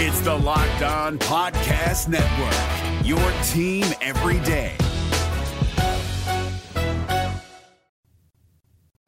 It's 0.00 0.20
the 0.20 0.32
Locked 0.32 0.82
On 0.82 1.18
Podcast 1.18 2.06
Network, 2.06 3.04
your 3.04 3.18
team 3.48 3.84
every 4.00 4.38
day. 4.46 4.76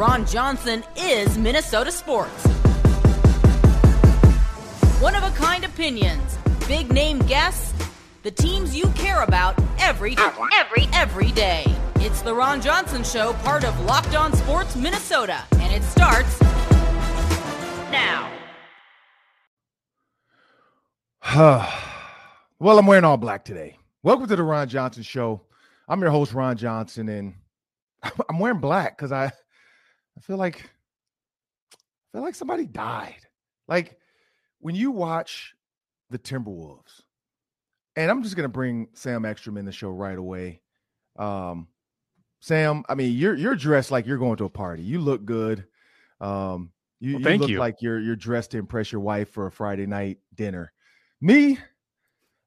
Ron 0.00 0.26
Johnson 0.26 0.82
is 0.96 1.38
Minnesota 1.38 1.92
sports. 1.92 2.44
One 4.98 5.14
of 5.14 5.22
a 5.22 5.30
kind 5.36 5.64
opinions, 5.64 6.36
big 6.66 6.92
name 6.92 7.20
guests, 7.20 7.72
the 8.24 8.32
teams 8.32 8.74
you 8.74 8.88
care 8.96 9.22
about 9.22 9.54
every 9.78 10.16
every 10.52 10.88
every 10.92 11.30
day. 11.30 11.66
It's 12.00 12.20
the 12.20 12.34
Ron 12.34 12.60
Johnson 12.60 13.04
show, 13.04 13.34
part 13.44 13.62
of 13.62 13.78
Locked 13.84 14.16
On 14.16 14.32
Sports 14.32 14.74
Minnesota, 14.74 15.44
and 15.52 15.72
it 15.72 15.84
starts 15.84 16.40
now. 17.92 18.39
well, 21.36 22.78
I'm 22.78 22.86
wearing 22.86 23.04
all 23.04 23.18
black 23.18 23.44
today. 23.44 23.76
Welcome 24.02 24.26
to 24.28 24.36
the 24.36 24.42
Ron 24.42 24.68
Johnson 24.68 25.02
show. 25.02 25.42
I'm 25.86 26.00
your 26.00 26.10
host 26.10 26.32
Ron 26.32 26.56
Johnson 26.56 27.10
and 27.10 27.34
I'm 28.28 28.38
wearing 28.38 28.58
black 28.58 28.96
cuz 28.96 29.12
I 29.12 29.26
I 29.26 30.20
feel 30.22 30.38
like 30.38 30.70
I 31.74 31.76
feel 32.12 32.22
like 32.22 32.34
somebody 32.34 32.64
died. 32.64 33.20
Like 33.68 33.98
when 34.60 34.74
you 34.74 34.90
watch 34.90 35.54
the 36.08 36.18
Timberwolves, 36.18 37.02
and 37.96 38.10
I'm 38.10 38.22
just 38.22 38.34
gonna 38.34 38.48
bring 38.48 38.88
Sam 38.94 39.26
Ekstrom 39.26 39.58
in 39.58 39.66
the 39.66 39.72
show 39.72 39.90
right 39.90 40.18
away. 40.18 40.62
Um, 41.16 41.68
Sam, 42.40 42.82
I 42.88 42.94
mean, 42.94 43.12
you're 43.12 43.34
you're 43.34 43.56
dressed 43.56 43.90
like 43.90 44.06
you're 44.06 44.16
going 44.16 44.38
to 44.38 44.46
a 44.46 44.50
party. 44.50 44.82
You 44.82 45.00
look 45.00 45.26
good. 45.26 45.66
Um, 46.18 46.72
you, 46.98 47.18
well, 47.18 47.32
you 47.32 47.38
look 47.38 47.50
you. 47.50 47.58
like 47.58 47.82
you're 47.82 48.00
you're 48.00 48.16
dressed 48.16 48.52
to 48.52 48.58
impress 48.58 48.90
your 48.90 49.02
wife 49.02 49.28
for 49.28 49.46
a 49.46 49.52
Friday 49.52 49.86
night 49.86 50.18
dinner. 50.34 50.72
Me, 51.20 51.58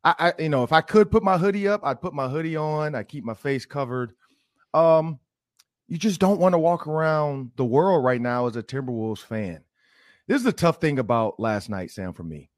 I, 0.03 0.15
I 0.19 0.41
you 0.41 0.49
know, 0.49 0.63
if 0.63 0.71
I 0.71 0.81
could 0.81 1.11
put 1.11 1.23
my 1.23 1.37
hoodie 1.37 1.67
up, 1.67 1.81
I'd 1.83 2.01
put 2.01 2.13
my 2.13 2.27
hoodie 2.27 2.55
on. 2.55 2.95
I 2.95 3.03
keep 3.03 3.23
my 3.23 3.33
face 3.33 3.65
covered. 3.65 4.13
Um, 4.73 5.19
you 5.87 5.97
just 5.97 6.19
don't 6.19 6.39
want 6.39 6.53
to 6.53 6.59
walk 6.59 6.87
around 6.87 7.51
the 7.55 7.65
world 7.65 8.03
right 8.03 8.21
now 8.21 8.47
as 8.47 8.55
a 8.55 8.63
Timberwolves 8.63 9.19
fan. 9.19 9.63
This 10.27 10.37
is 10.37 10.43
the 10.43 10.53
tough 10.53 10.79
thing 10.79 10.99
about 10.99 11.39
last 11.39 11.69
night, 11.69 11.91
Sam, 11.91 12.13
for 12.13 12.23
me. 12.23 12.49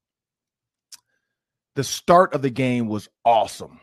The 1.75 1.83
start 1.83 2.33
of 2.33 2.41
the 2.41 2.49
game 2.49 2.87
was 2.87 3.09
awesome. 3.25 3.81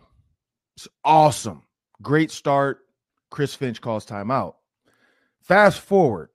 It's 0.76 0.88
awesome. 1.04 1.62
Great 2.00 2.30
start. 2.30 2.78
Chris 3.30 3.54
Finch 3.54 3.80
calls 3.80 4.06
timeout. 4.06 4.54
Fast 5.42 5.80
forward, 5.80 6.30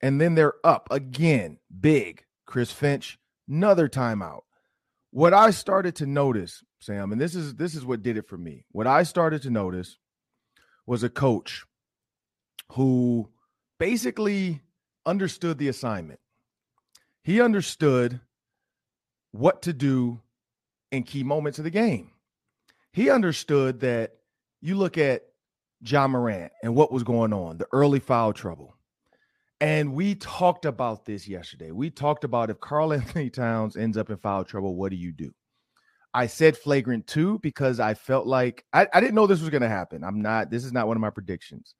and 0.00 0.20
then 0.20 0.34
they're 0.34 0.54
up 0.64 0.88
again. 0.90 1.58
Big. 1.80 2.24
Chris 2.46 2.72
Finch, 2.72 3.18
another 3.48 3.88
timeout. 3.88 4.40
What 5.18 5.34
I 5.34 5.50
started 5.50 5.96
to 5.96 6.06
notice, 6.06 6.62
Sam, 6.78 7.10
and 7.10 7.20
this 7.20 7.34
is 7.34 7.56
this 7.56 7.74
is 7.74 7.84
what 7.84 8.04
did 8.04 8.16
it 8.16 8.28
for 8.28 8.38
me. 8.38 8.62
What 8.70 8.86
I 8.86 9.02
started 9.02 9.42
to 9.42 9.50
notice 9.50 9.98
was 10.86 11.02
a 11.02 11.08
coach 11.08 11.64
who 12.74 13.28
basically 13.80 14.62
understood 15.04 15.58
the 15.58 15.66
assignment. 15.66 16.20
He 17.24 17.40
understood 17.40 18.20
what 19.32 19.62
to 19.62 19.72
do 19.72 20.20
in 20.92 21.02
key 21.02 21.24
moments 21.24 21.58
of 21.58 21.64
the 21.64 21.70
game. 21.70 22.12
He 22.92 23.10
understood 23.10 23.80
that 23.80 24.18
you 24.60 24.76
look 24.76 24.98
at 24.98 25.24
Ja 25.84 26.06
Morant 26.06 26.52
and 26.62 26.76
what 26.76 26.92
was 26.92 27.02
going 27.02 27.32
on, 27.32 27.58
the 27.58 27.66
early 27.72 27.98
foul 27.98 28.32
trouble. 28.32 28.76
And 29.60 29.94
we 29.94 30.14
talked 30.14 30.64
about 30.64 31.04
this 31.04 31.26
yesterday. 31.26 31.72
We 31.72 31.90
talked 31.90 32.24
about 32.24 32.50
if 32.50 32.60
Karl 32.60 32.92
Anthony 32.92 33.30
Towns 33.30 33.76
ends 33.76 33.96
up 33.96 34.10
in 34.10 34.16
foul 34.16 34.44
trouble, 34.44 34.76
what 34.76 34.90
do 34.90 34.96
you 34.96 35.12
do? 35.12 35.32
I 36.14 36.26
said 36.26 36.56
flagrant 36.56 37.06
two 37.06 37.38
because 37.40 37.80
I 37.80 37.94
felt 37.94 38.26
like 38.26 38.64
I, 38.72 38.86
I 38.92 39.00
didn't 39.00 39.14
know 39.14 39.26
this 39.26 39.40
was 39.40 39.50
going 39.50 39.62
to 39.62 39.68
happen. 39.68 40.02
I'm 40.02 40.22
not, 40.22 40.50
this 40.50 40.64
is 40.64 40.72
not 40.72 40.86
one 40.86 40.96
of 40.96 41.00
my 41.00 41.10
predictions. 41.10 41.74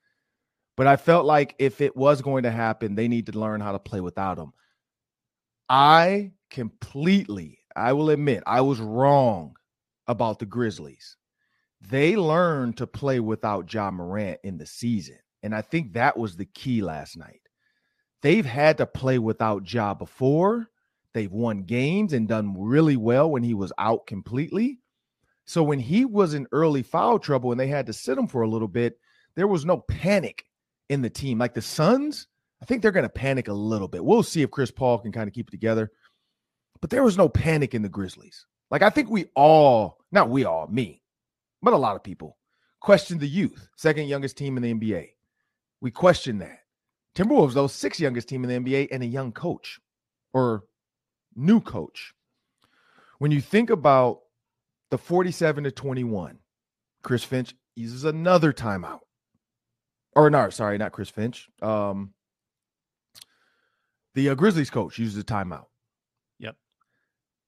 But 0.77 0.87
I 0.87 0.97
felt 0.97 1.25
like 1.25 1.57
if 1.59 1.81
it 1.81 1.97
was 1.97 2.23
going 2.23 2.45
to 2.45 2.51
happen, 2.51 2.95
they 2.95 3.09
need 3.09 3.27
to 3.27 3.39
learn 3.39 3.61
how 3.61 3.73
to 3.73 3.81
play 3.81 4.01
without 4.01 4.39
him. 4.39 4.53
I 5.69 6.33
completely, 6.51 7.59
I 7.75 7.95
will 7.95 8.11
admit, 8.11 8.43
I 8.47 8.61
was 8.61 8.81
wrong 8.81 9.57
about 10.07 10.39
the 10.39 10.47
Grizzlies. 10.47 11.17
They 11.81 12.17
learned 12.17 12.77
to 12.77 12.87
play 12.87 13.21
without 13.21 13.73
Ja 13.73 13.91
Morant 13.91 14.41
in 14.45 14.59
the 14.59 14.67
season. 14.67 15.19
And 15.43 15.55
I 15.55 15.63
think 15.63 15.95
that 15.95 16.17
was 16.17 16.37
the 16.37 16.47
key 16.47 16.83
last 16.83 17.17
night. 17.17 17.48
They've 18.23 18.45
had 18.45 18.79
to 18.79 18.87
play 18.87 19.19
without 19.19 19.73
Ja 19.73 19.95
before. 19.95 20.71
They've 21.15 21.33
won 21.33 21.63
games 21.63 22.13
and 22.13 22.29
done 22.29 22.55
really 22.59 22.97
well 22.97 23.31
when 23.31 23.43
he 23.43 23.55
was 23.55 23.73
out 23.79 24.07
completely. 24.07 24.79
So 25.47 25.63
when 25.63 25.79
he 25.79 26.05
was 26.05 26.35
in 26.35 26.47
early 26.53 26.83
foul 26.83 27.19
trouble 27.19 27.51
and 27.53 27.61
they 27.61 27.69
had 27.69 27.87
to 27.87 27.93
sit 27.93 28.19
him 28.19 28.27
for 28.27 28.43
a 28.43 28.49
little 28.49 28.69
bit, 28.69 28.99
there 29.35 29.47
was 29.47 29.65
no 29.65 29.79
panic 29.79 30.45
in 30.89 31.01
the 31.01 31.11
team. 31.11 31.39
Like 31.39 31.55
the 31.55 31.63
Suns, 31.63 32.27
I 32.61 32.67
think 32.67 32.83
they're 32.83 32.91
going 32.91 33.05
to 33.05 33.09
panic 33.09 33.49
a 33.49 33.55
little 33.55 33.89
bit. 33.89 34.05
We'll 34.05 34.23
see 34.23 34.43
if 34.43 34.51
Chris 34.51 34.71
Paul 34.71 34.99
can 34.99 35.13
kind 35.13 35.27
of 35.27 35.35
keep 35.35 35.49
it 35.49 35.53
together. 35.53 35.91
But 36.81 36.91
there 36.91 37.03
was 37.03 37.17
no 37.17 37.29
panic 37.29 37.75
in 37.75 37.83
the 37.83 37.89
Grizzlies. 37.89 38.47
Like 38.71 38.83
I 38.83 38.91
think 38.91 39.09
we 39.09 39.27
all, 39.35 39.99
not 40.13 40.29
we 40.29 40.45
all, 40.45 40.67
me, 40.67 41.03
but 41.63 41.73
a 41.73 41.79
lot 41.79 41.97
of 41.97 42.05
people 42.05 42.37
question 42.81 43.19
the 43.19 43.29
youth, 43.29 43.69
second 43.77 44.07
youngest 44.07 44.37
team 44.37 44.57
in 44.57 44.63
the 44.63 44.75
NBA. 44.75 45.09
We 45.81 45.91
question 45.91 46.39
that. 46.39 46.61
Timberwolves, 47.19 47.55
though, 47.55 47.67
sixth 47.67 48.01
youngest 48.01 48.29
team 48.29 48.45
in 48.45 48.65
the 48.65 48.71
NBA 48.71 48.89
and 48.93 49.03
a 49.03 49.07
young 49.07 49.33
coach 49.33 49.81
or 50.33 50.65
new 51.35 51.61
coach. 51.61 52.15
When 53.19 53.33
you 53.33 53.41
think 53.41 53.71
about 53.71 54.21
the 54.91 54.99
47 54.99 55.65
to 55.65 55.71
21, 55.71 56.39
Chris 57.03 57.25
Finch 57.25 57.55
uses 57.75 58.05
another 58.05 58.53
timeout 58.53 59.01
or 60.19 60.31
no, 60.31 60.51
sorry, 60.51 60.79
not 60.79 60.91
Chris 60.91 61.09
Finch. 61.09 61.49
Um, 61.63 62.13
the 64.15 64.31
uh, 64.31 64.35
Grizzlies 64.35 64.69
coach 64.69 64.99
uses 64.99 65.21
a 65.21 65.25
timeout. 65.25 65.67
Yep. 66.41 66.57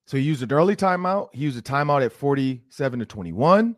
So 0.06 0.16
he 0.16 0.22
used 0.22 0.44
an 0.44 0.52
early 0.52 0.76
timeout. 0.76 1.30
He 1.32 1.42
used 1.42 1.58
a 1.58 1.62
timeout 1.62 2.04
at 2.04 2.12
47 2.12 3.00
to 3.00 3.06
21. 3.06 3.76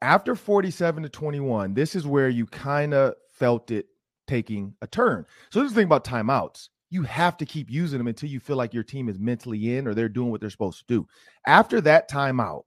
After 0.00 0.34
47 0.34 1.02
to 1.02 1.08
21, 1.10 1.74
this 1.74 1.94
is 1.94 2.06
where 2.06 2.30
you 2.30 2.46
kind 2.46 2.94
of 2.94 3.14
felt 3.34 3.70
it 3.70 3.86
taking 4.32 4.74
a 4.80 4.86
turn. 4.86 5.26
So 5.50 5.60
this 5.60 5.68
is 5.68 5.74
the 5.74 5.80
thing 5.80 5.86
about 5.86 6.04
timeouts. 6.04 6.70
You 6.88 7.02
have 7.02 7.36
to 7.36 7.44
keep 7.44 7.70
using 7.70 7.98
them 7.98 8.06
until 8.06 8.30
you 8.30 8.40
feel 8.40 8.56
like 8.56 8.72
your 8.72 8.82
team 8.82 9.10
is 9.10 9.18
mentally 9.18 9.76
in 9.76 9.86
or 9.86 9.92
they're 9.92 10.08
doing 10.08 10.30
what 10.30 10.40
they're 10.40 10.48
supposed 10.48 10.78
to 10.78 10.84
do. 10.86 11.06
After 11.46 11.82
that 11.82 12.10
timeout, 12.10 12.62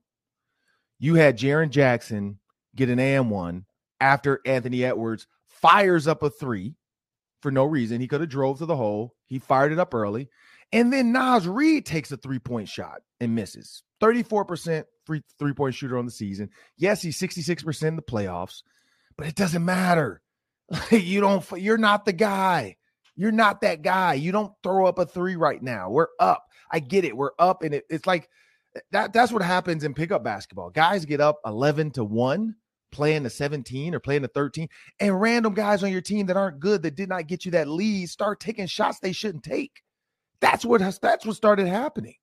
you 1.00 1.16
had 1.16 1.36
Jaren 1.36 1.70
Jackson 1.70 2.38
get 2.76 2.88
an 2.88 3.00
AM 3.00 3.30
one 3.30 3.64
after 4.00 4.40
Anthony 4.46 4.84
Edwards 4.84 5.26
fires 5.48 6.06
up 6.06 6.22
a 6.22 6.30
three 6.30 6.76
for 7.42 7.50
no 7.50 7.64
reason. 7.64 8.00
He 8.00 8.06
could 8.06 8.20
have 8.20 8.30
drove 8.30 8.58
to 8.58 8.66
the 8.66 8.76
hole. 8.76 9.14
He 9.26 9.40
fired 9.40 9.72
it 9.72 9.80
up 9.80 9.92
early. 9.92 10.28
And 10.72 10.92
then 10.92 11.10
Naz 11.10 11.48
Reid 11.48 11.84
takes 11.84 12.12
a 12.12 12.16
three-point 12.16 12.68
shot 12.68 13.02
and 13.18 13.34
misses. 13.34 13.82
34% 14.00 14.84
free 15.04 15.22
three-point 15.38 15.74
shooter 15.74 15.98
on 15.98 16.04
the 16.04 16.12
season. 16.12 16.48
Yes, 16.76 17.02
he's 17.02 17.18
66% 17.18 17.82
in 17.82 17.96
the 17.96 18.02
playoffs, 18.02 18.62
but 19.16 19.26
it 19.26 19.34
doesn't 19.34 19.64
matter. 19.64 20.22
you 20.90 21.20
don't 21.20 21.44
you're 21.52 21.78
not 21.78 22.04
the 22.04 22.12
guy. 22.12 22.76
You're 23.14 23.32
not 23.32 23.62
that 23.62 23.82
guy. 23.82 24.14
You 24.14 24.32
don't 24.32 24.52
throw 24.62 24.86
up 24.86 24.98
a 24.98 25.06
three 25.06 25.36
right 25.36 25.62
now. 25.62 25.90
We're 25.90 26.08
up. 26.20 26.44
I 26.70 26.80
get 26.80 27.04
it. 27.04 27.16
We're 27.16 27.30
up 27.38 27.62
and 27.62 27.74
it, 27.74 27.84
it's 27.88 28.06
like 28.06 28.28
eh, 28.76 28.80
that 28.92 29.12
that's 29.12 29.32
what 29.32 29.42
happens 29.42 29.84
in 29.84 29.94
pickup 29.94 30.22
basketball. 30.22 30.70
Guys 30.70 31.04
get 31.04 31.20
up 31.20 31.40
11 31.46 31.92
to 31.92 32.04
1 32.04 32.54
playing 32.92 33.22
the 33.22 33.30
17 33.30 33.94
or 33.94 34.00
playing 34.00 34.22
the 34.22 34.28
13, 34.28 34.68
and 35.00 35.20
random 35.20 35.54
guys 35.54 35.82
on 35.82 35.92
your 35.92 36.00
team 36.00 36.26
that 36.26 36.36
aren't 36.36 36.60
good 36.60 36.82
that 36.82 36.94
did 36.94 37.08
not 37.08 37.26
get 37.26 37.44
you 37.44 37.50
that 37.50 37.68
lead 37.68 38.08
start 38.08 38.40
taking 38.40 38.66
shots 38.66 38.98
they 38.98 39.12
shouldn't 39.12 39.44
take. 39.44 39.82
That's 40.40 40.64
what 40.64 40.80
has, 40.80 40.98
that's 40.98 41.26
what 41.26 41.36
started 41.36 41.66
happening. 41.66 42.14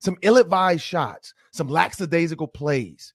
Some 0.00 0.16
ill-advised 0.22 0.82
shots, 0.82 1.34
some 1.52 1.68
lackadaisical 1.68 2.48
plays. 2.48 3.12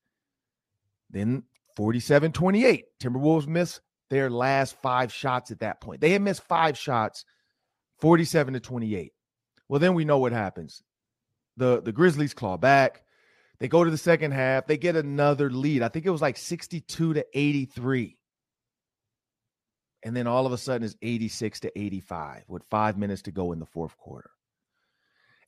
Then 1.09 1.43
47-28, 1.77 2.83
Timberwolves 3.01 3.47
miss 3.47 3.81
their 4.09 4.29
last 4.29 4.75
five 4.81 5.11
shots 5.11 5.51
at 5.51 5.59
that 5.59 5.81
point. 5.81 6.01
They 6.01 6.11
had 6.11 6.21
missed 6.21 6.43
five 6.43 6.77
shots, 6.77 7.25
47 8.01 8.53
to 8.55 8.59
28. 8.59 9.11
Well, 9.67 9.79
then 9.79 9.93
we 9.93 10.05
know 10.05 10.19
what 10.19 10.31
happens. 10.31 10.83
The 11.57 11.81
the 11.81 11.91
Grizzlies 11.91 12.33
claw 12.33 12.57
back. 12.57 13.03
They 13.59 13.67
go 13.67 13.83
to 13.83 13.91
the 13.91 13.97
second 13.97 14.31
half. 14.31 14.67
They 14.67 14.77
get 14.77 14.95
another 14.95 15.49
lead. 15.49 15.81
I 15.81 15.87
think 15.87 16.05
it 16.05 16.11
was 16.11 16.21
like 16.21 16.37
62 16.37 17.13
to 17.13 17.25
83. 17.33 18.17
And 20.03 20.15
then 20.15 20.27
all 20.27 20.45
of 20.45 20.51
a 20.51 20.57
sudden 20.57 20.83
it's 20.83 20.95
86 21.01 21.61
to 21.61 21.79
85 21.79 22.43
with 22.47 22.63
five 22.65 22.97
minutes 22.97 23.23
to 23.23 23.31
go 23.31 23.53
in 23.53 23.59
the 23.59 23.65
fourth 23.65 23.97
quarter. 23.97 24.29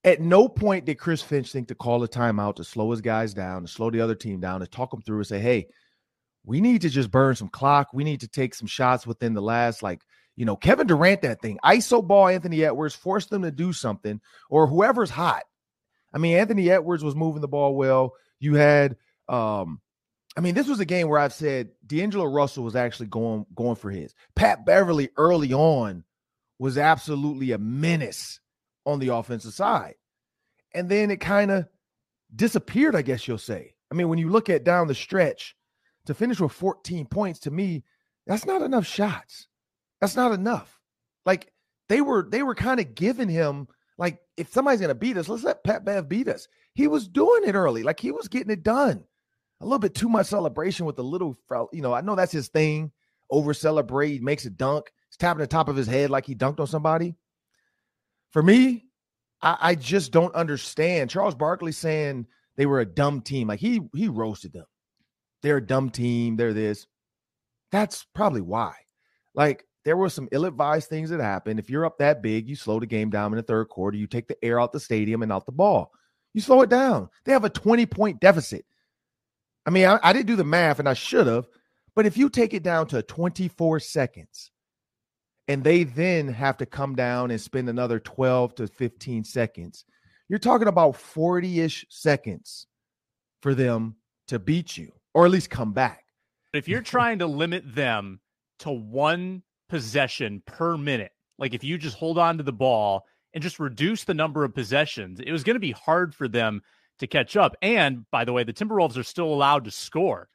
At 0.04 0.21
no 0.21 0.48
point 0.48 0.86
did 0.86 0.98
Chris 0.98 1.21
Finch 1.21 1.51
think 1.51 1.68
to 1.68 1.75
call 1.75 2.01
a 2.04 2.07
timeout 2.07 2.56
to 2.56 2.63
slow 2.63 2.92
his 2.92 3.01
guys 3.01 3.33
down, 3.33 3.63
to 3.63 3.68
slow 3.68 3.92
the 3.92 4.01
other 4.01 4.15
team 4.15 4.39
down, 4.39 4.62
to 4.62 4.68
talk 4.68 4.92
them 4.92 5.01
through 5.01 5.18
and 5.18 5.27
say, 5.27 5.39
hey, 5.39 5.68
we 6.47 6.61
need 6.61 6.81
to 6.81 6.89
just 6.89 7.11
burn 7.11 7.35
some 7.35 7.49
clock. 7.49 7.89
We 7.94 8.03
need 8.03 8.21
to 8.21 8.27
take 8.27 8.55
some 8.55 8.67
shots 8.67 9.05
within 9.05 9.35
the 9.35 9.41
last, 9.41 9.83
like, 9.83 10.01
you 10.35 10.45
know, 10.45 10.55
Kevin 10.55 10.88
Durant, 10.88 11.21
that 11.21 11.41
thing, 11.41 11.59
ISO 11.63 12.05
ball 12.05 12.27
Anthony 12.27 12.65
Edwards, 12.65 12.95
force 12.95 13.27
them 13.27 13.44
to 13.44 13.51
do 13.51 13.71
something, 13.73 14.19
or 14.49 14.65
whoever's 14.65 15.11
hot 15.11 15.44
I 16.13 16.19
mean, 16.19 16.38
Anthony 16.38 16.69
Edwards 16.69 17.03
was 17.03 17.15
moving 17.15 17.41
the 17.41 17.47
ball 17.47 17.75
well. 17.75 18.13
You 18.39 18.55
had, 18.55 18.95
um, 19.27 19.81
I 20.35 20.41
mean, 20.41 20.55
this 20.55 20.67
was 20.67 20.79
a 20.79 20.85
game 20.85 21.09
where 21.09 21.19
I've 21.19 21.33
said 21.33 21.69
D'Angelo 21.85 22.25
Russell 22.25 22.63
was 22.63 22.75
actually 22.75 23.07
going 23.07 23.45
going 23.55 23.75
for 23.75 23.89
his. 23.89 24.13
Pat 24.35 24.65
Beverley 24.65 25.09
early 25.17 25.53
on 25.53 26.03
was 26.59 26.77
absolutely 26.77 27.51
a 27.51 27.57
menace 27.57 28.39
on 28.85 28.99
the 28.99 29.09
offensive 29.09 29.53
side, 29.53 29.95
and 30.73 30.89
then 30.89 31.11
it 31.11 31.19
kind 31.19 31.51
of 31.51 31.67
disappeared. 32.35 32.95
I 32.95 33.01
guess 33.01 33.27
you'll 33.27 33.38
say. 33.38 33.73
I 33.91 33.95
mean, 33.95 34.09
when 34.09 34.19
you 34.19 34.29
look 34.29 34.49
at 34.49 34.63
down 34.63 34.88
the 34.88 34.95
stretch, 34.95 35.55
to 36.07 36.13
finish 36.13 36.39
with 36.39 36.51
14 36.51 37.06
points, 37.06 37.39
to 37.42 37.51
me, 37.51 37.83
that's 38.25 38.45
not 38.45 38.62
enough 38.62 38.86
shots. 38.86 39.48
That's 40.01 40.15
not 40.15 40.31
enough. 40.31 40.80
Like 41.25 41.51
they 41.89 42.01
were, 42.01 42.27
they 42.30 42.44
were 42.44 42.56
kind 42.56 42.80
of 42.80 42.95
giving 42.95 43.30
him 43.30 43.68
like, 43.98 44.19
if 44.36 44.51
somebody's 44.51 44.81
gonna 44.81 44.95
beat 44.95 45.18
us, 45.18 45.27
let's 45.27 45.44
let 45.44 45.63
Pat 45.63 45.83
Bev 45.83 46.07
beat 46.07 46.27
us. 46.27 46.48
He 46.75 46.88
was 46.88 47.07
doing 47.07 47.44
it 47.45 47.56
early, 47.56 47.83
like 47.83 48.00
he 48.00 48.12
was 48.12 48.27
getting 48.27 48.51
it 48.51 48.63
done. 48.63 49.04
A 49.62 49.65
little 49.65 49.80
bit 49.80 49.95
too 49.95 50.09
much 50.09 50.27
celebration 50.27 50.86
with 50.86 50.95
the 50.95 51.04
little, 51.04 51.36
you 51.74 51.81
know. 51.81 51.94
I 51.94 52.01
know 52.01 52.15
that's 52.15 52.31
his 52.31 52.50
thing. 52.50 52.92
Over 53.31 53.54
celebrate, 53.54 54.21
makes 54.21 54.45
a 54.45 54.51
dunk. 54.51 54.92
He's 55.09 55.18
tapping 55.18 55.39
the 55.39 55.48
top 55.48 55.68
of 55.68 55.75
his 55.75 55.88
head 55.88 56.12
like 56.12 56.25
he 56.25 56.36
dunked 56.36 56.59
on 56.59 56.68
somebody. 56.68 57.15
For 58.31 58.44
me, 58.44 58.86
I, 59.42 59.57
I 59.59 59.75
just 59.75 60.12
don't 60.12 60.33
understand. 60.36 61.09
Charles 61.09 61.33
Barkley 61.36 61.71
saying 61.71 62.27
they 62.56 62.68
were 62.68 62.80
a 62.80 62.86
dumb 62.86 63.21
team. 63.21 63.48
Like 63.48 63.59
he 63.59 63.81
he 63.95 64.07
roasted 64.07 64.54
them. 64.54 64.65
They're 65.47 65.57
a 65.57 65.65
dumb 65.65 65.91
team. 65.91 66.35
They're 66.35 66.51
this. 66.51 66.88
That's 67.71 68.05
probably 68.13 68.41
why. 68.41 68.73
Like 69.33 69.63
there 69.85 69.95
were 69.95 70.09
some 70.09 70.27
ill-advised 70.33 70.89
things 70.89 71.09
that 71.09 71.21
happened. 71.21 71.57
If 71.57 71.69
you're 71.69 71.85
up 71.85 71.99
that 71.99 72.21
big, 72.21 72.49
you 72.49 72.57
slow 72.57 72.81
the 72.81 72.85
game 72.85 73.09
down 73.09 73.31
in 73.31 73.38
the 73.38 73.44
third 73.44 73.69
quarter. 73.69 73.95
You 73.95 74.07
take 74.07 74.27
the 74.27 74.35
air 74.44 74.59
out 74.59 74.73
the 74.73 74.79
stadium 74.81 75.23
and 75.23 75.31
out 75.31 75.45
the 75.45 75.53
ball. 75.53 75.94
You 76.33 76.41
slow 76.41 76.63
it 76.63 76.69
down. 76.69 77.07
They 77.23 77.31
have 77.31 77.45
a 77.45 77.49
20-point 77.49 78.19
deficit. 78.19 78.65
I 79.65 79.69
mean, 79.69 79.85
I, 79.85 79.97
I 80.03 80.11
didn't 80.11 80.27
do 80.27 80.35
the 80.35 80.44
math 80.44 80.79
and 80.79 80.89
I 80.89 80.94
should 80.94 81.27
have, 81.27 81.47
but 81.95 82.05
if 82.05 82.17
you 82.17 82.29
take 82.29 82.53
it 82.53 82.63
down 82.63 82.88
to 82.88 83.01
24 83.01 83.79
seconds 83.79 84.51
and 85.47 85.63
they 85.63 85.85
then 85.85 86.27
have 86.27 86.57
to 86.57 86.65
come 86.65 86.94
down 86.94 87.31
and 87.31 87.39
spend 87.39 87.69
another 87.69 88.01
12 88.01 88.55
to 88.55 88.67
15 88.67 89.23
seconds, 89.23 89.85
you're 90.27 90.39
talking 90.39 90.67
about 90.67 90.97
40 90.97 91.61
ish 91.61 91.85
seconds 91.88 92.67
for 93.41 93.55
them 93.55 93.95
to 94.27 94.39
beat 94.39 94.75
you 94.75 94.91
or 95.13 95.25
at 95.25 95.31
least 95.31 95.50
come 95.50 95.74
back. 95.74 96.06
If 96.54 96.68
you're 96.68 96.81
trying 96.81 97.19
to 97.19 97.27
limit 97.27 97.63
them 97.75 98.19
to 98.59 98.71
one 98.71 99.44
possession 99.69 100.42
per 100.45 100.77
minute. 100.77 101.12
Like 101.38 101.54
if 101.54 101.63
you 101.63 101.77
just 101.77 101.98
hold 101.98 102.18
on 102.18 102.38
to 102.38 102.44
the 102.44 102.54
ball 102.54 103.06
and 103.33 103.44
just 103.44 103.59
reduce 103.59 104.04
the 104.04 104.13
number 104.13 104.44
of 104.44 104.54
possessions, 104.54 105.19
it 105.19 105.31
was 105.31 105.44
going 105.44 105.56
to 105.56 105.59
be 105.59 105.71
hard 105.71 106.15
for 106.15 106.27
them 106.27 106.62
to 107.00 107.07
catch 107.07 107.38
up. 107.38 107.56
And 107.62 108.09
by 108.12 108.25
the 108.25 108.33
way, 108.33 108.44
the 108.44 108.54
Timberwolves 108.54 108.98
are 108.98 109.04
still 109.04 109.27
allowed 109.27 109.65
to 109.65 109.71
score 109.71 110.30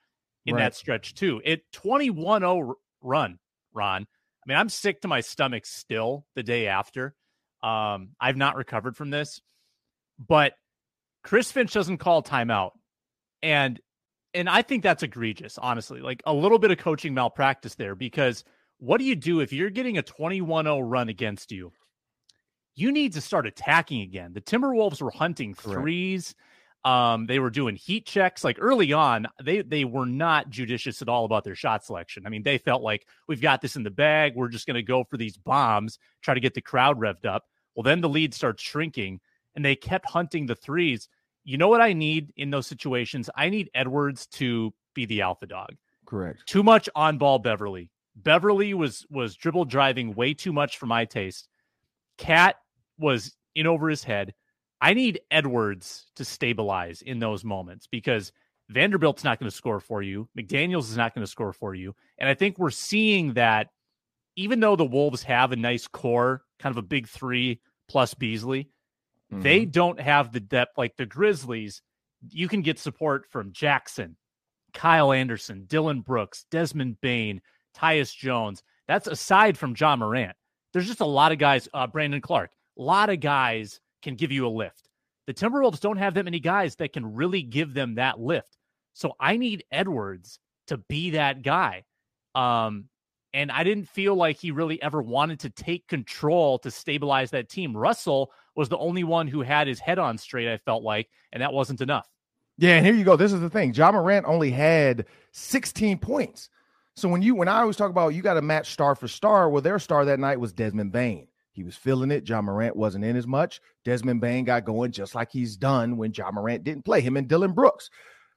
in 0.46 0.54
right. 0.54 0.62
that 0.62 0.74
stretch 0.74 1.14
too. 1.14 1.40
It 1.44 1.62
21-0 1.72 2.74
run, 3.00 3.38
Ron. 3.72 4.02
I 4.02 4.44
mean, 4.46 4.58
I'm 4.58 4.68
sick 4.68 5.00
to 5.02 5.08
my 5.08 5.20
stomach 5.20 5.66
still 5.66 6.26
the 6.34 6.42
day 6.42 6.66
after. 6.66 7.14
Um, 7.62 8.10
I've 8.20 8.36
not 8.36 8.56
recovered 8.56 8.96
from 8.96 9.10
this, 9.10 9.40
but 10.18 10.54
Chris 11.22 11.50
Finch 11.50 11.72
doesn't 11.72 11.98
call 11.98 12.22
timeout. 12.22 12.72
And 13.40 13.80
and 14.34 14.48
I 14.48 14.62
think 14.62 14.82
that's 14.82 15.02
egregious, 15.02 15.58
honestly. 15.58 16.00
Like 16.00 16.22
a 16.26 16.32
little 16.32 16.58
bit 16.58 16.70
of 16.70 16.78
coaching 16.78 17.14
malpractice 17.14 17.74
there 17.74 17.94
because– 17.94 18.44
what 18.82 18.98
do 18.98 19.04
you 19.04 19.14
do 19.14 19.38
if 19.38 19.52
you're 19.52 19.70
getting 19.70 19.96
a 19.96 20.02
21 20.02 20.64
0 20.64 20.80
run 20.80 21.08
against 21.08 21.52
you? 21.52 21.72
You 22.74 22.90
need 22.90 23.12
to 23.12 23.20
start 23.20 23.46
attacking 23.46 24.00
again. 24.00 24.32
The 24.32 24.40
Timberwolves 24.40 25.00
were 25.00 25.12
hunting 25.12 25.54
threes. 25.54 26.34
Um, 26.84 27.26
they 27.26 27.38
were 27.38 27.50
doing 27.50 27.76
heat 27.76 28.06
checks. 28.06 28.42
Like 28.42 28.56
early 28.60 28.92
on, 28.92 29.28
they 29.40 29.62
they 29.62 29.84
were 29.84 30.04
not 30.04 30.50
judicious 30.50 31.00
at 31.00 31.08
all 31.08 31.24
about 31.24 31.44
their 31.44 31.54
shot 31.54 31.84
selection. 31.84 32.26
I 32.26 32.28
mean, 32.28 32.42
they 32.42 32.58
felt 32.58 32.82
like 32.82 33.06
we've 33.28 33.40
got 33.40 33.60
this 33.60 33.76
in 33.76 33.84
the 33.84 33.90
bag. 33.92 34.34
We're 34.34 34.48
just 34.48 34.66
going 34.66 34.74
to 34.74 34.82
go 34.82 35.04
for 35.04 35.16
these 35.16 35.36
bombs, 35.36 36.00
try 36.20 36.34
to 36.34 36.40
get 36.40 36.54
the 36.54 36.60
crowd 36.60 36.98
revved 36.98 37.24
up. 37.24 37.44
Well, 37.76 37.84
then 37.84 38.00
the 38.00 38.08
lead 38.08 38.34
starts 38.34 38.64
shrinking, 38.64 39.20
and 39.54 39.64
they 39.64 39.76
kept 39.76 40.10
hunting 40.10 40.46
the 40.46 40.56
threes. 40.56 41.08
You 41.44 41.58
know 41.58 41.68
what 41.68 41.80
I 41.80 41.92
need 41.92 42.32
in 42.36 42.50
those 42.50 42.66
situations? 42.66 43.28
I 43.34 43.48
need 43.48 43.70
Edwards 43.74 44.26
to 44.28 44.72
be 44.94 45.06
the 45.06 45.22
alpha 45.22 45.46
dog. 45.46 45.70
Correct. 46.06 46.46
Too 46.46 46.62
much 46.62 46.88
on 46.94 47.18
ball 47.18 47.38
Beverley. 47.38 47.90
Beverley 48.16 48.74
was 48.74 49.06
was 49.10 49.34
dribble 49.34 49.64
driving 49.64 50.14
way 50.14 50.34
too 50.34 50.52
much 50.52 50.78
for 50.78 50.86
my 50.86 51.04
taste. 51.04 51.48
KAT 52.18 52.56
was 52.98 53.34
in 53.54 53.66
over 53.66 53.88
his 53.88 54.04
head. 54.04 54.34
I 54.80 54.94
need 54.94 55.20
Edwards 55.30 56.06
to 56.16 56.24
stabilize 56.24 57.02
in 57.02 57.18
those 57.18 57.44
moments 57.44 57.86
because 57.86 58.32
Vanderbilt's 58.68 59.24
not 59.24 59.38
going 59.38 59.50
to 59.50 59.56
score 59.56 59.80
for 59.80 60.02
you. 60.02 60.28
McDaniels 60.36 60.90
is 60.90 60.96
not 60.96 61.14
going 61.14 61.24
to 61.24 61.30
score 61.30 61.52
for 61.52 61.74
you. 61.74 61.94
And 62.18 62.28
I 62.28 62.34
think 62.34 62.58
we're 62.58 62.70
seeing 62.70 63.34
that 63.34 63.68
even 64.36 64.60
though 64.60 64.76
the 64.76 64.84
Wolves 64.84 65.22
have 65.22 65.52
a 65.52 65.56
nice 65.56 65.86
core, 65.86 66.42
kind 66.58 66.72
of 66.72 66.78
a 66.78 66.86
big 66.86 67.06
three 67.06 67.60
plus 67.88 68.14
Beasley, 68.14 68.70
mm-hmm. 69.32 69.42
they 69.42 69.64
don't 69.64 70.00
have 70.00 70.32
the 70.32 70.40
depth 70.40 70.76
like 70.76 70.96
the 70.96 71.06
Grizzlies. 71.06 71.82
You 72.30 72.48
can 72.48 72.62
get 72.62 72.78
support 72.78 73.26
from 73.30 73.52
Jackson, 73.52 74.16
Kyle 74.74 75.12
Anderson, 75.12 75.64
Dillon 75.66 76.00
Brooks, 76.00 76.46
Desmond 76.50 77.00
Bane, 77.00 77.40
Tyus 77.76 78.14
Jones. 78.14 78.62
That's 78.86 79.06
aside 79.06 79.56
from 79.56 79.74
Ja 79.78 79.96
Morant. 79.96 80.36
There's 80.72 80.86
just 80.86 81.00
a 81.00 81.06
lot 81.06 81.32
of 81.32 81.38
guys, 81.38 81.68
uh, 81.74 81.86
Brandon 81.86 82.20
Clarke, 82.20 82.52
a 82.78 82.82
lot 82.82 83.10
of 83.10 83.20
guys 83.20 83.80
can 84.02 84.14
give 84.14 84.32
you 84.32 84.46
a 84.46 84.48
lift. 84.48 84.88
The 85.26 85.34
Timberwolves 85.34 85.80
don't 85.80 85.98
have 85.98 86.14
that 86.14 86.24
many 86.24 86.40
guys 86.40 86.76
that 86.76 86.92
can 86.92 87.14
really 87.14 87.42
give 87.42 87.74
them 87.74 87.94
that 87.96 88.18
lift. 88.18 88.56
So 88.94 89.14
I 89.20 89.36
need 89.36 89.64
Edwards 89.70 90.38
to 90.66 90.76
be 90.76 91.10
that 91.10 91.42
guy. 91.42 91.84
Um, 92.34 92.88
and 93.34 93.50
I 93.50 93.64
didn't 93.64 93.88
feel 93.88 94.14
like 94.14 94.36
he 94.38 94.50
really 94.50 94.82
ever 94.82 95.00
wanted 95.00 95.40
to 95.40 95.50
take 95.50 95.86
control 95.88 96.58
to 96.60 96.70
stabilize 96.70 97.30
that 97.30 97.48
team. 97.48 97.76
Russell 97.76 98.30
was 98.54 98.68
the 98.68 98.78
only 98.78 99.04
one 99.04 99.28
who 99.28 99.42
had 99.42 99.66
his 99.66 99.80
head 99.80 99.98
on 99.98 100.18
straight, 100.18 100.52
I 100.52 100.58
felt 100.58 100.82
like, 100.82 101.08
and 101.32 101.42
that 101.42 101.52
wasn't 101.52 101.80
enough. 101.80 102.08
Yeah, 102.58 102.76
and 102.76 102.86
here 102.86 102.94
you 102.94 103.04
go. 103.04 103.16
This 103.16 103.32
is 103.32 103.40
the 103.40 103.50
thing. 103.50 103.74
Ja 103.74 103.90
Morant 103.90 104.26
only 104.26 104.50
had 104.50 105.06
16 105.32 105.98
points. 105.98 106.50
So 106.94 107.08
when 107.08 107.22
you 107.22 107.34
when 107.34 107.48
I 107.48 107.60
always 107.60 107.76
talk 107.76 107.90
about 107.90 108.14
you 108.14 108.20
got 108.20 108.34
to 108.34 108.42
match 108.42 108.72
star 108.72 108.94
for 108.94 109.08
star, 109.08 109.48
well, 109.48 109.62
their 109.62 109.78
star 109.78 110.04
that 110.04 110.20
night 110.20 110.38
was 110.38 110.52
Desmond 110.52 110.92
Bane. 110.92 111.28
He 111.52 111.64
was 111.64 111.76
feeling 111.76 112.10
it. 112.10 112.28
Ja 112.28 112.40
Morant 112.40 112.76
wasn't 112.76 113.04
in 113.04 113.16
as 113.16 113.26
much. 113.26 113.60
Desmond 113.84 114.20
Bane 114.20 114.44
got 114.44 114.64
going 114.64 114.92
just 114.92 115.14
like 115.14 115.30
he's 115.30 115.56
done 115.56 115.96
when 115.96 116.12
Ja 116.14 116.30
Morant 116.30 116.64
didn't 116.64 116.84
play 116.84 117.00
him 117.00 117.16
and 117.16 117.28
Dillon 117.28 117.52
Brooks. 117.52 117.90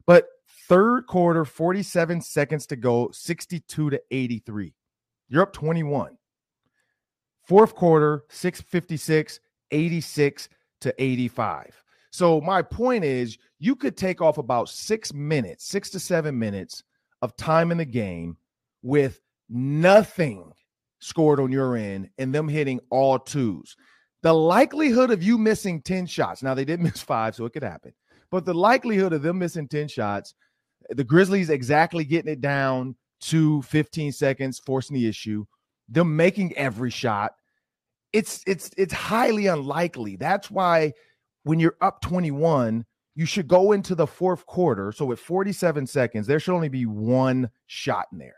But 0.05 0.27
third 0.67 1.07
quarter, 1.07 1.45
47 1.45 2.21
seconds 2.21 2.65
to 2.67 2.75
go, 2.75 3.09
62 3.11 3.89
to 3.89 4.01
83. 4.11 4.73
You're 5.27 5.43
up 5.43 5.53
21. 5.53 6.17
Fourth 7.43 7.75
quarter, 7.75 8.23
656, 8.29 9.39
86 9.71 10.49
to 10.81 10.93
85. 11.01 11.83
So 12.11 12.39
my 12.41 12.61
point 12.61 13.03
is 13.03 13.37
you 13.59 13.75
could 13.75 13.97
take 13.97 14.21
off 14.21 14.37
about 14.37 14.69
six 14.69 15.13
minutes, 15.13 15.65
six 15.65 15.89
to 15.91 15.99
seven 15.99 16.37
minutes 16.37 16.83
of 17.21 17.35
time 17.35 17.71
in 17.71 17.77
the 17.77 17.85
game 17.85 18.37
with 18.83 19.19
nothing 19.49 20.51
scored 20.99 21.39
on 21.39 21.51
your 21.51 21.75
end 21.75 22.09
and 22.17 22.33
them 22.33 22.47
hitting 22.47 22.79
all 22.89 23.19
twos. 23.19 23.75
The 24.21 24.33
likelihood 24.33 25.11
of 25.11 25.21
you 25.21 25.37
missing 25.37 25.81
10 25.81 26.07
shots, 26.07 26.41
now 26.41 26.53
they 26.53 26.65
did 26.65 26.79
miss 26.81 27.01
five, 27.01 27.35
so 27.35 27.45
it 27.45 27.53
could 27.53 27.63
happen, 27.63 27.93
but 28.31 28.45
the 28.45 28.53
likelihood 28.53 29.13
of 29.13 29.21
them 29.21 29.39
missing 29.39 29.67
10 29.67 29.87
shots, 29.87 30.33
the 30.89 31.03
Grizzlies 31.03 31.49
exactly 31.49 32.05
getting 32.05 32.31
it 32.31 32.41
down 32.41 32.95
to 33.21 33.61
15 33.63 34.11
seconds, 34.11 34.59
forcing 34.59 34.95
the 34.95 35.07
issue, 35.07 35.45
them 35.89 36.15
making 36.15 36.55
every 36.57 36.91
shot. 36.91 37.33
It's 38.15 38.41
it's 38.47 38.71
it's 38.77 38.93
highly 38.93 39.47
unlikely. 39.47 40.15
That's 40.15 40.49
why 40.49 40.93
when 41.43 41.59
you're 41.59 41.75
up 41.81 41.99
21, 41.99 42.85
you 43.13 43.25
should 43.25 43.49
go 43.49 43.73
into 43.73 43.93
the 43.93 44.07
fourth 44.07 44.45
quarter. 44.45 44.93
So 44.93 45.03
with 45.03 45.19
47 45.19 45.85
seconds, 45.85 46.25
there 46.25 46.39
should 46.39 46.55
only 46.55 46.69
be 46.69 46.85
one 46.85 47.49
shot 47.67 48.05
in 48.13 48.19
there. 48.19 48.37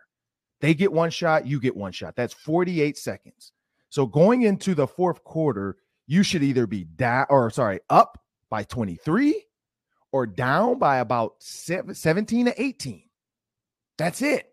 They 0.61 0.73
get 0.73 0.91
one 0.91 1.11
shot, 1.11 1.45
you 1.45 1.59
get 1.59 1.77
one 1.77 1.91
shot. 1.91 2.15
That's 2.15 2.33
48 2.33 2.97
seconds. 2.97 3.51
So 3.89 4.07
going 4.07 4.41
into 4.41 4.73
the 4.73 4.87
fourth 4.87 5.23
quarter, 5.23 5.77
you 6.07 6.23
should 6.23 6.41
either 6.41 6.65
be 6.65 6.85
down 6.85 7.27
or 7.29 7.51
sorry, 7.51 7.79
up 7.87 8.17
by 8.49 8.63
23 8.63 9.45
or 10.11 10.25
down 10.25 10.79
by 10.79 10.97
about 10.97 11.33
17 11.37 12.47
to 12.47 12.59
18. 12.59 13.03
That's 13.99 14.23
it. 14.23 14.49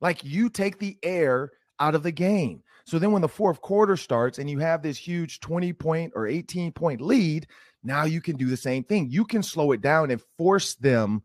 Like 0.00 0.24
you 0.24 0.50
take 0.50 0.80
the 0.80 0.98
air 1.04 1.52
out 1.78 1.94
of 1.94 2.02
the 2.02 2.10
game. 2.10 2.64
So 2.86 3.00
then 3.00 3.10
when 3.10 3.22
the 3.22 3.28
fourth 3.28 3.60
quarter 3.60 3.96
starts 3.96 4.38
and 4.38 4.48
you 4.48 4.60
have 4.60 4.80
this 4.80 4.96
huge 4.96 5.40
20 5.40 5.72
point 5.72 6.12
or 6.14 6.28
18 6.28 6.70
point 6.70 7.00
lead, 7.00 7.48
now 7.82 8.04
you 8.04 8.20
can 8.20 8.36
do 8.36 8.46
the 8.46 8.56
same 8.56 8.84
thing. 8.84 9.10
You 9.10 9.24
can 9.24 9.42
slow 9.42 9.72
it 9.72 9.80
down 9.80 10.12
and 10.12 10.22
force 10.38 10.76
them 10.76 11.22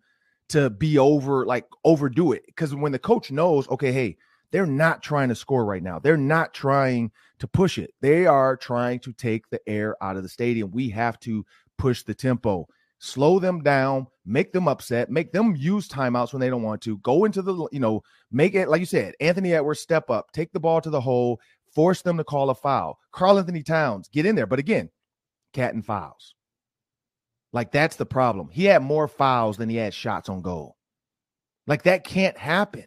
to 0.49 0.71
be 0.71 0.97
over, 0.97 1.45
like 1.45 1.67
overdo 1.85 2.31
it. 2.31 2.43
Because 2.47 2.73
when 2.73 2.91
the 2.91 2.99
coach 2.99 3.31
knows, 3.31 3.69
okay, 3.69 3.91
hey, 3.91 4.17
they're 4.51 4.65
not 4.65 5.03
trying 5.03 5.29
to 5.29 5.35
score 5.35 5.63
right 5.63 5.83
now. 5.83 5.99
They're 5.99 6.17
not 6.17 6.53
trying 6.53 7.11
to 7.37 7.47
push 7.47 7.77
it. 7.77 7.93
They 8.01 8.25
are 8.25 8.57
trying 8.57 8.99
to 9.01 9.13
take 9.13 9.47
the 9.49 9.61
air 9.69 9.95
out 10.03 10.17
of 10.17 10.23
the 10.23 10.29
stadium. 10.29 10.71
We 10.71 10.89
have 10.89 11.19
to 11.21 11.45
push 11.77 12.01
the 12.01 12.15
tempo, 12.15 12.67
slow 13.03 13.39
them 13.39 13.61
down, 13.63 14.05
make 14.25 14.53
them 14.53 14.67
upset, 14.67 15.09
make 15.09 15.31
them 15.31 15.55
use 15.55 15.87
timeouts 15.87 16.33
when 16.33 16.39
they 16.39 16.51
don't 16.51 16.61
want 16.61 16.81
to, 16.83 16.99
go 16.99 17.25
into 17.25 17.41
the, 17.41 17.67
you 17.71 17.79
know, 17.79 18.03
make 18.31 18.53
it, 18.53 18.69
like 18.69 18.79
you 18.79 18.85
said, 18.85 19.15
Anthony 19.19 19.53
Edwards 19.53 19.79
step 19.79 20.11
up, 20.11 20.31
take 20.31 20.53
the 20.53 20.59
ball 20.59 20.79
to 20.79 20.91
the 20.91 21.01
hole, 21.01 21.41
force 21.73 22.03
them 22.03 22.15
to 22.17 22.23
call 22.23 22.51
a 22.51 22.55
foul. 22.55 22.99
Karl-Anthony 23.11 23.63
Towns, 23.63 24.07
get 24.07 24.27
in 24.27 24.35
there. 24.35 24.45
But 24.45 24.59
again, 24.59 24.87
KAT 25.53 25.73
and 25.73 25.83
fouls. 25.83 26.35
Like 27.51 27.71
that's 27.71 27.95
the 27.95 28.05
problem. 28.05 28.49
He 28.51 28.65
had 28.65 28.83
more 28.83 29.07
fouls 29.07 29.57
than 29.57 29.67
he 29.67 29.77
had 29.77 29.95
shots 29.95 30.29
on 30.29 30.43
goal. 30.43 30.77
Like 31.65 31.83
that 31.83 32.03
can't 32.03 32.37
happen. 32.37 32.85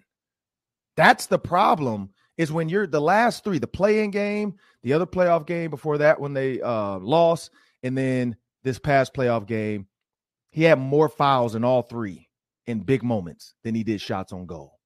That's 0.96 1.26
the 1.26 1.40
problem 1.40 2.10
is 2.38 2.52
when 2.52 2.68
you're 2.68 2.86
the 2.86 3.00
last 3.00 3.42
three, 3.42 3.58
the 3.58 3.66
playing 3.66 4.12
game, 4.12 4.54
the 4.84 4.92
other 4.92 5.06
playoff 5.06 5.44
game 5.44 5.70
before 5.70 5.98
that 5.98 6.20
when 6.20 6.34
they 6.34 6.60
uh 6.60 6.98
lost, 6.98 7.50
and 7.82 7.98
then 7.98 8.36
this 8.62 8.78
past 8.78 9.12
playoff 9.12 9.46
game, 9.46 9.86
he 10.54 10.62
had 10.62 10.78
more 10.78 11.08
fouls 11.08 11.56
in 11.56 11.64
all 11.64 11.82
three 11.82 12.28
in 12.66 12.78
big 12.78 13.02
moments 13.02 13.54
than 13.64 13.74
he 13.74 13.82
did 13.82 14.00
shots 14.00 14.32
on 14.32 14.46
goal. 14.46 14.78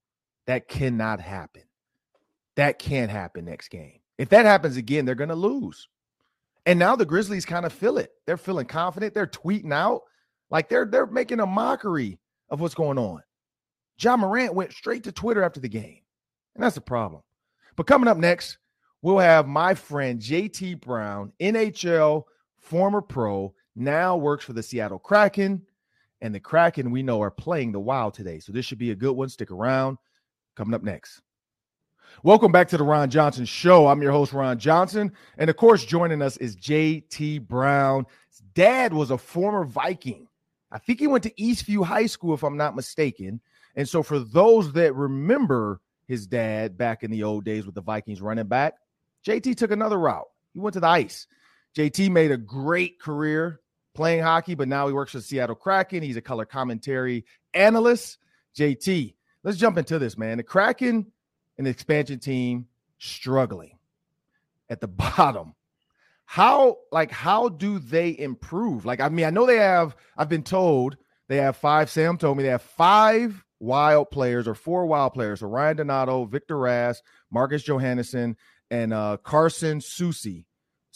That 0.46 0.66
cannot 0.66 1.20
happen. 1.20 1.64
That 2.56 2.78
can't 2.78 3.10
happen 3.10 3.44
next 3.44 3.68
game. 3.68 4.00
If 4.16 4.30
that 4.30 4.46
happens 4.46 4.78
again, 4.78 5.04
they're 5.04 5.14
going 5.14 5.28
to 5.28 5.34
lose. 5.34 5.86
And 6.64 6.78
now 6.78 6.96
the 6.96 7.04
Grizzlies 7.04 7.44
kind 7.44 7.66
of 7.66 7.72
feel 7.74 7.98
it. 7.98 8.12
They're 8.26 8.38
feeling 8.38 8.64
confident. 8.64 9.12
They're 9.12 9.26
tweeting 9.26 9.74
out 9.74 10.00
like 10.48 10.70
they're 10.70 10.86
they're 10.86 11.04
making 11.04 11.40
a 11.40 11.46
mockery 11.46 12.18
of 12.48 12.62
what's 12.62 12.74
going 12.74 12.96
on. 12.96 13.20
Ja 14.00 14.16
Morant 14.16 14.54
went 14.54 14.72
straight 14.72 15.04
to 15.04 15.12
Twitter 15.12 15.42
after 15.42 15.60
the 15.60 15.68
game. 15.68 16.00
And 16.54 16.64
that's 16.64 16.78
a 16.78 16.80
problem. 16.80 17.20
But 17.76 17.86
coming 17.86 18.08
up 18.08 18.16
next, 18.16 18.56
we'll 19.02 19.18
have 19.18 19.46
my 19.46 19.74
friend 19.74 20.18
JT 20.18 20.80
Brown, 20.80 21.30
NHL 21.38 22.24
former 22.56 23.02
pro, 23.02 23.52
now 23.78 24.16
works 24.16 24.44
for 24.44 24.52
the 24.52 24.62
Seattle 24.62 24.98
Kraken. 24.98 25.62
And 26.20 26.34
the 26.34 26.40
Kraken, 26.40 26.90
we 26.90 27.02
know, 27.02 27.22
are 27.22 27.30
playing 27.30 27.72
the 27.72 27.80
Wild 27.80 28.14
today. 28.14 28.40
So 28.40 28.52
this 28.52 28.64
should 28.64 28.78
be 28.78 28.90
a 28.90 28.96
good 28.96 29.12
one. 29.12 29.28
Stick 29.28 29.50
around. 29.50 29.98
Coming 30.56 30.74
up 30.74 30.82
next. 30.82 31.20
Welcome 32.24 32.50
back 32.50 32.68
to 32.68 32.76
the 32.76 32.82
Ron 32.82 33.10
Johnson 33.10 33.44
Show. 33.44 33.86
I'm 33.86 34.02
your 34.02 34.10
host, 34.10 34.32
Ron 34.32 34.58
Johnson. 34.58 35.12
And 35.36 35.48
of 35.48 35.56
course, 35.56 35.84
joining 35.84 36.20
us 36.20 36.36
is 36.38 36.56
JT 36.56 37.46
Brown. 37.46 38.06
His 38.28 38.40
dad 38.54 38.92
was 38.92 39.12
a 39.12 39.18
former 39.18 39.64
Viking. 39.64 40.26
I 40.72 40.78
think 40.78 40.98
he 40.98 41.06
went 41.06 41.22
to 41.24 41.34
Eastview 41.34 41.84
High 41.84 42.06
School, 42.06 42.34
if 42.34 42.42
I'm 42.42 42.56
not 42.56 42.74
mistaken. 42.74 43.40
And 43.76 43.88
so, 43.88 44.02
for 44.02 44.18
those 44.18 44.72
that 44.72 44.94
remember 44.96 45.80
his 46.08 46.26
dad 46.26 46.76
back 46.76 47.04
in 47.04 47.10
the 47.10 47.22
old 47.22 47.44
days 47.44 47.64
with 47.64 47.76
the 47.76 47.80
Vikings 47.80 48.20
running 48.20 48.48
back, 48.48 48.74
JT 49.24 49.56
took 49.56 49.70
another 49.70 49.98
route. 49.98 50.26
He 50.54 50.58
went 50.58 50.74
to 50.74 50.80
the 50.80 50.88
ice. 50.88 51.28
JT 51.76 52.10
made 52.10 52.32
a 52.32 52.36
great 52.36 52.98
career 53.00 53.60
playing 53.98 54.22
hockey, 54.22 54.54
but 54.54 54.68
now 54.68 54.86
he 54.86 54.92
works 54.92 55.10
for 55.10 55.20
Seattle 55.20 55.56
Kraken. 55.56 56.04
He's 56.04 56.16
a 56.16 56.22
color 56.22 56.44
commentary 56.44 57.24
analyst. 57.52 58.18
JT, 58.56 59.16
let's 59.42 59.58
jump 59.58 59.76
into 59.76 59.98
this, 59.98 60.16
man. 60.16 60.36
The 60.36 60.44
Kraken 60.44 61.10
and 61.58 61.66
the 61.66 61.70
expansion 61.72 62.20
team 62.20 62.68
struggling 62.98 63.76
at 64.70 64.80
the 64.80 64.86
bottom. 65.16 65.54
How 66.26 66.76
like 66.92 67.10
how 67.10 67.48
do 67.48 67.80
they 67.80 68.16
improve? 68.16 68.84
Like 68.84 69.00
I 69.00 69.08
mean, 69.08 69.26
I 69.26 69.30
know 69.30 69.46
they 69.46 69.56
have. 69.56 69.96
I've 70.16 70.28
been 70.28 70.44
told 70.44 70.96
they 71.26 71.38
have 71.38 71.56
five. 71.56 71.90
Sam 71.90 72.18
told 72.18 72.36
me 72.36 72.44
they 72.44 72.50
have 72.50 72.62
five 72.62 73.44
wild 73.58 74.12
players 74.12 74.46
or 74.46 74.54
four 74.54 74.86
wild 74.86 75.12
players. 75.12 75.40
So 75.40 75.48
Ryan 75.48 75.78
Donato, 75.78 76.24
Victor 76.24 76.54
Rask, 76.54 76.98
Marcus 77.32 77.64
Johansson, 77.64 78.36
and 78.70 78.92
uh, 78.92 79.16
Carson 79.24 79.80
Soucy. 79.80 80.44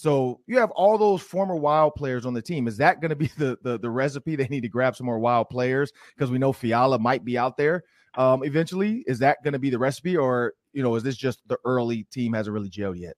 So 0.03 0.41
you 0.49 0.59
have 0.59 0.73
all 0.73 0.99
those 0.99 1.23
former 1.23 1.55
wild 1.55 1.95
players 1.95 2.27
on 2.27 2.35
the 2.35 2.43
team. 2.43 2.67
Is 2.67 2.77
that 2.79 3.01
going 3.01 3.11
to 3.11 3.17
be 3.17 3.27
the, 3.39 3.57
the, 3.63 3.79
the 3.79 3.89
recipe? 3.89 4.35
They 4.35 4.49
need 4.49 4.63
to 4.63 4.69
grab 4.69 4.97
some 4.97 5.07
more 5.07 5.21
wild 5.21 5.49
players 5.49 5.93
because 6.17 6.29
we 6.29 6.39
know 6.39 6.53
Fiala 6.53 6.99
might 6.99 7.25
be 7.25 7.39
out 7.39 7.57
there 7.57 7.85
um, 8.17 8.43
eventually. 8.43 9.05
Is 9.07 9.21
that 9.21 9.45
going 9.45 9.53
to 9.53 9.61
be 9.61 9.71
the 9.71 9.79
recipe, 9.79 10.17
or 10.17 10.55
you 10.73 10.83
know, 10.83 10.97
is 10.97 11.05
this 11.05 11.17
just 11.17 11.41
the 11.47 11.57
early 11.65 12.03
team 12.11 12.33
hasn't 12.33 12.53
really 12.53 12.69
gelled 12.69 12.99
yet? 12.99 13.15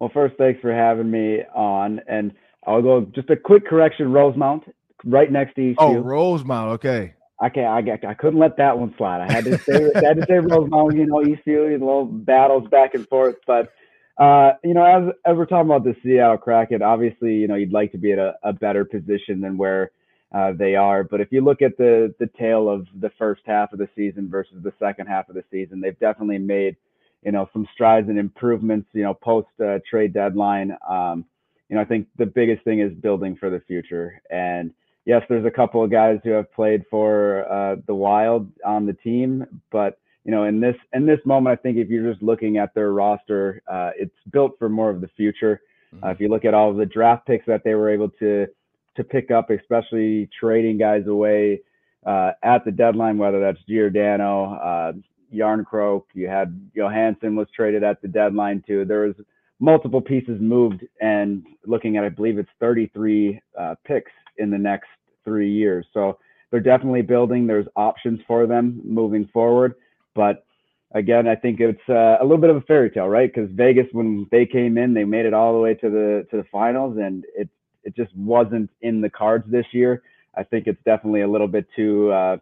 Well, 0.00 0.10
first, 0.12 0.34
thanks 0.38 0.60
for 0.60 0.74
having 0.74 1.08
me 1.08 1.42
on, 1.54 2.00
and 2.08 2.32
I'll 2.66 2.82
go 2.82 3.02
just 3.14 3.30
a 3.30 3.36
quick 3.36 3.64
correction: 3.64 4.10
Rosemount, 4.10 4.64
right 5.04 5.30
next 5.30 5.54
to 5.54 5.62
you. 5.62 5.74
Oh, 5.78 5.98
Rosemount. 5.98 6.72
Okay. 6.72 7.14
I 7.40 7.48
can't. 7.48 7.88
I, 7.88 8.08
I 8.08 8.14
couldn't 8.14 8.40
let 8.40 8.56
that 8.56 8.76
one 8.76 8.92
slide. 8.98 9.20
I 9.20 9.32
had 9.32 9.44
to 9.44 9.56
say. 9.58 9.88
I 9.94 10.04
had 10.04 10.16
to 10.16 10.26
say 10.26 10.40
Rosemount. 10.40 10.96
You 10.96 11.06
know, 11.06 11.18
Eastview, 11.18 11.70
little 11.70 12.06
battles 12.06 12.66
back 12.70 12.94
and 12.94 13.06
forth, 13.06 13.36
but. 13.46 13.72
Uh, 14.18 14.52
you 14.64 14.72
know, 14.72 14.84
as 14.84 15.14
as 15.26 15.36
we're 15.36 15.46
talking 15.46 15.70
about 15.70 15.84
the 15.84 15.94
Seattle 16.02 16.38
Kraken, 16.38 16.82
obviously, 16.82 17.34
you 17.34 17.48
know, 17.48 17.54
you'd 17.54 17.72
like 17.72 17.92
to 17.92 17.98
be 17.98 18.12
at 18.12 18.18
a, 18.18 18.34
a 18.42 18.52
better 18.52 18.84
position 18.84 19.40
than 19.40 19.58
where 19.58 19.90
uh, 20.34 20.52
they 20.52 20.74
are. 20.74 21.04
But 21.04 21.20
if 21.20 21.28
you 21.30 21.42
look 21.42 21.60
at 21.60 21.76
the 21.76 22.14
the 22.18 22.28
tail 22.38 22.68
of 22.68 22.86
the 23.00 23.10
first 23.18 23.42
half 23.44 23.72
of 23.72 23.78
the 23.78 23.88
season 23.94 24.30
versus 24.30 24.62
the 24.62 24.72
second 24.78 25.06
half 25.06 25.28
of 25.28 25.34
the 25.34 25.44
season, 25.50 25.80
they've 25.80 25.98
definitely 25.98 26.38
made 26.38 26.76
you 27.24 27.32
know 27.32 27.48
some 27.52 27.68
strides 27.74 28.08
and 28.08 28.18
improvements. 28.18 28.88
You 28.94 29.02
know, 29.02 29.14
post 29.14 29.48
uh, 29.62 29.80
trade 29.88 30.14
deadline. 30.14 30.74
Um, 30.88 31.26
you 31.68 31.76
know, 31.76 31.82
I 31.82 31.84
think 31.84 32.08
the 32.16 32.26
biggest 32.26 32.64
thing 32.64 32.80
is 32.80 32.92
building 32.94 33.36
for 33.36 33.50
the 33.50 33.60
future. 33.60 34.22
And 34.30 34.72
yes, 35.04 35.22
there's 35.28 35.44
a 35.44 35.50
couple 35.50 35.82
of 35.82 35.90
guys 35.90 36.20
who 36.24 36.30
have 36.30 36.52
played 36.52 36.84
for 36.90 37.44
uh, 37.50 37.76
the 37.86 37.94
Wild 37.94 38.50
on 38.64 38.86
the 38.86 38.92
team, 38.92 39.44
but 39.70 39.98
you 40.26 40.32
know, 40.32 40.42
in 40.42 40.58
this 40.58 40.74
in 40.92 41.06
this 41.06 41.20
moment, 41.24 41.56
I 41.56 41.62
think 41.62 41.76
if 41.76 41.88
you're 41.88 42.10
just 42.10 42.20
looking 42.20 42.58
at 42.58 42.74
their 42.74 42.90
roster, 42.92 43.62
uh, 43.70 43.90
it's 43.96 44.14
built 44.32 44.58
for 44.58 44.68
more 44.68 44.90
of 44.90 45.00
the 45.00 45.08
future. 45.16 45.60
Mm-hmm. 45.94 46.04
Uh, 46.04 46.10
if 46.10 46.20
you 46.20 46.28
look 46.28 46.44
at 46.44 46.52
all 46.52 46.68
of 46.68 46.76
the 46.76 46.84
draft 46.84 47.28
picks 47.28 47.46
that 47.46 47.62
they 47.62 47.74
were 47.74 47.88
able 47.88 48.08
to 48.18 48.48
to 48.96 49.04
pick 49.04 49.30
up, 49.30 49.50
especially 49.50 50.28
trading 50.38 50.78
guys 50.78 51.06
away 51.06 51.60
uh, 52.04 52.32
at 52.42 52.64
the 52.64 52.72
deadline, 52.72 53.18
whether 53.18 53.38
that's 53.38 53.60
Giordano, 53.68 54.54
uh, 54.54 54.92
Järnkrok, 55.32 56.02
you 56.12 56.26
had 56.26 56.60
Johansson 56.74 57.36
was 57.36 57.46
traded 57.54 57.84
at 57.84 58.02
the 58.02 58.08
deadline 58.08 58.64
too. 58.66 58.84
There 58.84 59.06
was 59.06 59.14
multiple 59.60 60.00
pieces 60.00 60.40
moved, 60.40 60.84
and 61.00 61.46
looking 61.64 61.96
at, 61.98 62.04
I 62.04 62.08
believe 62.08 62.38
it's 62.38 62.50
33 62.58 63.40
uh, 63.56 63.76
picks 63.84 64.10
in 64.38 64.50
the 64.50 64.58
next 64.58 64.88
three 65.24 65.52
years. 65.52 65.86
So 65.94 66.18
they're 66.50 66.58
definitely 66.58 67.02
building. 67.02 67.46
There's 67.46 67.66
options 67.76 68.18
for 68.26 68.48
them 68.48 68.80
moving 68.84 69.28
forward, 69.32 69.74
but 70.16 70.44
again, 70.92 71.28
I 71.28 71.36
think 71.36 71.60
it's 71.60 71.78
uh, 71.88 72.16
a 72.20 72.22
little 72.22 72.38
bit 72.38 72.50
of 72.50 72.56
a 72.56 72.60
fairy 72.62 72.90
tale, 72.90 73.08
right? 73.08 73.32
Because 73.32 73.50
Vegas, 73.52 73.86
when 73.92 74.26
they 74.32 74.46
came 74.46 74.78
in, 74.78 74.94
they 74.94 75.04
made 75.04 75.26
it 75.26 75.34
all 75.34 75.52
the 75.52 75.60
way 75.60 75.74
to 75.74 75.90
the 75.90 76.26
to 76.30 76.38
the 76.38 76.46
finals, 76.50 76.96
and 76.98 77.24
it 77.36 77.48
it 77.84 77.94
just 77.94 78.14
wasn't 78.16 78.70
in 78.80 79.00
the 79.00 79.10
cards 79.10 79.44
this 79.48 79.66
year. 79.72 80.02
I 80.34 80.42
think 80.42 80.66
it's 80.66 80.82
definitely 80.84 81.22
a 81.22 81.28
little 81.28 81.48
bit 81.48 81.66
too. 81.76 82.10
Uh, 82.10 82.38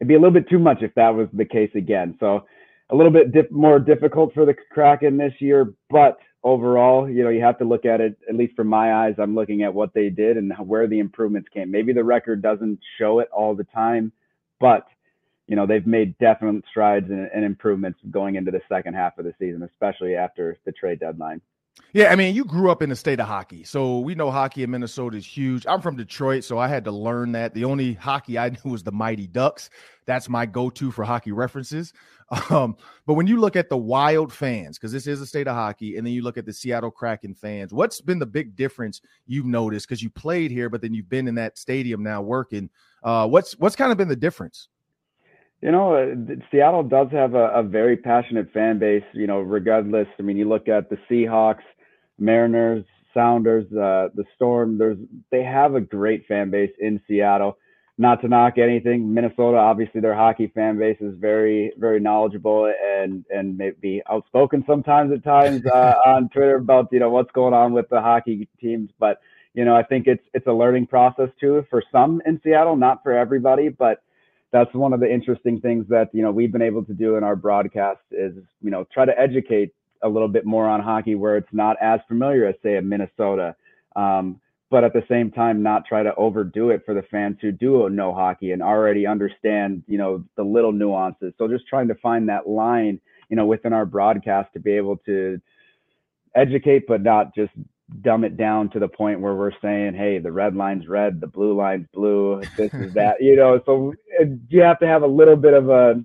it'd 0.00 0.08
be 0.08 0.14
a 0.14 0.18
little 0.18 0.32
bit 0.32 0.48
too 0.48 0.58
much 0.58 0.82
if 0.82 0.94
that 0.94 1.14
was 1.14 1.28
the 1.32 1.44
case 1.44 1.70
again. 1.74 2.16
So 2.18 2.46
a 2.90 2.96
little 2.96 3.12
bit 3.12 3.32
dip, 3.32 3.50
more 3.52 3.78
difficult 3.78 4.34
for 4.34 4.44
the 4.44 4.54
Kraken 4.72 5.16
this 5.16 5.32
year, 5.38 5.72
but 5.88 6.18
overall, 6.44 7.08
you 7.08 7.22
know, 7.22 7.30
you 7.30 7.40
have 7.40 7.58
to 7.58 7.64
look 7.64 7.84
at 7.84 8.00
it. 8.00 8.16
At 8.28 8.34
least 8.34 8.56
from 8.56 8.66
my 8.66 9.06
eyes, 9.06 9.14
I'm 9.18 9.34
looking 9.34 9.62
at 9.62 9.72
what 9.72 9.94
they 9.94 10.10
did 10.10 10.36
and 10.36 10.52
where 10.66 10.86
the 10.86 10.98
improvements 10.98 11.48
came. 11.54 11.70
Maybe 11.70 11.92
the 11.92 12.04
record 12.04 12.42
doesn't 12.42 12.80
show 12.98 13.20
it 13.20 13.28
all 13.32 13.54
the 13.54 13.64
time, 13.64 14.12
but 14.60 14.86
you 15.46 15.56
know 15.56 15.66
they've 15.66 15.86
made 15.86 16.16
definite 16.18 16.64
strides 16.70 17.10
and, 17.10 17.28
and 17.34 17.44
improvements 17.44 17.98
going 18.10 18.36
into 18.36 18.50
the 18.50 18.60
second 18.68 18.94
half 18.94 19.18
of 19.18 19.24
the 19.24 19.34
season, 19.38 19.62
especially 19.62 20.14
after 20.14 20.58
the 20.64 20.72
trade 20.72 21.00
deadline. 21.00 21.40
Yeah, 21.94 22.10
I 22.10 22.16
mean, 22.16 22.34
you 22.34 22.44
grew 22.44 22.70
up 22.70 22.82
in 22.82 22.88
the 22.88 22.96
state 22.96 23.20
of 23.20 23.26
hockey, 23.26 23.64
so 23.64 23.98
we 23.98 24.14
know 24.14 24.30
hockey 24.30 24.62
in 24.62 24.70
Minnesota 24.70 25.16
is 25.16 25.26
huge. 25.26 25.66
I'm 25.66 25.80
from 25.80 25.96
Detroit, 25.96 26.44
so 26.44 26.58
I 26.58 26.68
had 26.68 26.84
to 26.84 26.92
learn 26.92 27.32
that. 27.32 27.54
The 27.54 27.64
only 27.64 27.94
hockey 27.94 28.38
I 28.38 28.48
knew 28.64 28.70
was 28.72 28.82
the 28.82 28.92
Mighty 28.92 29.26
Ducks. 29.26 29.68
That's 30.06 30.28
my 30.28 30.46
go-to 30.46 30.90
for 30.90 31.04
hockey 31.04 31.32
references. 31.32 31.92
Um, 32.48 32.78
but 33.04 33.12
when 33.12 33.26
you 33.26 33.38
look 33.38 33.56
at 33.56 33.68
the 33.68 33.76
Wild 33.76 34.32
fans, 34.32 34.78
because 34.78 34.90
this 34.90 35.06
is 35.06 35.20
a 35.20 35.26
state 35.26 35.46
of 35.46 35.54
hockey, 35.54 35.98
and 35.98 36.06
then 36.06 36.14
you 36.14 36.22
look 36.22 36.38
at 36.38 36.46
the 36.46 36.52
Seattle 36.54 36.90
Kraken 36.90 37.34
fans, 37.34 37.74
what's 37.74 38.00
been 38.00 38.18
the 38.18 38.24
big 38.24 38.56
difference 38.56 39.02
you've 39.26 39.44
noticed? 39.44 39.86
Because 39.86 40.02
you 40.02 40.08
played 40.08 40.50
here, 40.50 40.70
but 40.70 40.80
then 40.80 40.94
you've 40.94 41.10
been 41.10 41.28
in 41.28 41.34
that 41.34 41.58
stadium 41.58 42.02
now 42.02 42.22
working. 42.22 42.70
Uh, 43.02 43.28
what's 43.28 43.52
what's 43.58 43.76
kind 43.76 43.92
of 43.92 43.98
been 43.98 44.08
the 44.08 44.16
difference? 44.16 44.68
You 45.62 45.70
know, 45.70 45.94
uh, 45.94 46.34
Seattle 46.50 46.82
does 46.82 47.08
have 47.12 47.34
a, 47.34 47.46
a, 47.50 47.62
very 47.62 47.96
passionate 47.96 48.52
fan 48.52 48.80
base. 48.80 49.04
You 49.12 49.28
know, 49.28 49.38
regardless. 49.38 50.08
I 50.18 50.22
mean, 50.22 50.36
you 50.36 50.48
look 50.48 50.68
at 50.68 50.90
the 50.90 50.98
Seahawks, 51.08 51.62
Mariners, 52.18 52.84
Sounders, 53.14 53.66
uh, 53.72 54.08
the 54.14 54.24
Storm. 54.34 54.76
There's 54.76 54.98
they 55.30 55.44
have 55.44 55.76
a 55.76 55.80
great 55.80 56.26
fan 56.26 56.50
base 56.50 56.72
in 56.80 57.00
Seattle. 57.06 57.58
Not 57.96 58.22
to 58.22 58.28
knock 58.28 58.58
anything, 58.58 59.14
Minnesota. 59.14 59.58
Obviously, 59.58 60.00
their 60.00 60.14
hockey 60.14 60.50
fan 60.52 60.78
base 60.78 60.96
is 61.00 61.14
very, 61.18 61.72
very 61.78 62.00
knowledgeable 62.00 62.72
and 62.84 63.24
and 63.30 63.56
maybe 63.56 64.02
outspoken 64.10 64.64
sometimes 64.66 65.12
at 65.12 65.22
times 65.22 65.64
uh, 65.66 65.94
on 66.06 66.28
Twitter 66.30 66.56
about 66.56 66.88
you 66.90 66.98
know 66.98 67.10
what's 67.10 67.30
going 67.30 67.54
on 67.54 67.72
with 67.72 67.88
the 67.88 68.00
hockey 68.00 68.48
teams. 68.60 68.90
But 68.98 69.20
you 69.54 69.64
know, 69.64 69.76
I 69.76 69.84
think 69.84 70.08
it's 70.08 70.24
it's 70.34 70.48
a 70.48 70.52
learning 70.52 70.88
process 70.88 71.28
too 71.38 71.64
for 71.70 71.84
some 71.92 72.20
in 72.26 72.40
Seattle, 72.42 72.74
not 72.74 73.04
for 73.04 73.12
everybody, 73.12 73.68
but 73.68 74.02
that's 74.52 74.72
one 74.74 74.92
of 74.92 75.00
the 75.00 75.10
interesting 75.10 75.60
things 75.60 75.86
that 75.88 76.08
you 76.12 76.22
know 76.22 76.30
we've 76.30 76.52
been 76.52 76.62
able 76.62 76.84
to 76.84 76.92
do 76.94 77.16
in 77.16 77.24
our 77.24 77.36
broadcast 77.36 78.00
is 78.10 78.34
you 78.60 78.70
know 78.70 78.86
try 78.92 79.04
to 79.04 79.18
educate 79.18 79.72
a 80.02 80.08
little 80.08 80.28
bit 80.28 80.44
more 80.44 80.68
on 80.68 80.80
hockey 80.80 81.14
where 81.14 81.36
it's 81.36 81.52
not 81.52 81.76
as 81.80 82.00
familiar 82.08 82.46
as 82.46 82.54
say 82.62 82.76
in 82.76 82.88
Minnesota. 82.88 83.54
Um, 83.96 84.40
but 84.72 84.84
at 84.84 84.94
the 84.94 85.04
same 85.06 85.30
time 85.30 85.62
not 85.62 85.84
try 85.84 86.02
to 86.02 86.14
overdo 86.14 86.70
it 86.70 86.82
for 86.86 86.94
the 86.94 87.02
fans 87.02 87.36
who 87.42 87.52
do 87.52 87.90
know 87.90 88.14
hockey 88.14 88.52
and 88.52 88.62
already 88.62 89.06
understand 89.06 89.82
you 89.86 89.98
know 89.98 90.24
the 90.36 90.42
little 90.42 90.72
nuances 90.72 91.34
so 91.36 91.46
just 91.46 91.66
trying 91.68 91.86
to 91.88 91.94
find 91.96 92.26
that 92.28 92.48
line 92.48 92.98
you 93.28 93.36
know 93.36 93.44
within 93.44 93.74
our 93.74 93.84
broadcast 93.84 94.50
to 94.54 94.58
be 94.58 94.72
able 94.72 94.96
to 94.96 95.38
educate 96.34 96.86
but 96.88 97.02
not 97.02 97.34
just 97.34 97.52
dumb 98.00 98.24
it 98.24 98.36
down 98.36 98.68
to 98.70 98.78
the 98.78 98.88
point 98.88 99.20
where 99.20 99.34
we're 99.34 99.52
saying 99.60 99.94
hey 99.94 100.18
the 100.18 100.32
red 100.32 100.56
line's 100.56 100.88
red 100.88 101.20
the 101.20 101.26
blue 101.26 101.54
line's 101.54 101.86
blue 101.92 102.42
this 102.56 102.72
is 102.74 102.92
that 102.94 103.16
you 103.20 103.36
know 103.36 103.60
so 103.66 103.92
you 104.48 104.62
have 104.62 104.78
to 104.78 104.86
have 104.86 105.02
a 105.02 105.06
little 105.06 105.36
bit 105.36 105.54
of 105.54 105.68
a 105.68 106.02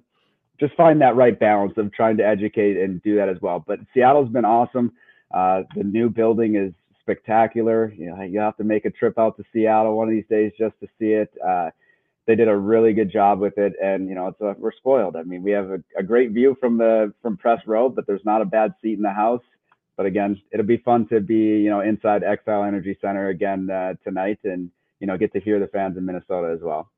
just 0.60 0.74
find 0.76 1.00
that 1.02 1.16
right 1.16 1.40
balance 1.40 1.74
of 1.78 1.92
trying 1.94 2.18
to 2.18 2.26
educate 2.26 2.78
and 2.78 3.02
do 3.04 3.16
that 3.16 3.30
as 3.30 3.38
well 3.42 3.64
but 3.66 3.80
seattle's 3.94 4.30
been 4.30 4.46
awesome 4.46 4.92
uh, 5.32 5.64
the 5.76 5.84
new 5.84 6.10
building 6.10 6.56
is 6.56 6.74
spectacular. 7.08 7.94
You 7.96 8.08
know, 8.08 8.22
you 8.22 8.40
have 8.40 8.58
to 8.58 8.64
make 8.64 8.86
a 8.86 8.92
trip 8.92 9.18
out 9.18 9.38
to 9.38 9.44
Seattle 9.54 9.96
one 9.96 10.10
of 10.10 10.14
these 10.14 10.28
days 10.30 10.52
just 10.58 10.76
to 10.82 10.88
see 11.00 11.14
it. 11.14 11.32
Uh, 11.46 11.70
they 12.26 12.36
did 12.36 12.50
a 12.50 12.56
really 12.56 12.94
good 12.94 13.10
job 13.10 13.40
with 13.40 13.58
it, 13.58 13.74
and 13.82 14.10
you 14.10 14.16
know, 14.16 14.28
it's 14.28 14.42
a, 14.42 14.56
we're 14.60 14.74
spoiled. 14.74 15.16
I 15.16 15.24
mean, 15.24 15.44
we 15.44 15.52
have 15.52 15.72
a, 15.72 15.82
a 15.98 16.04
great 16.04 16.32
view 16.32 16.58
from 16.60 16.78
the 16.78 17.14
from 17.22 17.38
press 17.38 17.62
row, 17.66 17.88
but 17.88 18.06
there's 18.06 18.26
not 18.26 18.42
a 18.42 18.46
bad 18.46 18.74
seat 18.82 18.98
in 18.98 19.02
the 19.02 19.10
house. 19.10 19.42
But 19.98 20.06
again, 20.06 20.40
it'll 20.52 20.66
be 20.66 20.78
fun 20.78 21.08
to 21.08 21.20
be 21.20 21.36
you 21.36 21.70
know 21.70 21.82
inside 21.82 22.22
Xcel 22.22 22.66
Energy 22.66 22.98
Center 23.02 23.30
again 23.30 23.70
uh, 23.70 23.96
tonight, 24.04 24.40
and 24.44 24.70
you 25.00 25.08
know 25.08 25.18
get 25.18 25.34
to 25.34 25.40
hear 25.40 25.60
the 25.60 25.68
fans 25.68 25.98
in 25.98 26.06
Minnesota 26.06 26.54
as 26.54 26.62
well. 26.62 26.90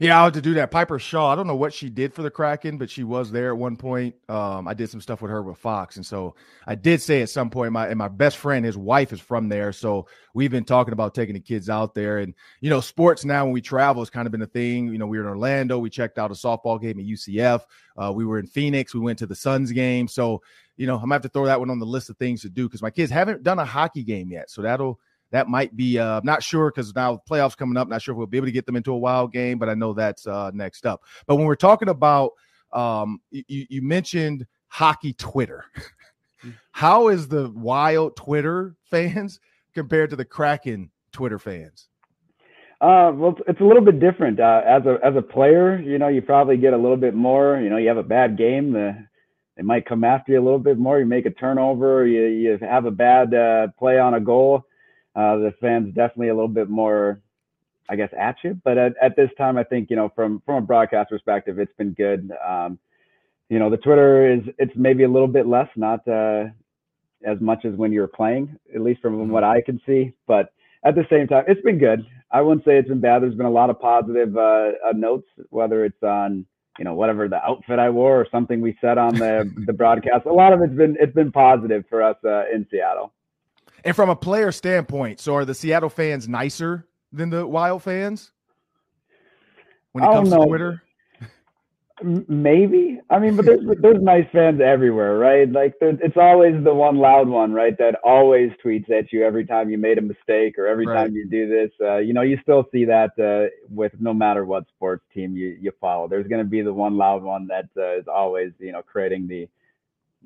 Yeah, 0.00 0.20
I 0.20 0.24
had 0.24 0.34
to 0.34 0.40
do 0.40 0.54
that. 0.54 0.72
Piper 0.72 0.98
Shaw, 0.98 1.30
I 1.30 1.36
don't 1.36 1.46
know 1.46 1.54
what 1.54 1.72
she 1.72 1.88
did 1.88 2.12
for 2.12 2.22
the 2.22 2.30
Kraken, 2.30 2.78
but 2.78 2.90
she 2.90 3.04
was 3.04 3.30
there 3.30 3.50
at 3.50 3.56
one 3.56 3.76
point. 3.76 4.16
Um, 4.28 4.66
I 4.66 4.74
did 4.74 4.90
some 4.90 5.00
stuff 5.00 5.22
with 5.22 5.30
her 5.30 5.40
with 5.40 5.56
Fox. 5.56 5.96
And 5.96 6.04
so 6.04 6.34
I 6.66 6.74
did 6.74 7.00
say 7.00 7.22
at 7.22 7.28
some 7.28 7.48
point, 7.48 7.72
my 7.72 7.86
and 7.86 7.96
my 7.96 8.08
best 8.08 8.38
friend, 8.38 8.64
his 8.64 8.76
wife 8.76 9.12
is 9.12 9.20
from 9.20 9.48
there. 9.48 9.72
So 9.72 10.08
we've 10.34 10.50
been 10.50 10.64
talking 10.64 10.92
about 10.92 11.14
taking 11.14 11.34
the 11.34 11.40
kids 11.40 11.70
out 11.70 11.94
there. 11.94 12.18
And, 12.18 12.34
you 12.60 12.70
know, 12.70 12.80
sports 12.80 13.24
now 13.24 13.44
when 13.44 13.52
we 13.52 13.60
travel 13.60 14.02
has 14.02 14.10
kind 14.10 14.26
of 14.26 14.32
been 14.32 14.42
a 14.42 14.46
thing. 14.46 14.88
You 14.88 14.98
know, 14.98 15.06
we 15.06 15.18
were 15.18 15.24
in 15.24 15.30
Orlando, 15.30 15.78
we 15.78 15.90
checked 15.90 16.18
out 16.18 16.32
a 16.32 16.34
softball 16.34 16.80
game 16.80 16.98
at 16.98 17.06
UCF. 17.06 17.62
Uh, 17.96 18.12
we 18.12 18.24
were 18.24 18.40
in 18.40 18.48
Phoenix, 18.48 18.94
we 18.94 19.00
went 19.00 19.20
to 19.20 19.26
the 19.26 19.36
Suns 19.36 19.70
game. 19.70 20.08
So, 20.08 20.42
you 20.76 20.86
know, 20.86 20.94
I'm 20.94 21.02
gonna 21.02 21.14
have 21.14 21.22
to 21.22 21.28
throw 21.28 21.46
that 21.46 21.60
one 21.60 21.70
on 21.70 21.78
the 21.78 21.86
list 21.86 22.10
of 22.10 22.16
things 22.16 22.42
to 22.42 22.48
do 22.48 22.68
because 22.68 22.82
my 22.82 22.90
kids 22.90 23.10
haven't 23.10 23.42
done 23.42 23.58
a 23.58 23.64
hockey 23.64 24.02
game 24.02 24.30
yet. 24.30 24.50
So 24.50 24.62
that'll 24.62 24.98
that 25.34 25.48
might 25.48 25.76
be 25.76 25.98
uh 25.98 26.20
not 26.22 26.42
sure 26.42 26.70
because 26.70 26.94
now 26.94 27.20
playoffs 27.28 27.56
coming 27.56 27.76
up 27.76 27.88
not 27.88 28.00
sure 28.00 28.12
if 28.12 28.18
we'll 28.18 28.26
be 28.26 28.36
able 28.36 28.46
to 28.46 28.52
get 28.52 28.66
them 28.66 28.76
into 28.76 28.92
a 28.92 28.96
wild 28.96 29.32
game 29.32 29.58
but 29.58 29.68
i 29.68 29.74
know 29.74 29.92
that's 29.92 30.26
uh 30.28 30.50
next 30.54 30.86
up 30.86 31.02
but 31.26 31.34
when 31.36 31.44
we're 31.44 31.56
talking 31.56 31.88
about 31.88 32.30
um 32.72 33.20
you, 33.30 33.66
you 33.68 33.82
mentioned 33.82 34.46
hockey 34.68 35.12
twitter 35.12 35.64
how 36.70 37.08
is 37.08 37.26
the 37.26 37.50
wild 37.50 38.14
twitter 38.16 38.76
fans 38.84 39.40
compared 39.74 40.08
to 40.08 40.16
the 40.16 40.24
kraken 40.24 40.90
twitter 41.12 41.38
fans 41.38 41.88
uh, 42.80 43.10
well, 43.14 43.34
it's 43.48 43.60
a 43.60 43.64
little 43.64 43.82
bit 43.82 43.98
different. 43.98 44.38
Uh, 44.38 44.60
as 44.66 44.84
a 44.84 44.98
as 45.02 45.16
a 45.16 45.22
player, 45.22 45.80
you 45.80 45.96
know, 45.96 46.08
you 46.08 46.20
probably 46.20 46.58
get 46.58 46.74
a 46.74 46.76
little 46.76 46.98
bit 46.98 47.14
more. 47.14 47.58
You 47.58 47.70
know, 47.70 47.78
you 47.78 47.88
have 47.88 47.96
a 47.96 48.02
bad 48.02 48.36
game, 48.36 48.76
uh, 48.76 48.92
they 49.56 49.62
might 49.62 49.86
come 49.86 50.04
after 50.04 50.32
you 50.32 50.40
a 50.40 50.44
little 50.44 50.58
bit 50.58 50.78
more. 50.78 50.98
You 50.98 51.06
make 51.06 51.26
a 51.26 51.30
turnover, 51.30 52.06
you 52.06 52.24
you 52.26 52.58
have 52.58 52.86
a 52.86 52.90
bad 52.90 53.34
uh, 53.34 53.68
play 53.78 53.98
on 53.98 54.14
a 54.14 54.20
goal 54.20 54.64
uh, 55.16 55.36
the 55.36 55.54
fans 55.60 55.94
definitely 55.94 56.28
a 56.28 56.34
little 56.34 56.48
bit 56.48 56.68
more, 56.68 57.20
I 57.88 57.96
guess, 57.96 58.10
at 58.18 58.36
you. 58.42 58.60
But 58.64 58.78
at, 58.78 58.94
at 59.00 59.16
this 59.16 59.30
time, 59.38 59.56
I 59.56 59.64
think 59.64 59.90
you 59.90 59.96
know 59.96 60.10
from 60.14 60.42
from 60.44 60.56
a 60.56 60.66
broadcast 60.66 61.10
perspective, 61.10 61.58
it's 61.58 61.74
been 61.74 61.92
good. 61.92 62.32
Um, 62.46 62.78
you 63.48 63.58
know, 63.58 63.70
the 63.70 63.76
Twitter 63.76 64.32
is 64.32 64.40
it's 64.58 64.72
maybe 64.74 65.04
a 65.04 65.08
little 65.08 65.28
bit 65.28 65.46
less, 65.46 65.68
not 65.76 66.06
uh, 66.08 66.46
as 67.24 67.40
much 67.40 67.64
as 67.64 67.74
when 67.74 67.92
you're 67.92 68.08
playing, 68.08 68.56
at 68.74 68.80
least 68.80 69.00
from 69.00 69.16
mm-hmm. 69.16 69.30
what 69.30 69.44
I 69.44 69.60
can 69.60 69.80
see. 69.86 70.12
But 70.26 70.52
at 70.84 70.94
the 70.94 71.06
same 71.10 71.28
time, 71.28 71.44
it's 71.46 71.62
been 71.62 71.78
good. 71.78 72.04
I 72.32 72.40
wouldn't 72.40 72.64
say 72.64 72.78
it's 72.78 72.88
been 72.88 73.00
bad. 73.00 73.22
There's 73.22 73.36
been 73.36 73.46
a 73.46 73.50
lot 73.50 73.70
of 73.70 73.80
positive 73.80 74.36
uh, 74.36 74.72
uh, 74.88 74.92
notes, 74.94 75.28
whether 75.50 75.84
it's 75.84 76.02
on 76.02 76.44
you 76.78 76.84
know 76.84 76.94
whatever 76.94 77.28
the 77.28 77.42
outfit 77.44 77.78
I 77.78 77.90
wore 77.90 78.20
or 78.20 78.26
something 78.30 78.60
we 78.60 78.76
said 78.80 78.98
on 78.98 79.14
the 79.14 79.50
the 79.66 79.72
broadcast. 79.72 80.26
A 80.26 80.32
lot 80.32 80.52
of 80.52 80.60
it's 80.62 80.74
been 80.74 80.96
it's 81.00 81.14
been 81.14 81.32
positive 81.32 81.84
for 81.88 82.02
us 82.02 82.16
uh, 82.24 82.44
in 82.52 82.66
Seattle. 82.70 83.12
And 83.84 83.94
from 83.94 84.08
a 84.08 84.16
player 84.16 84.50
standpoint, 84.50 85.20
so 85.20 85.34
are 85.34 85.44
the 85.44 85.54
Seattle 85.54 85.90
fans 85.90 86.26
nicer 86.26 86.86
than 87.12 87.30
the 87.30 87.46
Wild 87.46 87.82
fans 87.82 88.32
when 89.92 90.04
it 90.04 90.06
comes 90.06 90.30
to 90.30 90.36
Twitter? 90.46 90.82
Maybe. 92.02 93.00
I 93.08 93.20
mean, 93.20 93.36
but 93.36 93.46
there's 93.46 93.60
there's 93.80 94.02
nice 94.02 94.26
fans 94.32 94.60
everywhere, 94.60 95.16
right? 95.16 95.48
Like 95.50 95.74
it's 95.80 96.16
always 96.16 96.54
the 96.64 96.74
one 96.74 96.98
loud 96.98 97.28
one, 97.28 97.52
right? 97.52 97.78
That 97.78 97.94
always 98.04 98.50
tweets 98.64 98.90
at 98.90 99.12
you 99.12 99.24
every 99.24 99.46
time 99.46 99.70
you 99.70 99.78
made 99.78 99.98
a 99.98 100.02
mistake 100.02 100.58
or 100.58 100.66
every 100.66 100.86
right. 100.86 101.04
time 101.04 101.14
you 101.14 101.28
do 101.28 101.48
this. 101.48 101.70
Uh, 101.80 101.98
you 101.98 102.12
know, 102.12 102.22
you 102.22 102.36
still 102.42 102.66
see 102.72 102.84
that 102.86 103.10
uh, 103.16 103.48
with 103.70 103.92
no 104.00 104.12
matter 104.12 104.44
what 104.44 104.64
sports 104.74 105.04
team 105.14 105.36
you 105.36 105.56
you 105.60 105.70
follow. 105.80 106.08
There's 106.08 106.26
going 106.26 106.42
to 106.42 106.50
be 106.50 106.62
the 106.62 106.72
one 106.72 106.96
loud 106.96 107.22
one 107.22 107.46
that 107.46 107.68
uh, 107.76 107.96
is 107.96 108.08
always 108.08 108.50
you 108.58 108.72
know 108.72 108.82
creating 108.82 109.28
the, 109.28 109.48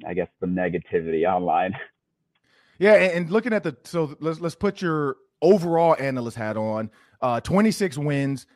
I 0.07 0.15
guess, 0.15 0.29
the 0.41 0.47
negativity 0.47 1.31
online. 1.31 1.75
Yeah, 2.81 2.95
and, 2.95 3.13
and 3.13 3.31
looking 3.31 3.53
at 3.53 3.65
the 3.65 3.77
so 3.83 4.17
let's 4.21 4.41
let's 4.41 4.55
put 4.55 4.81
your 4.81 5.17
overall 5.43 5.97
analyst 5.99 6.37
hat 6.37 6.57
on. 6.57 6.93
Uh, 7.21 7.41
26 7.41 7.99
wins 7.99 8.47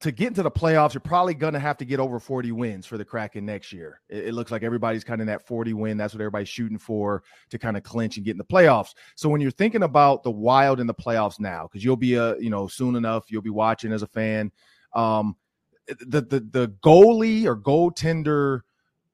to 0.00 0.12
get 0.12 0.28
into 0.28 0.42
the 0.42 0.50
playoffs, 0.50 0.94
you're 0.94 1.00
probably 1.00 1.34
going 1.34 1.54
to 1.54 1.58
have 1.58 1.76
to 1.78 1.84
get 1.84 2.00
over 2.00 2.20
40 2.20 2.52
wins 2.52 2.86
for 2.86 2.96
the 2.96 3.04
Kraken 3.04 3.44
next 3.44 3.72
year. 3.72 4.00
It, 4.08 4.28
it 4.28 4.34
looks 4.34 4.50
like 4.50 4.62
everybody's 4.62 5.04
kind 5.04 5.20
of 5.20 5.22
in 5.22 5.26
that 5.28 5.46
40 5.46 5.72
win. 5.72 5.96
That's 5.96 6.14
what 6.14 6.20
everybody's 6.20 6.48
shooting 6.48 6.78
for 6.78 7.22
to 7.50 7.58
kind 7.58 7.76
of 7.76 7.82
clinch 7.82 8.16
and 8.16 8.24
get 8.24 8.32
in 8.32 8.38
the 8.38 8.44
playoffs. 8.44 8.94
So 9.16 9.28
when 9.28 9.40
you're 9.40 9.50
thinking 9.50 9.82
about 9.82 10.22
the 10.22 10.30
Wild 10.30 10.80
in 10.80 10.86
the 10.86 10.94
playoffs 10.94 11.40
now, 11.40 11.64
because 11.64 11.84
you'll 11.84 11.96
be 11.96 12.14
a 12.14 12.38
you 12.38 12.50
know 12.50 12.68
soon 12.68 12.96
enough 12.96 13.30
you'll 13.30 13.42
be 13.42 13.50
watching 13.50 13.92
as 13.92 14.02
a 14.02 14.06
fan. 14.06 14.52
Um, 14.94 15.36
the 15.86 16.20
the 16.20 16.40
the 16.40 16.74
goalie 16.82 17.44
or 17.44 17.56
goaltender 17.56 18.60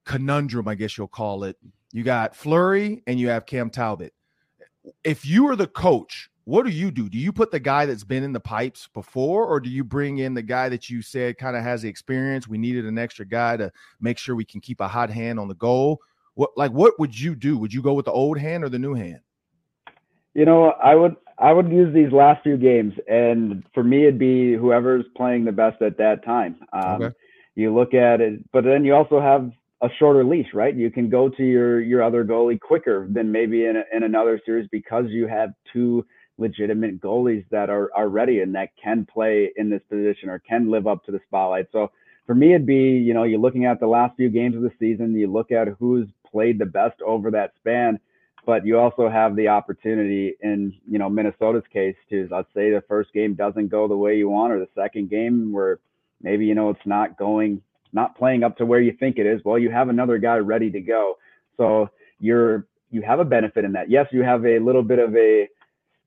conundrum, 0.05 0.67
I 0.67 0.75
guess 0.75 0.97
you'll 0.97 1.07
call 1.07 1.43
it. 1.43 1.57
You 1.91 2.03
got 2.03 2.35
Fleury 2.35 3.01
and 3.07 3.19
you 3.19 3.29
have 3.29 3.45
Cam 3.45 3.69
Talbot 3.69 4.13
if 5.03 5.25
you 5.25 5.47
are 5.47 5.55
the 5.55 5.67
coach, 5.67 6.29
what 6.45 6.63
do 6.63 6.71
you 6.71 6.91
do? 6.91 7.09
Do 7.09 7.17
you 7.17 7.33
put 7.33 7.51
the 7.51 7.59
guy 7.59 7.87
that's 7.87 8.03
been 8.03 8.23
in 8.23 8.31
the 8.31 8.39
pipes 8.39 8.87
before, 8.93 9.45
or 9.45 9.59
do 9.59 9.69
you 9.69 9.83
bring 9.83 10.19
in 10.19 10.35
the 10.35 10.43
guy 10.43 10.69
that 10.69 10.89
you 10.89 11.01
said 11.01 11.39
kind 11.39 11.57
of 11.57 11.63
has 11.63 11.81
the 11.81 11.89
experience? 11.89 12.47
We 12.47 12.59
needed 12.59 12.85
an 12.85 12.99
extra 12.99 13.25
guy 13.25 13.57
to 13.57 13.71
make 13.99 14.19
sure 14.19 14.35
we 14.35 14.45
can 14.45 14.61
keep 14.61 14.79
a 14.79 14.87
hot 14.87 15.09
hand 15.09 15.39
on 15.39 15.47
the 15.47 15.55
goal. 15.55 16.01
What 16.35 16.51
like 16.55 16.71
what 16.71 16.99
would 16.99 17.19
you 17.19 17.35
do? 17.35 17.57
Would 17.57 17.73
you 17.73 17.81
go 17.81 17.93
with 17.93 18.05
the 18.05 18.11
old 18.11 18.37
hand 18.37 18.63
or 18.63 18.69
the 18.69 18.77
new 18.77 18.93
hand? 18.93 19.21
You 20.35 20.45
know, 20.45 20.65
I 20.83 20.93
would 20.93 21.15
I 21.39 21.51
would 21.51 21.69
use 21.69 21.93
these 21.93 22.11
last 22.11 22.43
few 22.43 22.57
games, 22.57 22.93
and 23.07 23.63
for 23.73 23.83
me, 23.83 24.03
it'd 24.03 24.19
be 24.19 24.53
whoever's 24.53 25.05
playing 25.17 25.45
the 25.45 25.51
best 25.51 25.81
at 25.81 25.97
that 25.97 26.23
time. 26.23 26.57
Um, 26.73 27.01
okay. 27.01 27.15
You 27.55 27.73
look 27.73 27.93
at 27.95 28.21
it, 28.21 28.39
but 28.51 28.65
then 28.65 28.85
you 28.85 28.93
also 28.93 29.19
have 29.19 29.49
a 29.81 29.89
shorter 29.97 30.23
leash, 30.23 30.53
right? 30.53 30.75
You 30.75 30.91
can 30.91 31.09
go 31.09 31.27
to 31.29 31.43
your 31.43 31.81
your 31.81 32.03
other 32.03 32.23
goalie 32.23 32.59
quicker 32.59 33.07
than 33.09 33.31
maybe 33.31 33.65
in, 33.65 33.77
a, 33.77 33.83
in 33.95 34.03
another 34.03 34.39
series 34.45 34.67
because 34.71 35.05
you 35.09 35.25
have 35.27 35.51
two 35.73 36.05
legitimate 36.37 36.99
goalies 37.01 37.45
that 37.49 37.69
are 37.69 37.89
are 37.95 38.09
ready 38.09 38.41
and 38.41 38.55
that 38.55 38.69
can 38.81 39.05
play 39.05 39.51
in 39.55 39.69
this 39.69 39.81
position 39.89 40.29
or 40.29 40.39
can 40.39 40.69
live 40.69 40.87
up 40.87 41.03
to 41.05 41.11
the 41.11 41.19
spotlight. 41.27 41.67
So 41.71 41.91
for 42.25 42.35
me, 42.35 42.53
it'd 42.53 42.65
be 42.65 42.75
you 42.75 43.13
know 43.13 43.23
you're 43.23 43.39
looking 43.39 43.65
at 43.65 43.79
the 43.79 43.87
last 43.87 44.15
few 44.17 44.29
games 44.29 44.55
of 44.55 44.61
the 44.61 44.71
season, 44.79 45.15
you 45.15 45.31
look 45.31 45.51
at 45.51 45.67
who's 45.79 46.07
played 46.29 46.59
the 46.59 46.65
best 46.65 47.01
over 47.01 47.31
that 47.31 47.53
span, 47.57 47.99
but 48.45 48.65
you 48.65 48.77
also 48.77 49.09
have 49.09 49.35
the 49.35 49.47
opportunity 49.47 50.35
in 50.41 50.73
you 50.89 50.99
know 50.99 51.09
Minnesota's 51.09 51.63
case 51.71 51.95
to 52.09 52.27
let's 52.31 52.53
say 52.53 52.69
the 52.69 52.83
first 52.87 53.13
game 53.13 53.33
doesn't 53.33 53.69
go 53.69 53.87
the 53.87 53.97
way 53.97 54.17
you 54.17 54.29
want 54.29 54.53
or 54.53 54.59
the 54.59 54.69
second 54.75 55.09
game 55.09 55.51
where 55.51 55.79
maybe 56.21 56.45
you 56.45 56.55
know 56.55 56.69
it's 56.69 56.85
not 56.85 57.17
going 57.17 57.61
not 57.95 58.17
playing 58.17 58.43
up 58.43 58.57
to 58.57 58.65
where 58.65 58.81
you 58.81 58.91
think 58.99 59.17
it 59.17 59.25
is, 59.25 59.41
well, 59.45 59.57
you 59.57 59.71
have 59.71 59.87
another 59.87 60.17
guy 60.17 60.35
ready 60.35 60.69
to 60.69 60.81
go. 60.81 61.17
So 61.57 61.89
you're 62.19 62.67
you 62.91 63.01
have 63.01 63.19
a 63.19 63.25
benefit 63.25 63.65
in 63.65 63.71
that. 63.71 63.89
Yes, 63.89 64.07
you 64.11 64.21
have 64.21 64.45
a 64.45 64.59
little 64.59 64.83
bit 64.83 64.99
of 64.99 65.15
a 65.15 65.47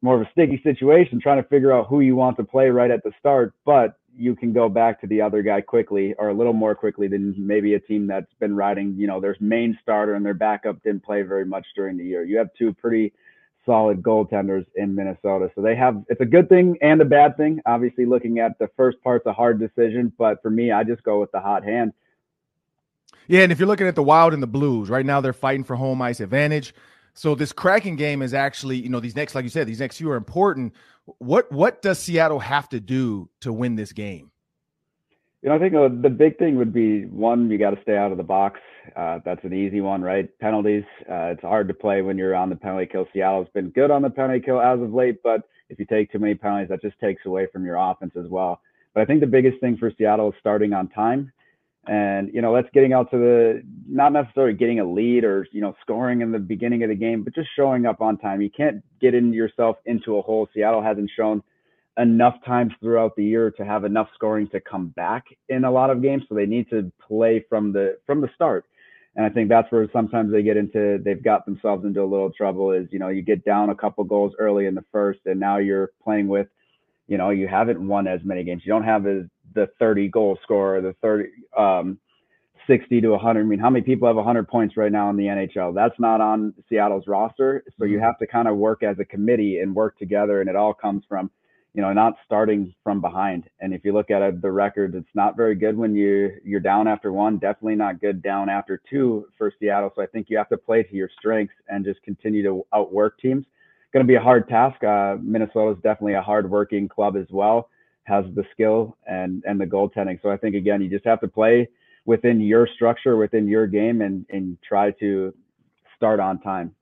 more 0.02 0.14
of 0.14 0.22
a 0.22 0.30
sticky 0.32 0.60
situation 0.62 1.20
trying 1.20 1.42
to 1.42 1.48
figure 1.48 1.72
out 1.72 1.88
who 1.88 2.00
you 2.00 2.16
want 2.16 2.36
to 2.36 2.44
play 2.44 2.68
right 2.68 2.90
at 2.90 3.02
the 3.02 3.12
start, 3.18 3.54
but 3.64 3.98
you 4.16 4.34
can 4.34 4.52
go 4.52 4.68
back 4.68 5.00
to 5.00 5.06
the 5.06 5.20
other 5.20 5.42
guy 5.42 5.60
quickly 5.60 6.14
or 6.18 6.28
a 6.28 6.34
little 6.34 6.52
more 6.52 6.74
quickly 6.74 7.06
than 7.06 7.34
maybe 7.38 7.74
a 7.74 7.80
team 7.80 8.06
that's 8.06 8.32
been 8.40 8.54
riding, 8.54 8.94
you 8.96 9.06
know, 9.06 9.20
their 9.20 9.36
main 9.40 9.78
starter 9.80 10.14
and 10.14 10.26
their 10.26 10.34
backup 10.34 10.82
didn't 10.82 11.04
play 11.04 11.22
very 11.22 11.44
much 11.44 11.66
during 11.76 11.96
the 11.96 12.04
year. 12.04 12.24
You 12.24 12.38
have 12.38 12.48
two 12.58 12.72
pretty 12.74 13.12
solid 13.64 14.02
goaltenders 14.02 14.64
in 14.76 14.94
Minnesota. 14.94 15.50
So 15.54 15.62
they 15.62 15.76
have 15.76 16.02
it's 16.08 16.20
a 16.20 16.26
good 16.26 16.48
thing 16.48 16.78
and 16.82 17.00
a 17.00 17.04
bad 17.04 17.36
thing. 17.36 17.60
Obviously, 17.66 18.06
looking 18.06 18.40
at 18.40 18.58
the 18.58 18.68
first 18.76 19.00
part's 19.04 19.26
a 19.26 19.32
hard 19.32 19.60
decision, 19.60 20.12
but 20.18 20.42
for 20.42 20.50
me, 20.50 20.72
I 20.72 20.82
just 20.82 21.02
go 21.02 21.20
with 21.20 21.30
the 21.30 21.40
hot 21.40 21.62
hand. 21.62 21.92
Yeah, 23.28 23.42
and 23.42 23.52
if 23.52 23.58
you're 23.58 23.68
looking 23.68 23.86
at 23.86 23.94
the 23.94 24.02
Wild 24.02 24.32
and 24.32 24.42
the 24.42 24.48
Blues, 24.48 24.88
right 24.88 25.04
now 25.04 25.20
they're 25.20 25.34
fighting 25.34 25.64
for 25.64 25.76
home 25.76 26.00
ice 26.00 26.20
advantage. 26.20 26.74
So 27.18 27.34
this 27.34 27.52
Kraken 27.52 27.96
game 27.96 28.22
is 28.22 28.32
actually, 28.32 28.76
you 28.76 28.88
know, 28.88 29.00
these 29.00 29.16
next, 29.16 29.34
like 29.34 29.42
you 29.42 29.50
said, 29.50 29.66
these 29.66 29.80
next 29.80 29.96
few 29.96 30.08
are 30.08 30.16
important. 30.16 30.72
What 31.18 31.50
what 31.50 31.82
does 31.82 31.98
Seattle 31.98 32.38
have 32.38 32.68
to 32.68 32.78
do 32.78 33.28
to 33.40 33.52
win 33.52 33.74
this 33.74 33.92
game? 33.92 34.30
You 35.42 35.48
know, 35.48 35.56
I 35.56 35.58
think 35.58 35.74
uh, 35.74 35.88
the 36.00 36.10
big 36.10 36.38
thing 36.38 36.54
would 36.58 36.72
be 36.72 37.06
one, 37.06 37.50
you 37.50 37.58
got 37.58 37.70
to 37.70 37.82
stay 37.82 37.96
out 37.96 38.12
of 38.12 38.18
the 38.18 38.22
box. 38.22 38.60
Uh, 38.94 39.18
that's 39.24 39.42
an 39.42 39.52
easy 39.52 39.80
one, 39.80 40.00
right? 40.00 40.28
Penalties. 40.38 40.84
Uh, 41.10 41.34
it's 41.34 41.42
hard 41.42 41.66
to 41.66 41.74
play 41.74 42.02
when 42.02 42.18
you're 42.18 42.36
on 42.36 42.50
the 42.50 42.56
penalty 42.56 42.86
kill. 42.86 43.08
Seattle's 43.12 43.48
been 43.52 43.70
good 43.70 43.90
on 43.90 44.02
the 44.02 44.10
penalty 44.10 44.40
kill 44.40 44.60
as 44.60 44.80
of 44.80 44.94
late, 44.94 45.20
but 45.24 45.42
if 45.70 45.80
you 45.80 45.86
take 45.86 46.12
too 46.12 46.20
many 46.20 46.36
penalties, 46.36 46.68
that 46.68 46.80
just 46.82 47.00
takes 47.00 47.26
away 47.26 47.48
from 47.52 47.64
your 47.64 47.76
offense 47.76 48.12
as 48.16 48.28
well. 48.28 48.60
But 48.94 49.00
I 49.00 49.06
think 49.06 49.18
the 49.18 49.26
biggest 49.26 49.60
thing 49.60 49.76
for 49.76 49.92
Seattle 49.98 50.28
is 50.28 50.34
starting 50.38 50.72
on 50.72 50.86
time. 50.86 51.32
And, 51.88 52.30
you 52.34 52.42
know, 52.42 52.54
that's 52.54 52.68
getting 52.74 52.92
out 52.92 53.10
to 53.12 53.16
the, 53.16 53.62
not 53.88 54.12
necessarily 54.12 54.52
getting 54.52 54.78
a 54.78 54.84
lead 54.84 55.24
or, 55.24 55.46
you 55.52 55.62
know, 55.62 55.74
scoring 55.80 56.20
in 56.20 56.32
the 56.32 56.38
beginning 56.38 56.82
of 56.82 56.90
the 56.90 56.94
game, 56.94 57.24
but 57.24 57.34
just 57.34 57.48
showing 57.56 57.86
up 57.86 58.02
on 58.02 58.18
time. 58.18 58.42
You 58.42 58.50
can't 58.50 58.84
get 59.00 59.14
in 59.14 59.32
yourself 59.32 59.78
into 59.86 60.18
a 60.18 60.22
hole. 60.22 60.48
Seattle 60.52 60.82
hasn't 60.82 61.10
shown 61.16 61.42
enough 61.98 62.34
times 62.44 62.72
throughout 62.82 63.16
the 63.16 63.24
year 63.24 63.50
to 63.52 63.64
have 63.64 63.84
enough 63.84 64.08
scoring 64.14 64.48
to 64.48 64.60
come 64.60 64.88
back 64.88 65.24
in 65.48 65.64
a 65.64 65.70
lot 65.70 65.88
of 65.88 66.02
games. 66.02 66.24
So 66.28 66.34
they 66.34 66.44
need 66.44 66.68
to 66.68 66.92
play 67.00 67.42
from 67.48 67.72
the, 67.72 67.96
from 68.04 68.20
the 68.20 68.28
start. 68.34 68.66
And 69.16 69.24
I 69.24 69.30
think 69.30 69.48
that's 69.48 69.72
where 69.72 69.88
sometimes 69.90 70.30
they 70.30 70.42
get 70.42 70.58
into, 70.58 70.98
they've 71.02 71.24
got 71.24 71.46
themselves 71.46 71.86
into 71.86 72.02
a 72.02 72.04
little 72.04 72.30
trouble 72.30 72.70
is, 72.72 72.86
you 72.92 72.98
know, 72.98 73.08
you 73.08 73.22
get 73.22 73.46
down 73.46 73.70
a 73.70 73.74
couple 73.74 74.04
goals 74.04 74.34
early 74.38 74.66
in 74.66 74.74
the 74.74 74.84
first 74.92 75.20
and 75.24 75.40
now 75.40 75.56
you're 75.56 75.90
playing 76.04 76.28
with, 76.28 76.48
you 77.06 77.16
know, 77.16 77.30
you 77.30 77.48
haven't 77.48 77.84
won 77.84 78.06
as 78.06 78.20
many 78.22 78.44
games. 78.44 78.62
You 78.66 78.72
don't 78.74 78.84
have 78.84 79.06
as 79.06 79.24
the 79.58 79.68
30 79.78 80.08
goal 80.08 80.38
scorer, 80.42 80.80
the 80.80 80.94
30, 81.02 81.28
um, 81.56 81.98
60 82.68 83.00
to 83.00 83.08
100. 83.10 83.40
I 83.40 83.42
mean, 83.44 83.58
how 83.58 83.70
many 83.70 83.84
people 83.84 84.06
have 84.06 84.16
100 84.16 84.46
points 84.46 84.76
right 84.76 84.92
now 84.92 85.10
in 85.10 85.16
the 85.16 85.24
NHL? 85.24 85.74
That's 85.74 85.98
not 85.98 86.20
on 86.20 86.54
Seattle's 86.68 87.06
roster. 87.08 87.64
So 87.78 87.84
you 87.84 87.96
mm-hmm. 87.96 88.04
have 88.04 88.18
to 88.18 88.26
kind 88.26 88.46
of 88.46 88.56
work 88.56 88.82
as 88.82 88.98
a 89.00 89.04
committee 89.04 89.58
and 89.60 89.74
work 89.74 89.98
together. 89.98 90.40
And 90.40 90.48
it 90.48 90.54
all 90.54 90.74
comes 90.74 91.02
from, 91.08 91.30
you 91.74 91.82
know, 91.82 91.92
not 91.92 92.14
starting 92.24 92.72
from 92.84 93.00
behind. 93.00 93.48
And 93.60 93.74
if 93.74 93.84
you 93.84 93.92
look 93.92 94.10
at 94.10 94.22
it, 94.22 94.40
the 94.42 94.52
record, 94.52 94.94
it's 94.94 95.08
not 95.14 95.36
very 95.36 95.54
good 95.54 95.76
when 95.76 95.96
you 95.96 96.30
you're 96.44 96.60
down 96.60 96.86
after 96.86 97.12
one. 97.12 97.38
Definitely 97.38 97.76
not 97.76 98.00
good 98.00 98.22
down 98.22 98.48
after 98.48 98.80
two 98.88 99.26
for 99.36 99.52
Seattle. 99.58 99.90
So 99.96 100.02
I 100.02 100.06
think 100.06 100.26
you 100.28 100.36
have 100.36 100.50
to 100.50 100.58
play 100.58 100.82
to 100.82 100.94
your 100.94 101.10
strengths 101.18 101.54
and 101.68 101.84
just 101.84 102.02
continue 102.02 102.42
to 102.44 102.64
outwork 102.72 103.18
teams. 103.18 103.46
Going 103.92 104.04
to 104.04 104.08
be 104.08 104.16
a 104.16 104.20
hard 104.20 104.48
task. 104.48 104.84
Uh, 104.84 105.16
Minnesota 105.22 105.70
is 105.70 105.82
definitely 105.82 106.12
a 106.12 106.20
hard-working 106.20 106.88
club 106.88 107.16
as 107.16 107.26
well 107.30 107.70
has 108.08 108.24
the 108.34 108.44
skill 108.52 108.96
and 109.06 109.42
and 109.46 109.60
the 109.60 109.66
goaltending. 109.66 110.20
So 110.22 110.30
I 110.30 110.36
think 110.36 110.54
again, 110.54 110.80
you 110.80 110.88
just 110.88 111.04
have 111.04 111.20
to 111.20 111.28
play 111.28 111.68
within 112.04 112.40
your 112.40 112.66
structure, 112.74 113.16
within 113.16 113.46
your 113.46 113.66
game, 113.66 114.00
and 114.00 114.24
and 114.30 114.56
try 114.66 114.90
to 114.92 115.34
start 115.96 116.20
on 116.20 116.40
time. 116.40 116.74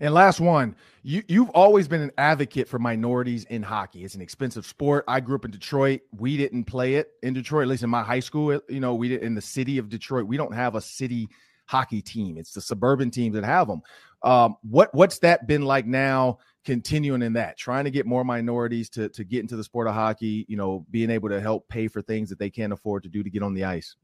And 0.00 0.14
last 0.14 0.40
one, 0.40 0.76
you 1.02 1.22
you've 1.28 1.50
always 1.50 1.88
been 1.88 2.00
an 2.00 2.12
advocate 2.18 2.68
for 2.68 2.78
minorities 2.78 3.44
in 3.44 3.62
hockey. 3.62 4.04
It's 4.04 4.14
an 4.14 4.20
expensive 4.20 4.66
sport. 4.66 5.04
I 5.08 5.20
grew 5.20 5.36
up 5.36 5.44
in 5.44 5.50
Detroit. 5.50 6.00
We 6.16 6.36
didn't 6.36 6.64
play 6.64 6.94
it 6.94 7.10
in 7.22 7.34
Detroit, 7.34 7.62
at 7.62 7.68
least 7.68 7.82
in 7.82 7.90
my 7.90 8.02
high 8.02 8.20
school. 8.20 8.60
You 8.68 8.80
know, 8.80 8.94
we 8.94 9.08
did 9.08 9.22
in 9.22 9.34
the 9.34 9.40
city 9.40 9.78
of 9.78 9.88
Detroit. 9.88 10.26
We 10.26 10.36
don't 10.36 10.54
have 10.54 10.74
a 10.74 10.80
city 10.80 11.28
hockey 11.66 12.02
team. 12.02 12.36
It's 12.38 12.52
the 12.52 12.60
suburban 12.60 13.10
teams 13.10 13.34
that 13.34 13.44
have 13.44 13.68
them. 13.68 13.82
Um, 14.22 14.56
what 14.62 14.94
what's 14.94 15.18
that 15.20 15.46
been 15.46 15.62
like 15.62 15.86
now? 15.86 16.38
Continuing 16.64 17.22
in 17.22 17.34
that, 17.34 17.56
trying 17.56 17.84
to 17.84 17.90
get 17.90 18.06
more 18.06 18.24
minorities 18.24 18.88
to 18.90 19.08
to 19.10 19.24
get 19.24 19.40
into 19.40 19.56
the 19.56 19.64
sport 19.64 19.86
of 19.86 19.94
hockey, 19.94 20.44
you 20.48 20.56
know, 20.56 20.86
being 20.90 21.10
able 21.10 21.28
to 21.28 21.40
help 21.40 21.68
pay 21.68 21.88
for 21.88 22.02
things 22.02 22.28
that 22.30 22.38
they 22.38 22.50
can't 22.50 22.72
afford 22.72 23.02
to 23.02 23.08
do 23.08 23.22
to 23.22 23.30
get 23.30 23.42
on 23.42 23.54
the 23.54 23.64
ice? 23.64 23.96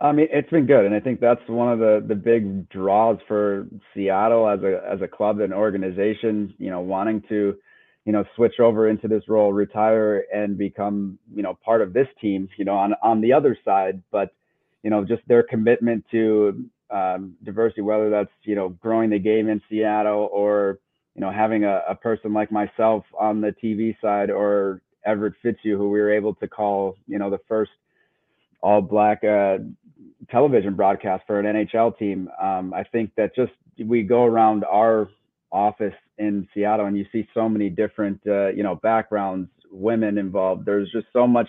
I 0.00 0.12
mean, 0.12 0.28
it's 0.30 0.50
been 0.50 0.66
good, 0.66 0.84
and 0.84 0.94
I 0.94 1.00
think 1.00 1.20
that's 1.20 1.40
one 1.48 1.72
of 1.72 1.78
the 1.78 2.04
the 2.06 2.14
big 2.14 2.68
draws 2.68 3.18
for 3.28 3.66
Seattle 3.94 4.48
as 4.48 4.60
a 4.62 4.82
as 4.90 5.00
a 5.02 5.08
club 5.08 5.40
and 5.40 5.52
organization. 5.52 6.52
You 6.58 6.70
know, 6.70 6.80
wanting 6.80 7.22
to, 7.28 7.56
you 8.04 8.12
know, 8.12 8.24
switch 8.34 8.58
over 8.60 8.88
into 8.88 9.08
this 9.08 9.22
role, 9.28 9.52
retire, 9.52 10.24
and 10.34 10.58
become 10.58 11.18
you 11.34 11.42
know 11.42 11.56
part 11.64 11.80
of 11.80 11.92
this 11.92 12.08
team. 12.20 12.48
You 12.58 12.64
know, 12.64 12.74
on 12.74 12.94
on 13.02 13.20
the 13.20 13.32
other 13.32 13.56
side, 13.64 14.02
but 14.10 14.34
you 14.82 14.90
know, 14.90 15.04
just 15.04 15.22
their 15.28 15.42
commitment 15.42 16.04
to 16.10 16.68
um, 16.90 17.34
diversity, 17.44 17.80
whether 17.80 18.10
that's 18.10 18.32
you 18.42 18.56
know 18.56 18.70
growing 18.70 19.10
the 19.10 19.18
game 19.18 19.48
in 19.48 19.62
Seattle 19.70 20.28
or 20.32 20.80
you 21.14 21.20
know, 21.20 21.30
having 21.30 21.64
a, 21.64 21.82
a 21.88 21.94
person 21.94 22.32
like 22.32 22.50
myself 22.50 23.04
on 23.18 23.40
the 23.40 23.54
TV 23.62 23.96
side 24.00 24.30
or 24.30 24.82
Everett 25.06 25.34
Fitzhugh, 25.42 25.76
who 25.76 25.90
we 25.90 26.00
were 26.00 26.12
able 26.12 26.34
to 26.36 26.48
call, 26.48 26.96
you 27.06 27.18
know, 27.18 27.30
the 27.30 27.40
first 27.48 27.70
all 28.62 28.80
black 28.80 29.22
uh, 29.22 29.58
television 30.30 30.74
broadcast 30.74 31.22
for 31.26 31.38
an 31.38 31.46
NHL 31.46 31.96
team. 31.98 32.30
Um, 32.40 32.72
I 32.72 32.82
think 32.84 33.12
that 33.16 33.34
just 33.34 33.52
we 33.78 34.02
go 34.02 34.24
around 34.24 34.64
our 34.64 35.10
office 35.52 35.94
in 36.18 36.48
Seattle 36.54 36.86
and 36.86 36.96
you 36.96 37.06
see 37.12 37.28
so 37.34 37.48
many 37.48 37.68
different, 37.68 38.20
uh, 38.26 38.48
you 38.48 38.62
know, 38.62 38.76
backgrounds, 38.76 39.50
women 39.70 40.18
involved. 40.18 40.64
There's 40.64 40.90
just 40.90 41.06
so 41.12 41.26
much. 41.26 41.48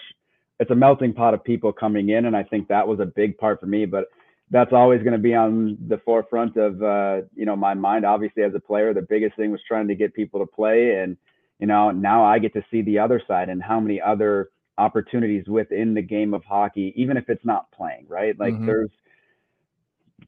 It's 0.59 0.71
a 0.71 0.75
melting 0.75 1.13
pot 1.13 1.33
of 1.33 1.43
people 1.43 1.73
coming 1.73 2.09
in, 2.09 2.25
and 2.25 2.35
I 2.35 2.43
think 2.43 2.67
that 2.67 2.87
was 2.87 2.99
a 2.99 3.05
big 3.05 3.37
part 3.37 3.59
for 3.59 3.65
me. 3.65 3.85
But 3.85 4.05
that's 4.51 4.73
always 4.73 5.01
going 5.01 5.13
to 5.13 5.19
be 5.19 5.33
on 5.33 5.77
the 5.87 5.97
forefront 5.99 6.55
of 6.57 6.81
uh, 6.81 7.21
you 7.35 7.45
know 7.45 7.55
my 7.55 7.73
mind. 7.73 8.05
Obviously, 8.05 8.43
as 8.43 8.53
a 8.55 8.59
player, 8.59 8.93
the 8.93 9.01
biggest 9.01 9.35
thing 9.35 9.51
was 9.51 9.61
trying 9.67 9.87
to 9.87 9.95
get 9.95 10.13
people 10.13 10.39
to 10.39 10.45
play, 10.45 10.99
and 10.99 11.17
you 11.59 11.67
know 11.67 11.91
now 11.91 12.23
I 12.23 12.39
get 12.39 12.53
to 12.53 12.65
see 12.69 12.81
the 12.81 12.99
other 12.99 13.21
side 13.27 13.49
and 13.49 13.61
how 13.61 13.79
many 13.79 13.99
other 13.99 14.49
opportunities 14.77 15.47
within 15.47 15.93
the 15.93 16.01
game 16.01 16.33
of 16.33 16.43
hockey, 16.43 16.93
even 16.95 17.17
if 17.17 17.29
it's 17.29 17.45
not 17.45 17.71
playing, 17.71 18.05
right? 18.07 18.37
Like 18.37 18.53
mm-hmm. 18.53 18.65
there's 18.65 18.91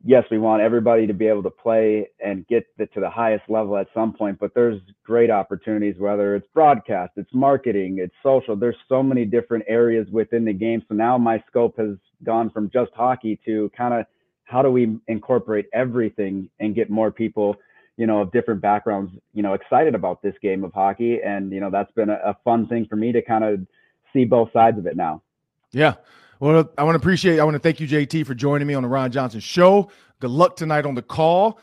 yes, 0.04 0.24
we 0.30 0.38
want 0.38 0.62
everybody 0.62 1.08
to 1.08 1.14
be 1.14 1.28
able 1.28 1.44
to 1.44 1.50
play 1.50 2.08
and 2.24 2.48
get 2.48 2.66
the, 2.78 2.86
to 2.88 3.00
the 3.00 3.10
highest 3.10 3.44
level 3.50 3.78
at 3.78 3.88
some 3.94 4.14
point, 4.14 4.40
but 4.40 4.54
there's 4.54 4.82
great 5.04 5.30
opportunities, 5.30 5.96
whether 5.98 6.36
it's 6.36 6.48
broadcast, 6.54 7.14
it's 7.16 7.34
marketing, 7.34 8.00
it's 8.00 8.16
social. 8.24 8.56
There's 8.56 8.78
so 8.90 9.02
many 9.02 9.26
different 9.26 9.66
areas 9.68 10.08
within 10.12 10.46
the 10.46 10.54
game. 10.54 10.84
So 10.88 10.96
now 10.96 11.18
my 11.18 11.44
scope 11.48 11.78
has 11.78 11.98
gone 12.24 12.50
from 12.50 12.70
just 12.70 12.92
hockey 12.96 13.40
to 13.46 13.72
kind 13.76 13.94
of 13.94 14.06
how 14.46 14.62
do 14.62 14.72
we 14.72 14.98
incorporate 15.08 15.66
everything 15.74 16.50
and 16.60 16.74
get 16.74 16.90
more 16.90 17.12
people 17.12 17.58
you 17.98 18.06
know 18.08 18.22
of 18.22 18.32
different 18.32 18.62
backgrounds 18.62 19.12
you 19.34 19.44
know 19.44 19.54
excited 19.54 19.94
about 19.94 20.22
this 20.22 20.36
game 20.42 20.64
of 20.64 20.74
hockey 20.74 21.20
and 21.22 21.52
you 21.52 21.60
know 21.60 21.70
that's 21.70 21.92
been 21.94 22.10
a, 22.10 22.20
a 22.24 22.38
fun 22.44 22.68
thing 22.68 22.86
for 22.86 22.96
me 22.96 23.12
to 23.12 23.22
kind 23.22 23.44
of 23.44 23.60
see 24.14 24.24
both 24.24 24.52
sides 24.54 24.78
of 24.78 24.86
it 24.86 24.96
now 24.96 25.22
yeah 25.72 25.96
well 26.40 26.70
i 26.78 26.84
want 26.84 26.94
to 26.96 26.98
appreciate 26.98 27.40
i 27.40 27.44
want 27.44 27.56
to 27.56 27.60
thank 27.60 27.80
you 27.80 27.88
jt 27.88 28.26
for 28.26 28.34
joining 28.34 28.68
me 28.68 28.74
on 28.74 28.84
the 28.84 28.90
ron 28.90 29.12
johnson 29.12 29.40
show 29.40 29.90
good 30.20 30.32
luck 30.32 30.56
tonight 30.56 30.86
on 30.86 30.96
the 30.96 31.02
call 31.02 31.60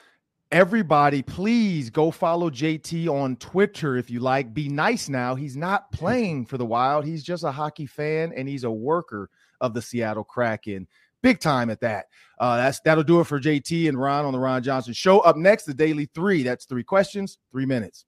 everybody 0.50 1.22
please 1.22 1.90
go 1.90 2.10
follow 2.10 2.50
jt 2.50 3.08
on 3.08 3.36
twitter 3.36 3.96
if 3.96 4.10
you 4.10 4.20
like 4.20 4.52
be 4.54 4.68
nice 4.68 5.08
now 5.08 5.34
he's 5.34 5.56
not 5.56 5.90
playing 5.92 6.44
for 6.44 6.58
the 6.58 6.66
wild 6.66 7.04
he's 7.04 7.22
just 7.22 7.44
a 7.44 7.50
hockey 7.50 7.86
fan 7.86 8.32
and 8.36 8.48
he's 8.48 8.64
a 8.64 8.70
worker 8.70 9.30
of 9.60 9.74
the 9.74 9.82
seattle 9.82 10.24
kraken 10.24 10.86
big 11.24 11.40
time 11.40 11.70
at 11.70 11.80
that. 11.80 12.06
Uh, 12.38 12.56
that's 12.58 12.78
that'll 12.80 13.02
do 13.02 13.18
it 13.20 13.24
for 13.24 13.40
JT 13.40 13.88
and 13.88 13.98
Ron 13.98 14.26
on 14.26 14.32
the 14.32 14.38
Ron 14.38 14.62
Johnson 14.62 14.92
Show. 14.92 15.20
Up 15.20 15.36
next, 15.36 15.64
the 15.64 15.74
Daily 15.74 16.04
Three. 16.14 16.44
That's 16.44 16.66
three 16.66 16.84
questions, 16.84 17.38
three 17.50 17.66
minutes. 17.66 18.04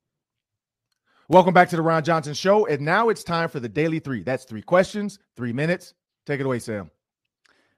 Welcome 1.29 1.55
back 1.55 1.71
to 1.71 1.77
the 1.77 1.83
Ron 1.83 2.05
Johnson 2.05 2.35
Show, 2.35 2.67
and 2.67 2.83
now 2.83 3.09
it's 3.09 3.25
time 3.25 3.49
for 3.49 3.59
the 3.59 3.69
Daily 3.69 3.99
Three. 3.99 4.23
That's 4.23 4.45
three 4.45 4.63
questions, 4.63 5.19
three 5.35 5.53
minutes. 5.53 5.95
Take 6.27 6.41
it 6.41 6.47
away, 6.47 6.59
Sam. 6.59 6.91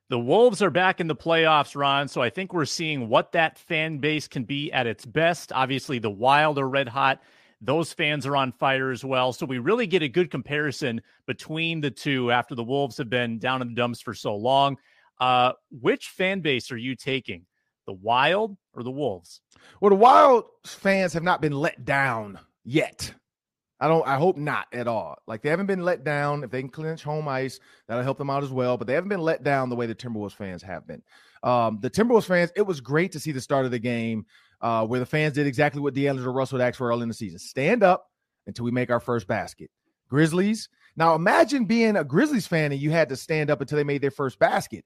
The 0.08 0.18
Wolves 0.18 0.62
are 0.62 0.70
back 0.70 1.00
in 1.00 1.06
the 1.06 1.14
playoffs, 1.14 1.76
Ron. 1.76 2.08
So 2.08 2.22
I 2.22 2.30
think 2.30 2.54
we're 2.54 2.64
seeing 2.64 3.10
what 3.10 3.32
that 3.32 3.58
fan 3.58 3.98
base 3.98 4.26
can 4.26 4.44
be 4.44 4.72
at 4.72 4.86
its 4.86 5.04
best. 5.04 5.52
Obviously, 5.52 5.98
the 5.98 6.10
Wild 6.10 6.58
are 6.58 6.68
red 6.68 6.88
hot. 6.88 7.20
Those 7.60 7.92
fans 7.92 8.24
are 8.24 8.36
on 8.36 8.52
fire 8.52 8.90
as 8.90 9.04
well. 9.04 9.34
So 9.34 9.44
we 9.44 9.58
really 9.58 9.86
get 9.86 10.02
a 10.02 10.08
good 10.08 10.30
comparison 10.30 11.02
between 11.26 11.82
the 11.82 11.90
two 11.90 12.30
after 12.30 12.54
the 12.54 12.64
Wolves 12.64 12.96
have 12.96 13.10
been 13.10 13.38
down 13.38 13.60
in 13.60 13.68
the 13.68 13.74
dumps 13.74 14.00
for 14.00 14.14
so 14.14 14.34
long. 14.34 14.78
Uh, 15.20 15.52
which 15.70 16.08
fan 16.08 16.40
base 16.40 16.72
are 16.72 16.76
you 16.78 16.96
taking? 16.96 17.44
The 17.86 17.92
Wild 17.92 18.56
or 18.72 18.82
the 18.82 18.90
Wolves? 18.90 19.42
Well, 19.80 19.90
the 19.90 19.96
Wild 19.96 20.44
fans 20.64 21.12
have 21.12 21.22
not 21.22 21.42
been 21.42 21.52
let 21.52 21.84
down 21.84 22.38
yet. 22.64 23.12
I 23.80 23.88
don't. 23.88 24.06
I 24.06 24.16
hope 24.16 24.36
not 24.36 24.66
at 24.72 24.88
all. 24.88 25.16
Like 25.26 25.42
they 25.42 25.50
haven't 25.50 25.66
been 25.66 25.84
let 25.84 26.04
down. 26.04 26.42
If 26.42 26.50
they 26.50 26.60
can 26.60 26.70
clinch 26.70 27.02
home 27.02 27.28
ice, 27.28 27.60
that'll 27.86 28.02
help 28.02 28.18
them 28.18 28.30
out 28.30 28.42
as 28.42 28.50
well. 28.50 28.76
But 28.76 28.86
they 28.86 28.94
haven't 28.94 29.08
been 29.08 29.22
let 29.22 29.44
down 29.44 29.68
the 29.68 29.76
way 29.76 29.86
the 29.86 29.94
Timberwolves 29.94 30.32
fans 30.32 30.62
have 30.62 30.86
been. 30.86 31.02
Um, 31.42 31.78
the 31.80 31.90
Timberwolves 31.90 32.26
fans. 32.26 32.50
It 32.56 32.62
was 32.62 32.80
great 32.80 33.12
to 33.12 33.20
see 33.20 33.32
the 33.32 33.40
start 33.40 33.64
of 33.64 33.70
the 33.70 33.78
game 33.78 34.26
uh, 34.60 34.86
where 34.86 35.00
the 35.00 35.06
fans 35.06 35.34
did 35.34 35.46
exactly 35.46 35.80
what 35.80 35.94
D'Angelo 35.94 36.32
Russell 36.32 36.60
asked 36.60 36.78
for 36.78 36.88
early 36.88 37.02
in 37.02 37.08
the 37.08 37.14
season: 37.14 37.38
stand 37.38 37.82
up 37.82 38.10
until 38.46 38.64
we 38.64 38.70
make 38.70 38.90
our 38.90 39.00
first 39.00 39.26
basket. 39.26 39.70
Grizzlies. 40.08 40.68
Now 40.96 41.14
imagine 41.14 41.64
being 41.64 41.96
a 41.96 42.02
Grizzlies 42.02 42.48
fan 42.48 42.72
and 42.72 42.80
you 42.80 42.90
had 42.90 43.08
to 43.10 43.16
stand 43.16 43.50
up 43.50 43.60
until 43.60 43.76
they 43.76 43.84
made 43.84 44.02
their 44.02 44.10
first 44.10 44.38
basket 44.40 44.84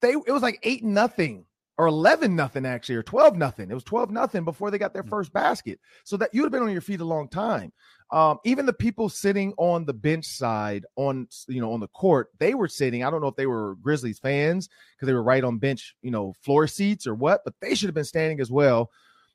they 0.00 0.12
it 0.12 0.32
was 0.32 0.42
like 0.42 0.58
eight 0.62 0.84
nothing 0.84 1.44
or 1.78 1.86
11 1.86 2.34
nothing 2.34 2.64
actually 2.64 2.94
or 2.94 3.02
12 3.02 3.36
nothing 3.36 3.70
it 3.70 3.74
was 3.74 3.84
12 3.84 4.10
nothing 4.10 4.44
before 4.44 4.70
they 4.70 4.78
got 4.78 4.92
their 4.92 5.02
mm. 5.02 5.08
first 5.08 5.32
basket 5.32 5.78
so 6.04 6.16
that 6.16 6.30
you'd 6.32 6.44
have 6.44 6.52
been 6.52 6.62
on 6.62 6.72
your 6.72 6.80
feet 6.80 7.00
a 7.00 7.04
long 7.04 7.28
time 7.28 7.72
um, 8.12 8.38
even 8.44 8.66
the 8.66 8.72
people 8.72 9.08
sitting 9.08 9.52
on 9.56 9.84
the 9.84 9.92
bench 9.92 10.24
side 10.24 10.84
on 10.96 11.26
you 11.48 11.60
know 11.60 11.72
on 11.72 11.80
the 11.80 11.88
court 11.88 12.28
they 12.38 12.54
were 12.54 12.68
sitting 12.68 13.04
i 13.04 13.10
don't 13.10 13.20
know 13.20 13.28
if 13.28 13.36
they 13.36 13.46
were 13.46 13.76
grizzlies 13.82 14.18
fans 14.18 14.68
because 14.94 15.06
they 15.06 15.12
were 15.12 15.22
right 15.22 15.44
on 15.44 15.58
bench 15.58 15.94
you 16.02 16.10
know 16.10 16.32
floor 16.40 16.66
seats 16.66 17.06
or 17.06 17.14
what 17.14 17.42
but 17.44 17.54
they 17.60 17.74
should 17.74 17.88
have 17.88 17.94
been 17.94 18.04
standing 18.04 18.40
as 18.40 18.50
well 18.50 18.90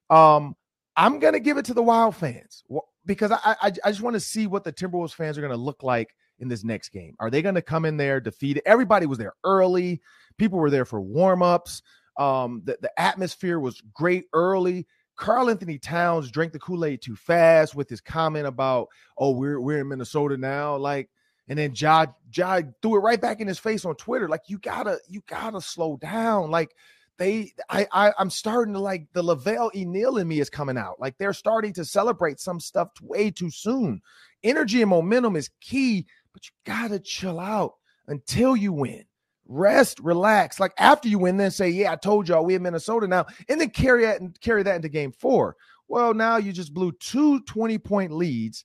um, 0.10 0.56
i'm 0.96 1.20
gonna 1.20 1.40
give 1.40 1.58
it 1.58 1.66
to 1.66 1.74
the 1.74 1.84
wild 1.84 2.16
fans 2.16 2.64
because 3.06 3.32
i 3.32 3.40
i, 3.62 3.72
I 3.84 3.92
just 3.92 4.02
want 4.02 4.16
to 4.16 4.20
see 4.20 4.48
what 4.48 4.64
the 4.64 4.74
timberwolves 4.74 5.14
fans 5.14 5.38
are 5.38 5.42
gonna 5.42 5.56
look 5.56 5.84
like 5.84 6.16
in 6.42 6.48
this 6.48 6.64
next 6.64 6.90
game? 6.90 7.16
Are 7.20 7.30
they 7.30 7.42
going 7.42 7.56
to 7.56 7.62
come 7.62 7.86
in 7.86 7.96
there 7.96 8.20
defeated? 8.20 8.64
Everybody 8.66 9.06
was 9.06 9.20
there 9.20 9.34
early. 9.44 10.02
People 10.38 10.60
were 10.60 10.72
there 10.72 10.86
for 10.86 11.00
warm-ups. 11.00 11.84
Um, 12.22 12.62
the, 12.66 12.78
the 12.82 12.92
atmosphere 13.00 13.60
was 13.60 13.82
great 13.94 14.26
early. 14.34 14.86
Karl-Anthony 15.16 15.78
Towns 15.78 16.32
drank 16.32 16.54
the 16.54 16.60
Kool-Aid 16.60 17.02
too 17.02 17.16
fast 17.16 17.76
with 17.76 17.90
his 17.90 18.02
comment 18.02 18.48
about, 18.48 18.88
oh, 19.18 19.32
we're 19.32 19.60
we're 19.60 19.82
in 19.82 19.88
Minnesota 19.88 20.38
now. 20.38 20.76
Like, 20.78 21.10
and 21.48 21.58
then 21.58 21.74
Ja 21.76 22.06
Ja 22.36 22.62
threw 22.82 22.96
it 22.96 23.00
right 23.00 23.22
back 23.22 23.42
in 23.42 23.48
his 23.48 23.60
face 23.60 23.86
on 23.86 23.96
Twitter. 23.96 24.28
Like, 24.28 24.44
you 24.48 24.58
gotta, 24.60 25.00
you 25.08 25.22
gotta 25.28 25.62
slow 25.62 25.98
down. 25.98 26.52
Like, 26.52 26.76
they 27.18 27.54
I, 27.70 27.88
I 27.92 28.14
I'm 28.18 28.32
starting 28.32 28.74
to 28.74 28.80
like 28.80 29.06
the 29.14 29.22
LaVelle 29.22 29.70
E. 29.76 29.86
Neal 29.86 30.18
in 30.18 30.28
me 30.28 30.40
is 30.40 30.50
coming 30.50 30.78
out. 30.78 31.00
Like 31.00 31.16
they're 31.20 31.34
starting 31.34 31.74
to 31.74 31.86
celebrate 31.86 32.40
some 32.40 32.60
stuff 32.60 32.90
way 33.00 33.30
too 33.30 33.52
soon. 33.52 34.02
Energy 34.44 34.82
and 34.82 34.90
momentum 34.90 35.36
is 35.36 35.50
key, 35.60 36.08
but 36.34 36.42
you 36.46 36.52
gotta 36.66 37.00
chill 37.00 37.40
out 37.40 37.74
until 38.08 38.56
you 38.56 38.74
win. 38.74 39.04
Rest, 39.52 40.00
relax. 40.00 40.62
Like 40.62 40.74
after 40.78 41.10
you 41.10 41.20
win, 41.20 41.36
then 41.36 41.52
say, 41.52 41.70
"Yeah, 41.70 41.92
I 41.92 41.98
told 41.98 42.30
y'all 42.30 42.46
we 42.46 42.56
in 42.56 42.64
Minnesota 42.64 43.06
now," 43.06 43.26
and 43.50 43.60
then 43.60 43.70
carry 43.70 44.06
that 44.06 44.22
and 44.22 44.40
carry 44.40 44.64
that 44.64 44.78
into 44.78 44.88
Game 44.88 45.12
Four. 45.12 45.58
Well, 45.90 46.14
now 46.14 46.38
you 46.38 46.54
just 46.54 46.74
blew 46.74 46.94
two 46.94 47.42
20 47.42 47.78
point 47.78 48.14
leads, 48.14 48.64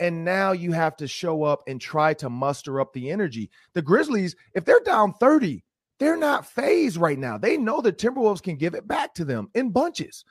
and 0.00 0.24
now 0.24 0.50
you 0.50 0.72
have 0.72 0.96
to 0.96 1.06
show 1.06 1.44
up 1.44 1.62
and 1.68 1.80
try 1.80 2.12
to 2.14 2.28
muster 2.28 2.80
up 2.80 2.92
the 2.92 3.08
energy. 3.08 3.50
The 3.74 3.82
Grizzlies, 3.82 4.34
if 4.52 4.64
they're 4.64 4.80
down 4.80 5.14
30, 5.14 5.62
they're 6.00 6.16
not 6.16 6.44
phased 6.44 6.96
right 6.96 7.18
now. 7.18 7.38
They 7.38 7.56
know 7.56 7.80
the 7.80 7.92
Timberwolves 7.92 8.42
can 8.42 8.56
give 8.56 8.74
it 8.74 8.88
back 8.88 9.14
to 9.14 9.24
them 9.24 9.48
in 9.54 9.70
bunches. 9.70 10.24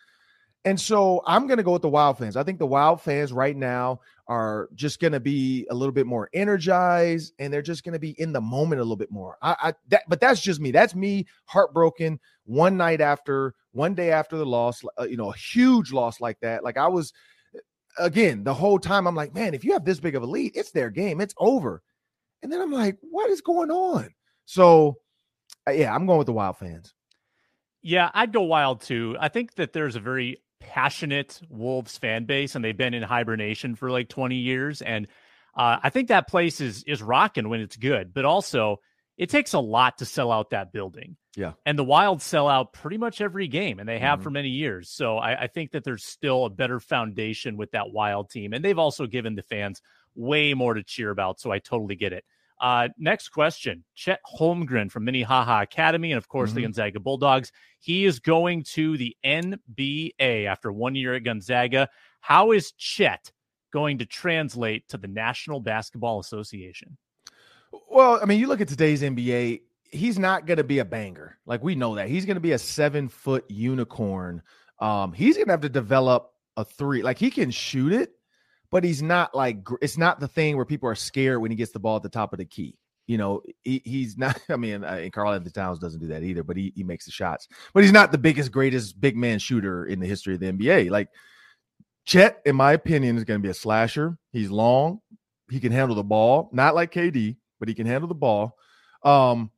And 0.66 0.82
so 0.82 1.22
I'm 1.28 1.46
going 1.46 1.58
to 1.58 1.64
go 1.64 1.74
with 1.74 1.84
the 1.84 1.90
Wild 1.90 2.18
fans. 2.18 2.36
I 2.36 2.42
think 2.42 2.58
the 2.58 2.66
Wild 2.66 3.00
fans 3.00 3.32
right 3.32 3.56
now 3.56 4.00
are 4.28 4.68
just 4.74 5.00
going 5.00 5.14
to 5.14 5.20
be 5.20 5.68
a 5.70 5.76
little 5.76 5.94
bit 5.94 6.08
more 6.08 6.28
energized 6.34 7.34
and 7.38 7.54
they're 7.54 7.62
just 7.62 7.84
going 7.84 7.94
to 7.94 8.00
be 8.00 8.20
in 8.20 8.34
the 8.34 8.42
moment 8.42 8.82
a 8.82 8.84
little 8.84 8.96
bit 8.96 9.12
more. 9.12 9.38
I, 9.44 9.56
I 9.62 9.74
that, 9.90 10.04
but 10.08 10.20
that's 10.20 10.42
just 10.42 10.60
me. 10.60 10.72
That's 10.72 10.96
me 10.96 11.28
heartbroken 11.46 12.20
one 12.46 12.78
night 12.78 13.00
after, 13.00 13.54
one 13.74 13.94
day 13.94 14.12
after 14.12 14.38
the 14.38 14.46
loss, 14.46 14.82
uh, 15.00 15.04
you 15.04 15.18
know, 15.18 15.32
a 15.32 15.38
huge 15.38 15.94
loss 15.94 16.20
like 16.20 16.40
that. 16.40 16.64
Like 16.64 16.78
I 16.78 16.88
was, 16.88 17.14
again, 18.00 18.44
the 18.44 18.54
whole 18.54 18.80
time 18.80 19.06
I'm 19.06 19.16
like, 19.16 19.36
man, 19.36 19.54
if 19.54 19.64
you 19.64 19.72
have 19.74 19.86
this 19.86 20.00
big 20.00 20.16
of 20.16 20.24
a 20.24 20.28
lead, 20.28 20.54
it's 20.56 20.72
their 20.72 20.90
game, 20.90 21.22
it's 21.22 21.36
over. 21.38 21.84
And 22.42 22.52
then 22.52 22.60
I'm 22.60 22.72
like, 22.72 22.98
what 23.02 23.30
is 23.30 23.42
going 23.42 23.70
on? 23.70 24.10
So 24.46 24.98
uh, 25.68 25.72
yeah, 25.72 25.94
I'm 25.94 26.08
going 26.08 26.18
with 26.18 26.28
the 26.28 26.34
Wild 26.34 26.58
fans. 26.58 26.96
Yeah, 27.84 28.10
I'd 28.16 28.34
go 28.34 28.42
Wild 28.42 28.82
too. 28.82 29.16
I 29.20 29.30
think 29.30 29.54
that 29.56 29.72
there's 29.72 29.96
a 29.96 30.00
very 30.00 30.42
passionate 30.60 31.40
Wolves 31.50 31.98
fan 31.98 32.26
base, 32.26 32.56
and 32.56 32.64
they've 32.64 32.78
been 32.78 32.94
in 32.94 33.04
hibernation 33.04 33.76
for 33.76 33.92
like 33.92 34.10
20 34.10 34.36
years, 34.36 34.82
and 34.82 35.08
uh, 35.56 35.78
I 35.82 35.90
think 35.90 36.10
that 36.10 36.28
place 36.28 36.60
is 36.62 36.84
is 36.84 37.02
rocking 37.02 37.50
when 37.50 37.62
it's 37.62 37.78
good. 37.78 38.14
But 38.14 38.26
also, 38.26 38.82
it 39.18 39.30
takes 39.30 39.54
a 39.54 39.60
lot 39.60 40.00
to 40.00 40.06
sell 40.06 40.32
out 40.32 40.50
that 40.50 40.74
building. 40.74 41.18
Yeah, 41.36 41.54
and 41.66 41.78
the 41.78 41.84
Wild 41.84 42.22
sell 42.22 42.48
out 42.48 42.74
pretty 42.74 42.98
much 42.98 43.22
every 43.22 43.48
game, 43.48 43.80
and 43.80 43.88
they 43.88 44.00
have 44.00 44.20
mm-hmm. 44.20 44.24
for 44.24 44.30
many 44.32 44.50
years. 44.50 44.90
So 44.90 45.18
I, 45.18 45.44
I 45.44 45.48
think 45.48 45.72
that 45.72 45.84
there's 45.84 46.06
still 46.06 46.46
a 46.46 46.50
better 46.50 46.80
foundation 46.80 47.58
with 47.58 47.72
that 47.72 47.92
Wild 47.92 48.30
team, 48.30 48.54
and 48.54 48.64
they've 48.64 48.80
also 48.80 49.08
given 49.08 49.36
the 49.36 49.44
fans 49.44 49.82
way 50.16 50.54
more 50.54 50.74
to 50.74 50.84
cheer 50.84 51.12
about. 51.12 51.40
So 51.40 51.52
I 51.52 51.60
totally 51.60 51.96
get 51.96 52.14
it. 52.14 52.26
Uh, 52.60 52.90
next 52.98 53.30
question 53.30 53.84
Chet 53.96 54.20
Holmgren 54.38 54.92
from 54.92 55.06
Minnehaha 55.06 55.62
Academy, 55.62 56.12
and 56.12 56.18
of 56.18 56.28
course 56.28 56.50
mm-hmm. 56.50 56.58
the 56.58 56.62
Gonzaga 56.64 57.00
Bulldogs. 57.00 57.52
He 57.80 58.06
is 58.06 58.20
going 58.20 58.64
to 58.74 58.98
the 58.98 59.16
NBA 59.26 60.46
after 60.46 60.72
one 60.72 60.96
year 60.96 61.16
at 61.16 61.24
Gonzaga. 61.24 61.90
How 62.22 62.52
is 62.52 62.72
Chet 62.74 63.32
going 63.72 63.98
to 64.00 64.06
translate 64.06 64.88
to 64.90 64.98
the 64.98 65.08
National 65.08 65.60
Basketball 65.60 66.20
Association? 66.20 66.98
Well, 67.90 68.20
I 68.22 68.26
mean, 68.26 68.40
you 68.40 68.48
look 68.48 68.62
at 68.62 68.68
today's 68.68 69.02
NBA, 69.02 69.62
he's 69.92 70.18
not 70.18 70.46
going 70.46 70.58
to 70.58 70.64
be 70.64 70.80
a 70.80 70.86
banger. 70.86 71.38
Like 71.46 71.64
we 71.64 71.76
know 71.76 71.96
that. 71.96 72.10
He's 72.10 72.26
going 72.26 72.36
to 72.36 72.42
be 72.42 72.54
a 72.54 72.58
seven 72.58 73.10
foot 73.10 73.46
unicorn. 73.50 74.42
Um, 74.80 75.14
he's 75.14 75.36
going 75.36 75.48
to 75.48 75.54
have 75.54 75.62
to 75.62 75.70
develop 75.70 76.32
a 76.58 76.66
three. 76.66 77.02
Like 77.04 77.18
he 77.18 77.30
can 77.30 77.52
shoot 77.52 77.92
it, 77.92 78.12
but 78.72 78.84
he's 78.84 79.02
not 79.02 79.36
like 79.36 79.60
it's 79.82 79.98
not 79.98 80.20
the 80.20 80.28
thing 80.28 80.56
where 80.56 80.66
people 80.66 80.90
are 80.90 80.96
scared 80.96 81.42
when 81.42 81.52
he 81.52 81.58
gets 81.58 81.72
the 81.72 81.80
ball 81.80 81.96
at 81.98 82.04
the 82.04 82.10
top 82.10 82.34
of 82.34 82.40
the 82.40 82.46
key. 82.46 82.78
You 83.08 83.18
know, 83.18 83.42
he, 83.64 83.82
he's 83.86 84.18
not. 84.18 84.40
I 84.50 84.56
mean, 84.56 84.84
uh, 84.84 85.00
and 85.02 85.14
Karl-Anthony 85.14 85.52
Towns 85.52 85.80
doesn't 85.80 86.00
do 86.00 86.08
that 86.08 86.24
either, 86.24 86.44
but 86.44 86.58
he 86.58 86.74
he 86.76 86.84
makes 86.84 87.06
the 87.06 87.12
shots. 87.12 87.48
But 87.74 87.84
he's 87.84 87.92
not 87.92 88.12
the 88.12 88.18
biggest, 88.18 88.52
greatest 88.52 89.00
big 89.00 89.16
man 89.16 89.40
shooter 89.40 89.86
in 89.86 90.00
the 90.00 90.08
history 90.08 90.34
of 90.34 90.40
the 90.40 90.52
NBA. 90.52 90.90
Like 90.90 91.10
Chet, 92.06 92.42
in 92.46 92.56
my 92.56 92.74
opinion, 92.74 93.18
is 93.18 93.24
going 93.24 93.40
to 93.40 93.44
be 93.44 93.50
a 93.50 93.54
slasher. 93.54 94.18
He's 94.32 94.50
long. 94.50 95.02
He 95.50 95.60
can 95.60 95.72
handle 95.72 95.96
the 95.96 96.04
ball, 96.04 96.50
not 96.52 96.76
like 96.76 96.92
KD, 96.92 97.38
but 97.60 97.68
he 97.68 97.76
can 97.76 97.86
handle 97.86 98.08
the 98.08 98.16
ball. 98.16 98.58
Um, 99.04 99.52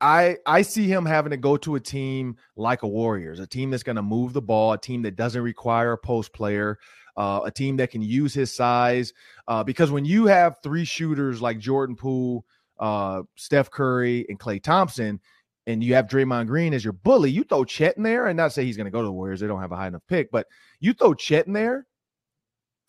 I 0.00 0.36
I 0.46 0.62
see 0.62 0.86
him 0.86 1.04
having 1.04 1.30
to 1.30 1.36
go 1.36 1.56
to 1.58 1.74
a 1.74 1.80
team 1.80 2.36
like 2.56 2.82
a 2.82 2.88
Warriors, 2.88 3.40
a 3.40 3.46
team 3.46 3.70
that's 3.70 3.82
going 3.82 3.96
to 3.96 4.02
move 4.02 4.32
the 4.32 4.42
ball, 4.42 4.72
a 4.72 4.78
team 4.78 5.02
that 5.02 5.16
doesn't 5.16 5.42
require 5.42 5.92
a 5.92 5.98
post 5.98 6.32
player, 6.32 6.78
uh, 7.18 7.40
a 7.44 7.50
team 7.50 7.76
that 7.76 7.90
can 7.90 8.00
use 8.00 8.32
his 8.32 8.54
size. 8.54 9.12
Uh, 9.48 9.64
because 9.64 9.90
when 9.90 10.04
you 10.04 10.26
have 10.26 10.56
three 10.62 10.84
shooters 10.84 11.42
like 11.42 11.58
Jordan 11.58 11.96
Poole, 11.96 12.46
uh, 12.78 13.22
Steph 13.36 13.70
Curry, 13.70 14.24
and 14.28 14.38
Klay 14.38 14.62
Thompson, 14.62 15.20
and 15.66 15.82
you 15.82 15.94
have 15.94 16.06
Draymond 16.06 16.46
Green 16.46 16.72
as 16.72 16.84
your 16.84 16.92
bully, 16.92 17.30
you 17.30 17.42
throw 17.42 17.64
Chet 17.64 17.96
in 17.96 18.04
there, 18.04 18.28
and 18.28 18.36
not 18.36 18.52
say 18.52 18.64
he's 18.64 18.76
going 18.76 18.86
to 18.86 18.92
go 18.92 19.00
to 19.00 19.06
the 19.06 19.12
Warriors, 19.12 19.40
they 19.40 19.48
don't 19.48 19.60
have 19.60 19.72
a 19.72 19.76
high 19.76 19.88
enough 19.88 20.04
pick, 20.08 20.30
but 20.30 20.46
you 20.78 20.92
throw 20.92 21.12
Chet 21.12 21.48
in 21.48 21.52
there, 21.52 21.86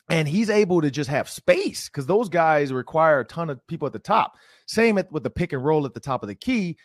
and 0.10 0.28
he's 0.28 0.52
able 0.52 0.82
to 0.82 0.92
just 0.92 1.10
have 1.10 1.28
space 1.28 1.90
because 1.90 2.06
those 2.06 2.30
guys 2.30 2.72
require 2.72 3.20
a 3.22 3.26
ton 3.26 3.50
of 3.50 3.66
people 3.68 3.88
at 3.88 3.94
the 3.94 4.00
top. 4.00 4.36
Same 4.68 5.00
with 5.12 5.24
the 5.24 5.30
pick 5.30 5.54
and 5.54 5.66
roll 5.66 5.86
at 5.88 5.96
the 5.96 6.00
top 6.00 6.22
of 6.22 6.30
the 6.30 6.36
key. 6.36 6.78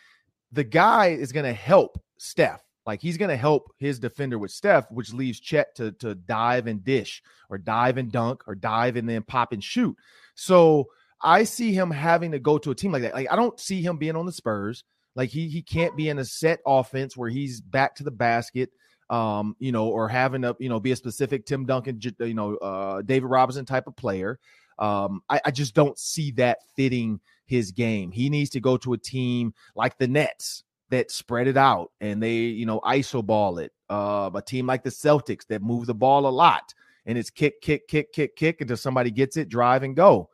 The 0.51 0.63
guy 0.63 1.07
is 1.07 1.31
going 1.31 1.45
to 1.45 1.53
help 1.53 2.01
Steph 2.17 2.64
like 2.85 3.01
he's 3.01 3.17
going 3.17 3.29
to 3.29 3.37
help 3.37 3.71
his 3.77 3.99
defender 3.99 4.37
with 4.37 4.51
Steph, 4.51 4.91
which 4.91 5.13
leaves 5.13 5.39
Chet 5.39 5.75
to 5.75 5.91
to 5.93 6.15
dive 6.15 6.67
and 6.67 6.83
dish 6.83 7.23
or 7.49 7.57
dive 7.57 7.97
and 7.97 8.11
dunk 8.11 8.43
or 8.47 8.55
dive 8.55 8.95
and 8.95 9.09
then 9.09 9.23
pop 9.23 9.51
and 9.51 9.63
shoot. 9.63 9.95
So 10.35 10.87
I 11.21 11.43
see 11.43 11.73
him 11.73 11.91
having 11.91 12.31
to 12.31 12.39
go 12.39 12.57
to 12.57 12.71
a 12.71 12.75
team 12.75 12.91
like 12.91 13.01
that. 13.01 13.13
Like 13.13 13.31
I 13.31 13.35
don't 13.35 13.59
see 13.59 13.81
him 13.81 13.97
being 13.97 14.15
on 14.15 14.25
the 14.25 14.31
Spurs. 14.31 14.83
Like 15.15 15.29
he 15.29 15.47
he 15.47 15.61
can't 15.61 15.95
be 15.95 16.09
in 16.09 16.19
a 16.19 16.25
set 16.25 16.59
offense 16.65 17.15
where 17.15 17.29
he's 17.29 17.61
back 17.61 17.95
to 17.95 18.03
the 18.03 18.11
basket, 18.11 18.69
um, 19.09 19.55
you 19.59 19.71
know, 19.71 19.87
or 19.87 20.07
having 20.07 20.41
to 20.43 20.55
you 20.59 20.69
know 20.69 20.79
be 20.79 20.91
a 20.91 20.95
specific 20.95 21.45
Tim 21.45 21.65
Duncan, 21.65 21.99
you 22.19 22.33
know, 22.33 22.55
uh, 22.57 23.01
David 23.01 23.27
Robinson 23.27 23.65
type 23.65 23.87
of 23.87 23.95
player. 23.95 24.39
Um, 24.77 25.21
I, 25.29 25.39
I 25.45 25.51
just 25.51 25.73
don't 25.73 25.97
see 25.97 26.31
that 26.31 26.59
fitting 26.75 27.21
his 27.45 27.71
game. 27.71 28.11
He 28.11 28.29
needs 28.29 28.49
to 28.51 28.59
go 28.59 28.77
to 28.77 28.93
a 28.93 28.97
team 28.97 29.53
like 29.75 29.97
the 29.97 30.07
Nets, 30.07 30.63
that 30.95 31.11
spread 31.11 31.47
it 31.47 31.57
out 31.57 31.91
and 32.01 32.23
they, 32.23 32.35
you 32.35 32.65
know, 32.65 32.79
iso 32.81 33.25
ball 33.25 33.59
it. 33.59 33.71
Uh, 33.89 34.31
a 34.33 34.41
team 34.41 34.65
like 34.65 34.83
the 34.83 34.89
Celtics 34.89 35.45
that 35.47 35.61
move 35.61 35.85
the 35.85 35.93
ball 35.93 36.27
a 36.27 36.29
lot 36.29 36.73
and 37.05 37.17
it's 37.17 37.29
kick, 37.29 37.61
kick, 37.61 37.87
kick, 37.87 38.11
kick, 38.13 38.35
kick 38.35 38.61
until 38.61 38.77
somebody 38.77 39.11
gets 39.11 39.37
it, 39.37 39.49
drive 39.49 39.83
and 39.83 39.95
go. 39.95 40.29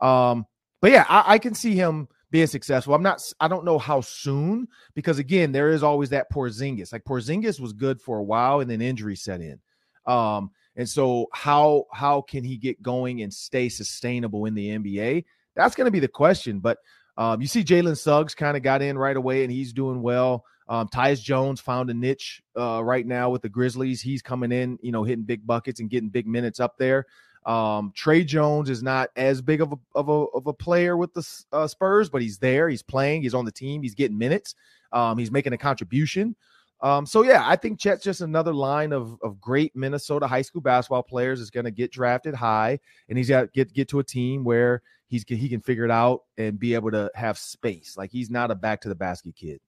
Um, 0.00 0.46
but 0.80 0.90
yeah, 0.90 1.04
I, 1.08 1.34
I 1.34 1.38
can 1.38 1.54
see 1.54 1.74
him 1.74 2.08
being 2.30 2.46
successful. 2.46 2.94
I'm 2.94 3.02
not, 3.02 3.22
I 3.38 3.46
don't 3.48 3.64
know 3.64 3.78
how 3.78 4.00
soon 4.00 4.66
because 4.94 5.18
again, 5.18 5.52
there 5.52 5.70
is 5.70 5.82
always 5.82 6.10
that 6.10 6.32
Porzingis. 6.32 6.92
Like 6.92 7.04
Porzingis 7.04 7.60
was 7.60 7.72
good 7.72 8.00
for 8.00 8.18
a 8.18 8.24
while 8.24 8.60
and 8.60 8.70
then 8.70 8.80
injury 8.80 9.16
set 9.16 9.40
in. 9.40 9.60
Um, 10.06 10.50
and 10.76 10.88
so 10.88 11.26
how 11.32 11.86
how 11.92 12.20
can 12.20 12.44
he 12.44 12.56
get 12.56 12.82
going 12.82 13.22
and 13.22 13.32
stay 13.32 13.68
sustainable 13.68 14.44
in 14.44 14.54
the 14.54 14.68
NBA? 14.68 15.24
That's 15.54 15.74
going 15.74 15.86
to 15.86 15.90
be 15.90 16.00
the 16.00 16.08
question. 16.08 16.60
But 16.60 16.78
um, 17.16 17.40
you 17.40 17.46
see 17.46 17.64
Jalen 17.64 17.96
Suggs 17.96 18.34
kind 18.34 18.56
of 18.56 18.62
got 18.62 18.82
in 18.82 18.98
right 18.98 19.16
away 19.16 19.42
and 19.42 19.52
he's 19.52 19.72
doing 19.72 20.02
well. 20.02 20.44
Um, 20.68 20.88
Tyus 20.88 21.22
Jones 21.22 21.60
found 21.60 21.90
a 21.90 21.94
niche 21.94 22.42
uh, 22.58 22.82
right 22.82 23.06
now 23.06 23.30
with 23.30 23.42
the 23.42 23.48
Grizzlies. 23.48 24.02
He's 24.02 24.22
coming 24.22 24.52
in, 24.52 24.78
you 24.82 24.92
know, 24.92 25.04
hitting 25.04 25.24
big 25.24 25.46
buckets 25.46 25.80
and 25.80 25.88
getting 25.88 26.08
big 26.08 26.26
minutes 26.26 26.58
up 26.60 26.76
there. 26.76 27.06
Um, 27.46 27.92
Tre 27.94 28.24
Jones 28.24 28.68
is 28.68 28.82
not 28.82 29.10
as 29.14 29.40
big 29.40 29.60
of 29.60 29.72
a 29.72 29.76
of 29.94 30.08
a, 30.08 30.12
of 30.12 30.48
a 30.48 30.52
player 30.52 30.96
with 30.96 31.14
the 31.14 31.44
uh, 31.52 31.68
Spurs, 31.68 32.10
but 32.10 32.20
he's 32.20 32.38
there. 32.38 32.68
He's 32.68 32.82
playing. 32.82 33.22
He's 33.22 33.34
on 33.34 33.44
the 33.44 33.52
team. 33.52 33.82
He's 33.82 33.94
getting 33.94 34.18
minutes. 34.18 34.56
Um, 34.92 35.16
he's 35.16 35.30
making 35.30 35.52
a 35.52 35.58
contribution. 35.58 36.34
Um, 36.80 37.06
so 37.06 37.22
yeah, 37.22 37.42
I 37.46 37.56
think 37.56 37.78
Chet's 37.78 38.02
just 38.02 38.20
another 38.20 38.52
line 38.52 38.92
of 38.92 39.16
of 39.22 39.40
great 39.40 39.74
Minnesota 39.76 40.26
high 40.26 40.42
school 40.42 40.60
basketball 40.60 41.04
players 41.04 41.40
is 41.40 41.50
going 41.50 41.64
to 41.64 41.70
get 41.70 41.92
drafted 41.92 42.34
high, 42.34 42.80
and 43.08 43.16
he's 43.16 43.28
got 43.28 43.52
get 43.52 43.72
get 43.72 43.88
to 43.90 44.00
a 44.00 44.04
team 44.04 44.42
where 44.42 44.82
he's 45.08 45.24
he 45.26 45.48
can 45.48 45.60
figure 45.60 45.84
it 45.84 45.90
out 45.90 46.22
and 46.36 46.58
be 46.58 46.74
able 46.74 46.90
to 46.90 47.10
have 47.14 47.38
space. 47.38 47.96
Like 47.96 48.10
he's 48.10 48.30
not 48.30 48.50
a 48.50 48.54
back 48.54 48.82
to 48.82 48.88
the 48.88 48.94
basket 48.94 49.34
kid. 49.36 49.60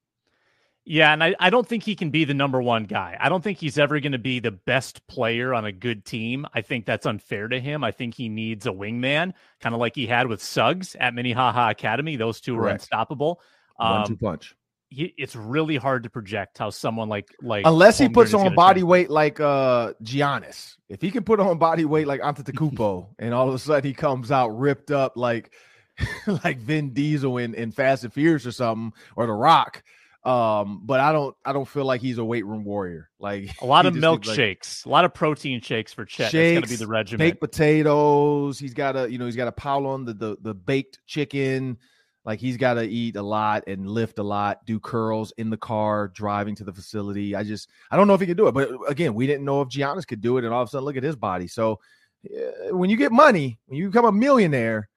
Yeah, 0.85 1.13
and 1.13 1.23
I, 1.23 1.35
I 1.39 1.51
don't 1.51 1.69
think 1.69 1.83
he 1.83 1.95
can 1.95 2.09
be 2.09 2.25
the 2.25 2.33
number 2.33 2.63
one 2.63 2.85
guy. 2.85 3.15
I 3.21 3.29
don't 3.29 3.45
think 3.45 3.59
he's 3.59 3.79
ever 3.79 4.01
going 4.01 4.13
to 4.13 4.19
be 4.19 4.41
the 4.41 4.53
best 4.53 5.07
player 5.07 5.53
on 5.53 5.67
a 5.67 5.73
good 5.73 6.07
team. 6.07 6.47
I 6.55 6.63
think 6.63 6.87
that's 6.87 7.05
unfair 7.05 7.47
to 7.49 7.61
him. 7.61 7.85
I 7.85 7.91
think 7.91 8.15
he 8.15 8.31
needs 8.31 8.65
a 8.65 8.71
wingman, 8.71 9.35
kind 9.61 9.75
of 9.75 9.81
like 9.81 9.95
he 9.95 10.07
had 10.07 10.29
with 10.29 10.43
Suggs 10.43 10.97
at 10.99 11.13
Minnehaha 11.13 11.69
Academy. 11.69 12.17
Those 12.17 12.41
two 12.41 12.55
Correct. 12.55 12.63
were 12.63 12.73
unstoppable. 12.73 13.43
One 13.77 14.07
two 14.07 14.15
um, 14.15 14.19
punch 14.19 14.57
he, 14.91 15.15
it's 15.19 15.37
really 15.37 15.77
hard 15.77 16.05
to 16.05 16.11
project 16.11 16.59
how 16.59 16.71
someone 16.71 17.09
like 17.09 17.29
like 17.43 17.65
unless 17.67 17.99
he 17.99 18.09
puts 18.09 18.33
on 18.35 18.55
body 18.55 18.83
weight 18.83 19.11
like 19.11 19.41
uh 19.41 19.93
Giannis. 20.03 20.77
If 20.89 21.03
he 21.03 21.11
can 21.11 21.25
put 21.25 21.41
on 21.41 21.59
body 21.59 21.85
weight 21.85 22.07
like 22.07 22.21
Antetokounmpo, 22.21 23.09
and 23.19 23.35
all 23.35 23.49
of 23.49 23.55
a 23.55 23.59
sudden 23.59 23.85
he 23.85 23.95
comes 23.95 24.31
out 24.31 24.49
ripped 24.49 24.91
up 24.91 25.17
like 25.17 25.53
like 26.45 26.59
Vin 26.59 26.95
Diesel 26.95 27.39
in, 27.39 27.55
in 27.55 27.73
Fast 27.73 28.05
and 28.05 28.13
Furious 28.13 28.47
or 28.47 28.53
something, 28.53 28.93
or 29.17 29.27
The 29.27 29.33
Rock. 29.33 29.83
Um, 30.25 30.83
but 30.85 31.01
I 31.01 31.13
don't 31.13 31.37
I 31.45 31.53
don't 31.53 31.69
feel 31.69 31.85
like 31.85 32.01
he's 32.01 32.19
a 32.19 32.25
weight 32.25 32.45
room 32.45 32.65
warrior. 32.65 33.09
Like 33.19 33.51
a 33.61 33.67
lot 33.67 33.87
of 33.87 33.95
milkshakes, 33.95 34.85
like 34.85 34.91
a 34.91 34.93
lot 34.93 35.05
of 35.05 35.15
protein 35.15 35.61
shakes 35.61 35.93
for 35.93 36.05
Chet. 36.05 36.25
That's 36.25 36.33
Shakes, 36.33 36.61
gonna 36.61 36.67
be 36.67 36.77
the 36.77 36.87
regimen. 36.87 37.19
baked 37.27 37.41
potatoes. 37.41 38.59
He's 38.59 38.75
got 38.75 38.97
a 38.97 39.11
you 39.11 39.19
know 39.19 39.27
he's 39.27 39.37
got 39.37 39.49
a 39.49 39.53
pile 39.53 39.87
on 39.87 40.05
the 40.05 40.15
the, 40.15 40.37
the 40.41 40.55
baked 40.55 40.99
chicken. 41.07 41.79
Like 42.25 42.41
he's 42.41 42.57
got 42.57 42.75
to 42.75 42.83
eat 42.83 43.17
a 43.17 43.23
lot 43.23 43.65
and 43.67 43.89
lift 43.89 44.19
a 44.19 44.23
lot, 44.23 44.65
do 44.67 44.79
curls 44.79 45.33
in 45.39 45.51
the 45.51 45.57
car, 45.57 46.09
driving 46.09 46.55
to 46.57 46.65
the 46.65 46.73
facility. 46.73 47.35
I 47.35 47.43
just 47.43 47.71
I 47.91 47.97
don't 47.97 48.07
know 48.07 48.15
if 48.15 48.21
he 48.21 48.27
can 48.27 48.37
do 48.37 48.49
it. 48.49 48.53
But 48.53 48.71
again, 48.87 49.15
we 49.15 49.27
didn't 49.27 49.45
know 49.45 49.63
if 49.63 49.69
Giannis 49.69 50.07
could 50.07 50.21
do 50.21 50.37
it, 50.37 50.45
and 50.45 50.53
all 50.53 50.63
of 50.63 50.69
a 50.69 50.71
sudden, 50.71 50.85
look 50.85 50.97
at 50.97 51.03
his 51.03 51.17
body. 51.17 51.49
So 51.49 51.81
uh, 52.27 52.77
when 52.77 52.91
you 52.91 52.97
get 52.97 53.13
money, 53.13 53.59
when 53.67 53.79
you 53.79 53.89
become 53.89 54.05
a 54.05 54.13
millionaire, 54.13 54.89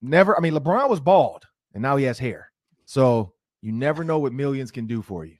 never. 0.00 0.36
I 0.36 0.40
mean, 0.40 0.54
LeBron 0.54 0.88
was 0.88 1.00
bald, 1.00 1.44
and 1.74 1.82
now 1.82 1.96
he 1.96 2.04
has 2.04 2.18
hair. 2.18 2.52
So 2.84 3.32
you 3.62 3.72
never 3.72 4.04
know 4.04 4.18
what 4.18 4.32
millions 4.32 4.70
can 4.70 4.86
do 4.86 5.02
for 5.02 5.24
you. 5.24 5.36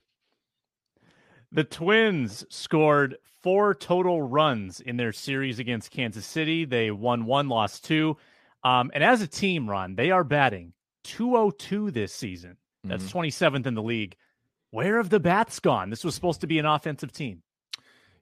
The 1.51 1.63
Twins 1.63 2.45
scored 2.49 3.17
four 3.41 3.73
total 3.73 4.21
runs 4.21 4.79
in 4.79 4.97
their 4.97 5.11
series 5.11 5.59
against 5.59 5.91
Kansas 5.91 6.25
City. 6.25 6.65
They 6.65 6.91
won 6.91 7.25
one, 7.25 7.49
lost 7.49 7.83
two. 7.83 8.17
Um, 8.63 8.91
and 8.93 9.03
as 9.03 9.21
a 9.21 9.27
team, 9.27 9.69
Ron, 9.69 9.95
they 9.95 10.11
are 10.11 10.23
batting 10.23 10.73
202 11.03 11.91
this 11.91 12.13
season. 12.13 12.57
That's 12.83 13.03
Mm-hmm. 13.05 13.19
27th 13.19 13.65
in 13.67 13.73
the 13.75 13.83
league. 13.83 14.15
Where 14.71 14.97
have 14.97 15.09
the 15.09 15.19
bats 15.19 15.59
gone? 15.59 15.89
This 15.89 16.03
was 16.03 16.15
supposed 16.15 16.41
to 16.41 16.47
be 16.47 16.57
an 16.59 16.65
offensive 16.65 17.11
team. 17.11 17.43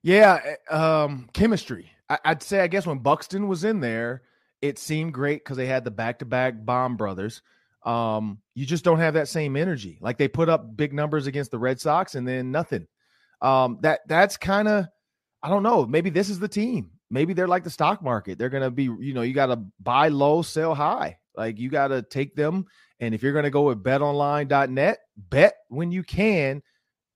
Yeah, 0.02 0.40
eh, 0.44 0.74
um, 0.76 1.30
chemistry. 1.34 1.92
I, 2.10 2.18
I'd 2.26 2.44
say, 2.44 2.62
I 2.62 2.68
guess 2.68 2.88
when 2.88 3.00
Buxton 3.00 3.48
was 3.48 3.64
in 3.64 3.80
there, 3.80 4.24
it 4.62 4.80
seemed 4.80 5.14
great 5.14 5.44
because 5.44 5.58
they 5.58 5.68
had 5.68 5.84
the 5.84 5.92
back-to-back 5.92 6.66
bomb 6.66 6.98
brothers. 6.98 7.42
Um, 7.86 8.40
you 8.56 8.66
just 8.66 8.84
don't 8.84 9.00
have 9.00 9.14
that 9.14 9.30
same 9.30 9.56
energy. 9.56 10.00
Like 10.02 10.18
they 10.18 10.28
put 10.28 10.50
up 10.50 10.76
big 10.76 10.92
numbers 10.92 11.28
against 11.28 11.52
the 11.52 11.60
Red 11.60 11.80
Sox 11.80 12.16
and 12.16 12.28
then 12.28 12.52
nothing. 12.52 12.88
Um, 13.42 13.78
that 13.84 14.02
that's 14.08 14.36
kind 14.36 14.68
of, 14.68 14.88
I 15.42 15.48
don't 15.48 15.64
know. 15.64 15.86
Maybe 15.86 16.10
this 16.10 16.30
is 16.30 16.40
the 16.40 16.48
team. 16.50 16.92
Maybe 17.10 17.34
they're 17.34 17.48
like 17.48 17.64
the 17.64 17.70
stock 17.70 18.02
market. 18.04 18.38
They're 18.38 18.50
gonna 18.50 18.70
be, 18.70 18.84
you 18.84 19.14
know, 19.14 19.22
you 19.22 19.34
got 19.34 19.46
to 19.46 19.64
buy 19.80 20.10
low, 20.10 20.42
sell 20.42 20.76
high. 20.76 21.19
Like 21.40 21.58
you 21.58 21.70
got 21.70 21.88
to 21.88 22.02
take 22.02 22.36
them. 22.36 22.66
And 23.00 23.16
if 23.16 23.24
you're 23.24 23.34
gonna 23.34 23.50
go 23.50 23.64
with 23.64 23.82
betonline.net, 23.82 25.00
bet 25.30 25.54
when 25.70 25.90
you 25.90 26.04
can 26.04 26.62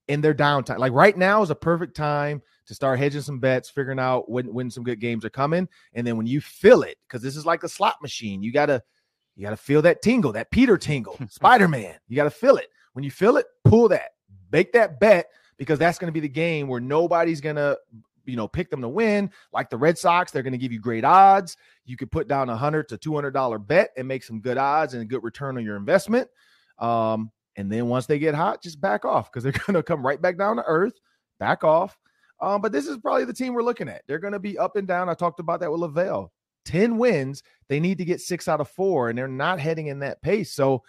in 0.08 0.22
their 0.22 0.34
downtime. 0.34 0.78
Like 0.78 0.94
right 0.94 1.18
now 1.18 1.42
is 1.42 1.50
a 1.50 1.56
perfect 1.56 1.94
time 1.94 2.42
to 2.68 2.74
start 2.74 3.00
hedging 3.00 3.22
some 3.22 3.40
bets, 3.40 3.70
figuring 3.70 4.00
out 4.00 4.30
when 4.30 4.54
when 4.54 4.72
some 4.72 4.86
good 4.86 5.02
games 5.02 5.26
are 5.26 5.30
coming, 5.30 5.68
and 5.94 6.08
then 6.08 6.16
when 6.16 6.26
you 6.26 6.40
feel 6.40 6.84
it, 6.84 6.98
because 7.06 7.22
this 7.22 7.36
is 7.36 7.46
like 7.46 7.64
a 7.64 7.70
slot 7.70 8.02
machine, 8.02 8.42
you 8.42 8.54
gotta 8.54 8.82
you 9.36 9.44
gotta 9.44 9.58
feel 9.58 9.82
that 9.82 10.02
tingle, 10.02 10.32
that 10.32 10.52
Peter 10.52 10.78
tingle, 10.78 11.20
Spider 11.30 11.68
Man. 11.68 11.96
You 12.08 12.16
gotta 12.16 12.30
feel 12.30 12.56
it. 12.56 12.68
When 12.94 13.04
you 13.04 13.12
feel 13.12 13.36
it, 13.36 13.46
pull 13.66 13.90
that, 13.90 14.12
make 14.54 14.72
that 14.72 15.02
bet, 15.02 15.28
because 15.58 15.80
that's 15.80 15.98
gonna 15.98 16.14
be 16.14 16.22
the 16.22 16.30
game 16.30 16.70
where 16.70 16.80
nobody's 16.80 17.42
gonna 17.42 17.76
you 18.26 18.36
know 18.36 18.48
pick 18.48 18.70
them 18.70 18.82
to 18.82 18.90
win. 18.90 19.32
Like 19.52 19.70
the 19.70 19.78
Red 19.78 19.98
Sox, 19.98 20.32
they're 20.32 20.44
gonna 20.44 20.58
give 20.58 20.72
you 20.72 20.80
great 20.80 21.06
odds. 21.06 21.58
You 21.86 21.98
could 21.98 22.12
put 22.12 22.28
down 22.28 22.50
a 22.50 22.56
hundred 22.56 22.90
to 22.90 22.98
two 22.98 23.14
hundred 23.14 23.32
dollar 23.32 23.60
bet 23.60 23.92
and 23.98 24.08
make 24.08 24.24
some 24.24 24.40
good 24.40 24.58
odds 24.58 24.94
and 24.94 25.02
a 25.02 25.06
good 25.06 25.24
return 25.24 25.58
on 25.58 25.64
your 25.64 25.78
investment. 25.78 26.30
Um, 26.80 27.32
and 27.56 27.72
then 27.72 27.88
once 27.88 28.06
they 28.06 28.20
get 28.20 28.36
hot, 28.36 28.62
just 28.62 28.82
back 28.82 29.06
off 29.06 29.32
because 29.32 29.44
they're 29.44 29.52
going 29.68 29.76
to 29.76 29.84
come 29.84 30.06
right 30.06 30.22
back 30.22 30.38
down 30.38 30.58
to 30.58 30.64
earth, 30.66 31.00
back 31.40 31.64
off. 31.64 31.98
Um, 32.42 32.62
but 32.62 32.72
this 32.72 32.88
is 32.88 32.98
probably 32.98 33.26
the 33.26 33.34
team 33.34 33.54
we're 33.54 33.64
looking 33.64 33.88
at. 33.88 34.04
They're 34.08 34.20
going 34.20 34.34
to 34.34 34.40
be 34.40 34.58
up 34.58 34.76
and 34.76 34.88
down. 34.88 35.10
I 35.10 35.14
talked 35.14 35.40
about 35.40 35.60
that 35.62 35.72
with 35.72 35.82
Lavelle. 35.82 36.32
10 36.66 36.98
wins. 36.98 37.44
They 37.70 37.80
need 37.80 37.98
to 38.00 38.06
get 38.06 38.22
six 38.22 38.48
out 38.48 38.62
of 38.62 38.70
four, 38.70 39.10
and 39.10 39.18
they're 39.18 39.28
not 39.28 39.60
heading 39.60 39.88
in 39.88 40.00
that 40.00 40.22
pace. 40.22 40.52
So 40.52 40.84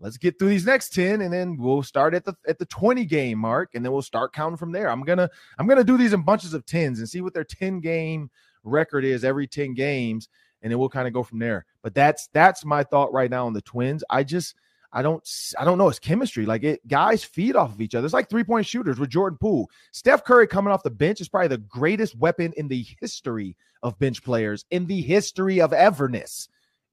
let's 0.00 0.16
get 0.16 0.38
through 0.38 0.50
these 0.50 0.66
next 0.66 0.92
10, 0.94 1.20
and 1.20 1.32
then 1.32 1.56
we'll 1.56 1.82
start 1.82 2.14
at 2.14 2.24
the 2.24 2.34
at 2.46 2.58
the 2.58 2.66
20 2.66 3.04
game 3.04 3.38
mark, 3.38 3.70
and 3.74 3.84
then 3.84 3.92
we'll 3.92 4.02
start 4.02 4.32
counting 4.32 4.56
from 4.56 4.72
there. 4.72 4.90
I'm 4.90 5.02
gonna 5.02 5.28
I'm 5.58 5.66
gonna 5.66 5.84
do 5.84 5.96
these 5.96 6.12
in 6.12 6.22
bunches 6.22 6.54
of 6.54 6.66
tens 6.66 6.98
and 6.98 7.08
see 7.08 7.20
what 7.20 7.34
their 7.34 7.44
10 7.44 7.80
game 7.80 8.30
record 8.64 9.04
is 9.04 9.24
every 9.24 9.46
10 9.46 9.74
games, 9.74 10.28
and 10.62 10.70
then 10.70 10.78
we'll 10.78 10.88
kind 10.88 11.08
of 11.08 11.14
go 11.14 11.22
from 11.22 11.38
there. 11.38 11.66
But 11.82 11.94
that's 11.94 12.28
that's 12.32 12.64
my 12.64 12.84
thought 12.84 13.12
right 13.12 13.30
now 13.30 13.46
on 13.46 13.52
the 13.52 13.62
twins. 13.62 14.04
I 14.10 14.24
just 14.24 14.54
I 14.92 15.02
don't 15.02 15.26
I 15.58 15.64
don't 15.64 15.78
know. 15.78 15.88
It's 15.88 15.98
chemistry. 15.98 16.46
Like 16.46 16.64
it 16.64 16.86
guys 16.86 17.24
feed 17.24 17.56
off 17.56 17.72
of 17.72 17.80
each 17.80 17.94
other. 17.94 18.06
It's 18.06 18.14
like 18.14 18.30
three-point 18.30 18.66
shooters 18.66 18.98
with 18.98 19.10
Jordan 19.10 19.38
Poole. 19.40 19.70
Steph 19.92 20.24
Curry 20.24 20.46
coming 20.46 20.72
off 20.72 20.82
the 20.82 20.90
bench 20.90 21.20
is 21.20 21.28
probably 21.28 21.48
the 21.48 21.58
greatest 21.58 22.16
weapon 22.16 22.52
in 22.56 22.68
the 22.68 22.86
history 23.00 23.56
of 23.82 23.98
bench 23.98 24.22
players, 24.24 24.64
in 24.70 24.86
the 24.86 25.02
history 25.02 25.60
of 25.60 25.72
everness 25.72 26.48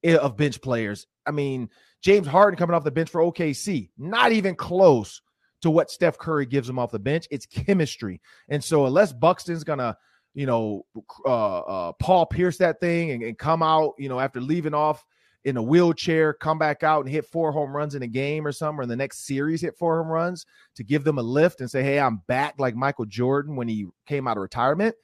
of 0.06 0.38
bench 0.38 0.62
players. 0.62 1.08
I 1.26 1.32
mean, 1.32 1.70
James 2.02 2.28
Harden 2.28 2.58
coming 2.58 2.76
off 2.76 2.84
the 2.84 2.92
bench 2.92 3.10
for 3.10 3.22
OKC, 3.22 3.90
not 3.98 4.32
even 4.32 4.56
close 4.56 5.22
to 5.62 5.72
what 5.72 5.90
Steph 5.90 6.18
Curry 6.18 6.46
gives 6.46 6.70
him 6.70 6.78
off 6.78 6.92
the 6.92 7.00
bench. 7.00 7.28
It's 7.32 7.46
chemistry. 7.46 8.22
And 8.50 8.64
so 8.64 8.86
unless 8.86 9.12
Buxton's 9.12 9.64
gonna, 9.64 9.98
you 10.34 10.46
know, 10.46 10.86
uh, 11.26 11.60
uh 11.60 11.92
Paul 11.94 12.28
Pierce 12.28 12.58
that 12.58 12.80
thing 12.80 13.12
and, 13.12 13.24
and 13.24 13.38
come 13.38 13.64
out, 13.64 13.94
you 13.98 14.10
know, 14.10 14.20
after 14.20 14.40
leaving 14.40 14.74
off 14.74 15.04
in 15.46 15.58
a 15.58 15.64
wheelchair, 15.64 16.34
come 16.34 16.58
back 16.60 16.84
out 16.84 17.06
and 17.06 17.10
hit 17.10 17.26
four 17.26 17.52
home 17.52 17.76
runs 17.76 17.96
in 17.96 18.02
a 18.04 18.08
game 18.08 18.46
or 18.46 18.52
something, 18.52 18.80
or 18.80 18.84
in 18.84 18.90
the 18.90 18.96
next 18.96 19.26
series 19.26 19.62
hit 19.62 19.78
four 19.78 19.98
home 19.98 20.12
runs 20.12 20.46
to 20.76 20.84
give 20.84 21.04
them 21.04 21.18
a 21.18 21.24
lift 21.24 21.62
and 21.62 21.72
say, 21.72 21.84
Hey, 21.84 22.00
I'm 22.00 22.22
back 22.28 22.56
like 22.60 22.76
Michael 22.76 23.06
Jordan 23.06 23.56
when 23.56 23.68
he 23.68 23.88
came 24.06 24.28
out 24.28 24.38
of 24.38 24.42
retirement. 24.42 24.96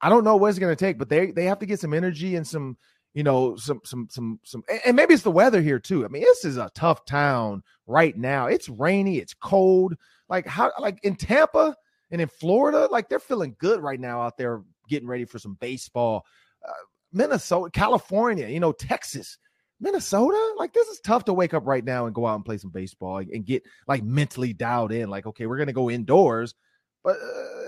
I 0.00 0.08
don't 0.08 0.24
know 0.24 0.36
what 0.36 0.50
it's 0.50 0.58
gonna 0.60 0.76
take, 0.76 0.98
but 0.98 1.08
they 1.08 1.32
they 1.32 1.46
have 1.46 1.58
to 1.58 1.66
get 1.66 1.80
some 1.80 1.94
energy 1.94 2.36
and 2.36 2.46
some, 2.46 2.76
you 3.18 3.24
know, 3.24 3.56
some 3.56 3.80
some 3.82 4.06
some 4.08 4.38
some 4.44 4.62
and- 4.84 4.94
maybe 4.94 5.12
it's 5.12 5.24
the 5.24 5.30
weather 5.32 5.60
here 5.60 5.80
too. 5.80 6.04
I 6.04 6.08
mean, 6.08 6.22
this 6.22 6.44
is 6.44 6.56
a 6.56 6.70
tough 6.76 7.04
town 7.04 7.64
right 7.88 8.16
now. 8.16 8.46
It's 8.46 8.68
rainy, 8.68 9.18
it's 9.18 9.34
cold. 9.34 9.96
Like 10.28 10.46
how 10.46 10.70
like 10.78 11.00
in 11.02 11.16
Tampa 11.16 11.74
and 12.12 12.20
in 12.20 12.28
Florida, 12.28 12.86
like 12.92 13.08
they're 13.08 13.18
feeling 13.18 13.56
good 13.58 13.82
right 13.82 13.98
now 13.98 14.22
out 14.22 14.38
there 14.38 14.62
getting 14.88 15.08
ready 15.08 15.24
for 15.24 15.40
some 15.40 15.54
baseball. 15.54 16.24
Uh, 16.64 16.70
Minnesota, 17.12 17.68
California, 17.72 18.46
you 18.46 18.60
know, 18.60 18.70
Texas. 18.70 19.36
Minnesota, 19.80 20.54
like 20.56 20.72
this 20.72 20.86
is 20.86 21.00
tough 21.00 21.24
to 21.24 21.34
wake 21.34 21.54
up 21.54 21.66
right 21.66 21.84
now 21.84 22.06
and 22.06 22.14
go 22.14 22.24
out 22.24 22.36
and 22.36 22.44
play 22.44 22.58
some 22.58 22.70
baseball 22.70 23.16
and 23.18 23.44
get 23.44 23.64
like 23.88 24.04
mentally 24.04 24.52
dialed 24.52 24.92
in. 24.92 25.10
Like, 25.10 25.26
okay, 25.26 25.46
we're 25.46 25.58
gonna 25.58 25.72
go 25.72 25.90
indoors, 25.90 26.54
but 27.02 27.16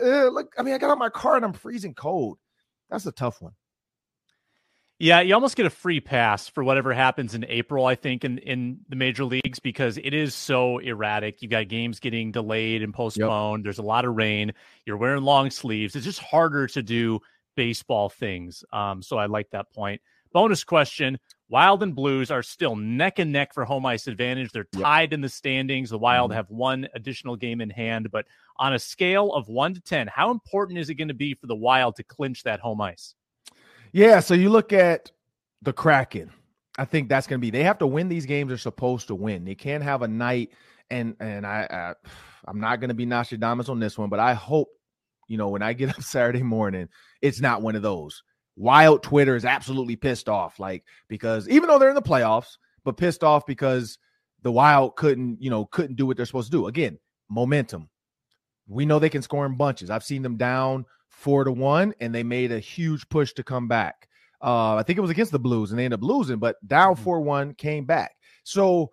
uh, 0.00 0.28
look, 0.28 0.52
I 0.56 0.62
mean, 0.62 0.74
I 0.74 0.78
got 0.78 0.90
out 0.90 0.98
my 0.98 1.10
car 1.10 1.34
and 1.34 1.44
I'm 1.44 1.54
freezing 1.54 1.94
cold. 1.94 2.38
That's 2.88 3.06
a 3.06 3.12
tough 3.12 3.42
one. 3.42 3.54
Yeah, 5.02 5.20
you 5.22 5.32
almost 5.32 5.56
get 5.56 5.64
a 5.64 5.70
free 5.70 5.98
pass 5.98 6.46
for 6.46 6.62
whatever 6.62 6.92
happens 6.92 7.34
in 7.34 7.46
April, 7.48 7.86
I 7.86 7.94
think, 7.94 8.22
in, 8.22 8.36
in 8.38 8.80
the 8.90 8.96
major 8.96 9.24
leagues 9.24 9.58
because 9.58 9.96
it 9.96 10.12
is 10.12 10.34
so 10.34 10.76
erratic. 10.76 11.40
You 11.40 11.48
got 11.48 11.68
games 11.68 11.98
getting 12.00 12.30
delayed 12.32 12.82
and 12.82 12.92
postponed. 12.92 13.64
There's 13.64 13.78
a 13.78 13.82
lot 13.82 14.04
of 14.04 14.14
rain. 14.14 14.52
You're 14.84 14.98
wearing 14.98 15.22
long 15.22 15.50
sleeves. 15.50 15.96
It's 15.96 16.04
just 16.04 16.18
harder 16.20 16.66
to 16.66 16.82
do 16.82 17.18
baseball 17.56 18.10
things. 18.10 18.62
Um, 18.74 19.02
so 19.02 19.16
I 19.16 19.24
like 19.24 19.48
that 19.52 19.72
point. 19.72 20.02
Bonus 20.34 20.64
question 20.64 21.18
Wild 21.48 21.82
and 21.82 21.94
Blues 21.94 22.30
are 22.30 22.42
still 22.42 22.76
neck 22.76 23.18
and 23.18 23.32
neck 23.32 23.54
for 23.54 23.64
home 23.64 23.86
ice 23.86 24.06
advantage. 24.06 24.52
They're 24.52 24.68
Yep. 24.74 24.82
tied 24.82 25.12
in 25.14 25.22
the 25.22 25.30
standings. 25.30 25.88
The 25.88 25.98
Wild 25.98 26.30
Mhm. 26.30 26.34
have 26.34 26.50
one 26.50 26.86
additional 26.94 27.36
game 27.36 27.62
in 27.62 27.70
hand, 27.70 28.10
but 28.12 28.26
on 28.58 28.74
a 28.74 28.78
scale 28.78 29.32
of 29.32 29.48
one 29.48 29.72
to 29.72 29.80
10, 29.80 30.08
how 30.08 30.30
important 30.30 30.78
is 30.78 30.90
it 30.90 30.94
going 30.96 31.08
to 31.08 31.14
be 31.14 31.32
for 31.32 31.46
the 31.46 31.56
Wild 31.56 31.96
to 31.96 32.04
clinch 32.04 32.42
that 32.42 32.60
home 32.60 32.82
ice? 32.82 33.14
Yeah, 33.92 34.20
so 34.20 34.34
you 34.34 34.50
look 34.50 34.72
at 34.72 35.10
the 35.62 35.72
Kraken. 35.72 36.30
I 36.78 36.84
think 36.84 37.08
that's 37.08 37.26
going 37.26 37.40
to 37.40 37.44
be. 37.44 37.50
They 37.50 37.64
have 37.64 37.78
to 37.78 37.86
win 37.86 38.08
these 38.08 38.26
games. 38.26 38.48
They're 38.48 38.58
supposed 38.58 39.08
to 39.08 39.14
win. 39.14 39.44
They 39.44 39.54
can't 39.54 39.82
have 39.82 40.02
a 40.02 40.08
night. 40.08 40.50
And 40.90 41.14
and 41.20 41.46
I, 41.46 41.66
I 41.70 41.94
I'm 42.46 42.60
not 42.60 42.80
going 42.80 42.88
to 42.88 42.94
be 42.94 43.06
Nostradamus 43.06 43.68
on 43.68 43.80
this 43.80 43.98
one, 43.98 44.08
but 44.08 44.20
I 44.20 44.34
hope 44.34 44.68
you 45.28 45.36
know 45.36 45.48
when 45.48 45.62
I 45.62 45.72
get 45.72 45.90
up 45.96 46.02
Saturday 46.02 46.42
morning, 46.42 46.88
it's 47.22 47.40
not 47.40 47.62
one 47.62 47.76
of 47.76 47.82
those. 47.82 48.22
Wild 48.56 49.02
Twitter 49.02 49.36
is 49.36 49.44
absolutely 49.44 49.96
pissed 49.96 50.28
off, 50.28 50.58
like 50.58 50.84
because 51.08 51.48
even 51.48 51.68
though 51.68 51.78
they're 51.78 51.88
in 51.90 51.94
the 51.94 52.02
playoffs, 52.02 52.56
but 52.84 52.96
pissed 52.96 53.24
off 53.24 53.46
because 53.46 53.98
the 54.42 54.52
Wild 54.52 54.96
couldn't, 54.96 55.40
you 55.40 55.50
know, 55.50 55.66
couldn't 55.66 55.96
do 55.96 56.06
what 56.06 56.16
they're 56.16 56.26
supposed 56.26 56.50
to 56.50 56.56
do. 56.56 56.66
Again, 56.66 56.98
momentum. 57.28 57.88
We 58.68 58.86
know 58.86 58.98
they 58.98 59.10
can 59.10 59.22
score 59.22 59.46
in 59.46 59.56
bunches. 59.56 59.90
I've 59.90 60.04
seen 60.04 60.22
them 60.22 60.36
down 60.36 60.86
four 61.20 61.44
to 61.44 61.52
one, 61.52 61.92
and 62.00 62.14
they 62.14 62.22
made 62.22 62.50
a 62.50 62.58
huge 62.58 63.06
push 63.10 63.34
to 63.34 63.42
come 63.42 63.68
back. 63.68 64.08
Uh, 64.42 64.76
I 64.76 64.82
think 64.82 64.98
it 64.98 65.02
was 65.02 65.10
against 65.10 65.32
the 65.32 65.38
Blues, 65.38 65.70
and 65.70 65.78
they 65.78 65.84
ended 65.84 66.00
up 66.00 66.04
losing, 66.04 66.38
but 66.38 66.56
down 66.66 66.94
Mhm. 66.94 67.00
four 67.00 67.20
one, 67.20 67.52
came 67.54 67.84
back. 67.84 68.16
So 68.42 68.90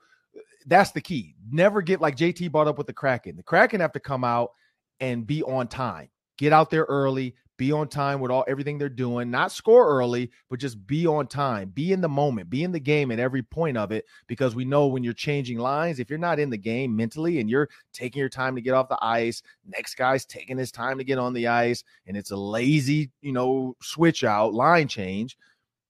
that's 0.66 0.92
the 0.92 1.00
key. 1.00 1.36
Never 1.50 1.82
get 1.82 2.02
like 2.02 2.18
JT 2.18 2.50
brought 2.50 2.68
up 2.68 2.78
with 2.78 2.88
the 2.88 2.94
Kraken. 2.94 3.38
The 3.38 3.44
Kraken 3.44 3.80
have 3.80 3.94
to 3.94 4.02
come 4.02 4.26
out 4.26 4.52
and 5.00 5.26
be 5.26 5.42
on 5.44 5.70
time. 5.70 6.10
Get 6.38 6.52
out 6.52 6.70
there 6.70 6.84
early, 6.84 7.34
be 7.58 7.72
on 7.72 7.88
time 7.88 8.20
with 8.20 8.32
all 8.32 8.46
everything 8.48 8.78
they're 8.78 8.88
doing. 8.90 9.30
Not 9.32 9.52
score 9.52 9.88
early, 9.88 10.32
but 10.50 10.60
just 10.60 10.86
be 10.88 11.08
on 11.08 11.28
time. 11.28 11.70
Be 11.70 11.92
in 11.92 12.02
the 12.02 12.08
moment. 12.08 12.50
Be 12.50 12.64
in 12.64 12.72
the 12.72 12.80
game 12.80 13.12
at 13.12 13.20
every 13.20 13.44
point 13.44 13.78
of 13.78 13.92
it 13.92 14.06
because 14.28 14.56
we 14.56 14.64
know 14.64 14.88
when 14.88 15.04
you're 15.04 15.14
changing 15.14 15.58
lines, 15.58 16.00
if 16.00 16.10
you're 16.10 16.20
not 16.20 16.40
in 16.40 16.50
the 16.50 16.58
game 16.58 16.96
mentally 16.96 17.40
and 17.40 17.50
you're 17.50 17.70
taking 17.94 18.20
your 18.20 18.30
time 18.30 18.56
to 18.56 18.62
get 18.62 18.74
off 18.74 18.90
the 18.90 19.04
ice, 19.04 19.42
next 19.66 19.96
guy's 19.96 20.26
taking 20.26 20.58
his 20.58 20.72
time 20.72 20.98
to 20.98 21.04
get 21.04 21.18
on 21.18 21.34
the 21.34 21.48
ice, 21.48 21.84
and 22.06 22.16
it's 22.16 22.32
a 22.32 22.38
lazy, 22.38 23.10
you 23.22 23.32
know, 23.32 23.76
switch 23.82 24.24
out 24.24 24.54
line 24.54 24.88
change. 24.88 25.38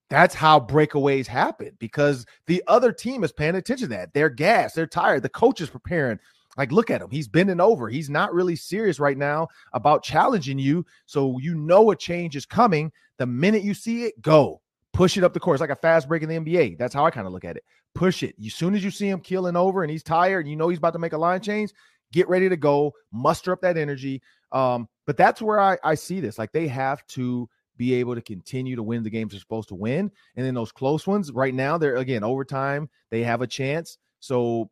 that's 0.10 0.36
how 0.36 0.60
breakaways 0.60 1.28
happen 1.28 1.72
because 1.80 2.26
the 2.46 2.64
other 2.68 2.92
team 2.92 3.24
is 3.24 3.32
paying 3.32 3.56
attention 3.56 3.90
to 3.90 3.96
that. 3.96 4.14
They're 4.14 4.30
gassed, 4.30 4.76
they're 4.76 4.88
tired. 4.88 5.24
The 5.24 5.30
coach 5.30 5.62
is 5.62 5.70
preparing. 5.70 6.20
Like, 6.58 6.72
look 6.72 6.90
at 6.90 7.02
him. 7.02 7.10
He's 7.10 7.28
bending 7.28 7.62
over. 7.62 7.88
He's 7.88 8.10
not 8.10 8.34
really 8.34 8.56
serious 8.56 9.00
right 9.00 9.18
now 9.18 9.48
about 9.74 10.04
challenging 10.04 10.60
you. 10.60 10.86
So 11.06 11.38
you 11.40 11.56
know 11.56 11.92
a 11.92 11.96
change 11.96 12.36
is 12.36 12.46
coming. 12.46 12.92
The 13.18 13.26
minute 13.26 13.64
you 13.64 13.74
see 13.74 14.04
it, 14.06 14.22
go 14.22 14.62
push 14.98 15.16
it 15.16 15.24
up 15.24 15.32
the 15.32 15.40
course 15.40 15.62
like 15.62 15.70
a 15.70 15.76
fast 15.76 16.08
break 16.08 16.24
in 16.24 16.30
the 16.30 16.36
NBA. 16.36 16.76
That's 16.80 16.94
how 16.94 17.06
I 17.06 17.12
kind 17.12 17.28
of 17.28 17.34
look 17.34 17.46
at 17.46 17.56
it. 17.56 17.64
Push 17.94 18.24
it. 18.24 18.34
As 18.44 18.56
soon 18.56 18.74
as 18.74 18.84
you 18.84 18.90
see 18.90 19.08
him 19.08 19.20
keeling 19.20 19.56
over 19.56 19.84
and 19.84 19.92
he's 19.92 20.02
tired 20.02 20.40
and 20.40 20.50
you 20.50 20.56
know 20.56 20.70
he's 20.70 20.80
about 20.80 20.94
to 20.94 21.00
make 21.00 21.14
a 21.14 21.18
line 21.20 21.40
change, 21.40 21.72
get 22.12 22.28
ready 22.28 22.50
to 22.50 22.58
go, 22.58 22.94
muster 23.12 23.52
up 23.52 23.62
that 23.62 23.78
energy. 23.78 24.24
Um, 24.52 24.90
but 25.06 25.16
that's 25.16 25.40
where 25.40 25.60
I, 25.60 25.78
I 25.84 25.94
see 25.94 26.20
this. 26.20 26.40
Like 26.40 26.52
they 26.52 26.68
have 26.68 27.06
to 27.10 27.48
be 27.78 27.94
able 27.94 28.16
to 28.16 28.22
continue 28.24 28.76
to 28.76 28.82
win 28.82 29.04
the 29.04 29.12
games 29.12 29.34
they're 29.34 29.40
supposed 29.40 29.70
to 29.70 29.76
win. 29.76 30.12
And 30.36 30.44
then 30.44 30.56
those 30.56 30.72
close 30.72 31.06
ones, 31.06 31.32
right 31.32 31.54
now, 31.54 31.78
they're 31.78 31.98
again 31.98 32.24
overtime, 32.24 32.90
they 33.12 33.22
have 33.22 33.44
a 33.44 33.48
chance. 33.48 34.00
So, 34.20 34.72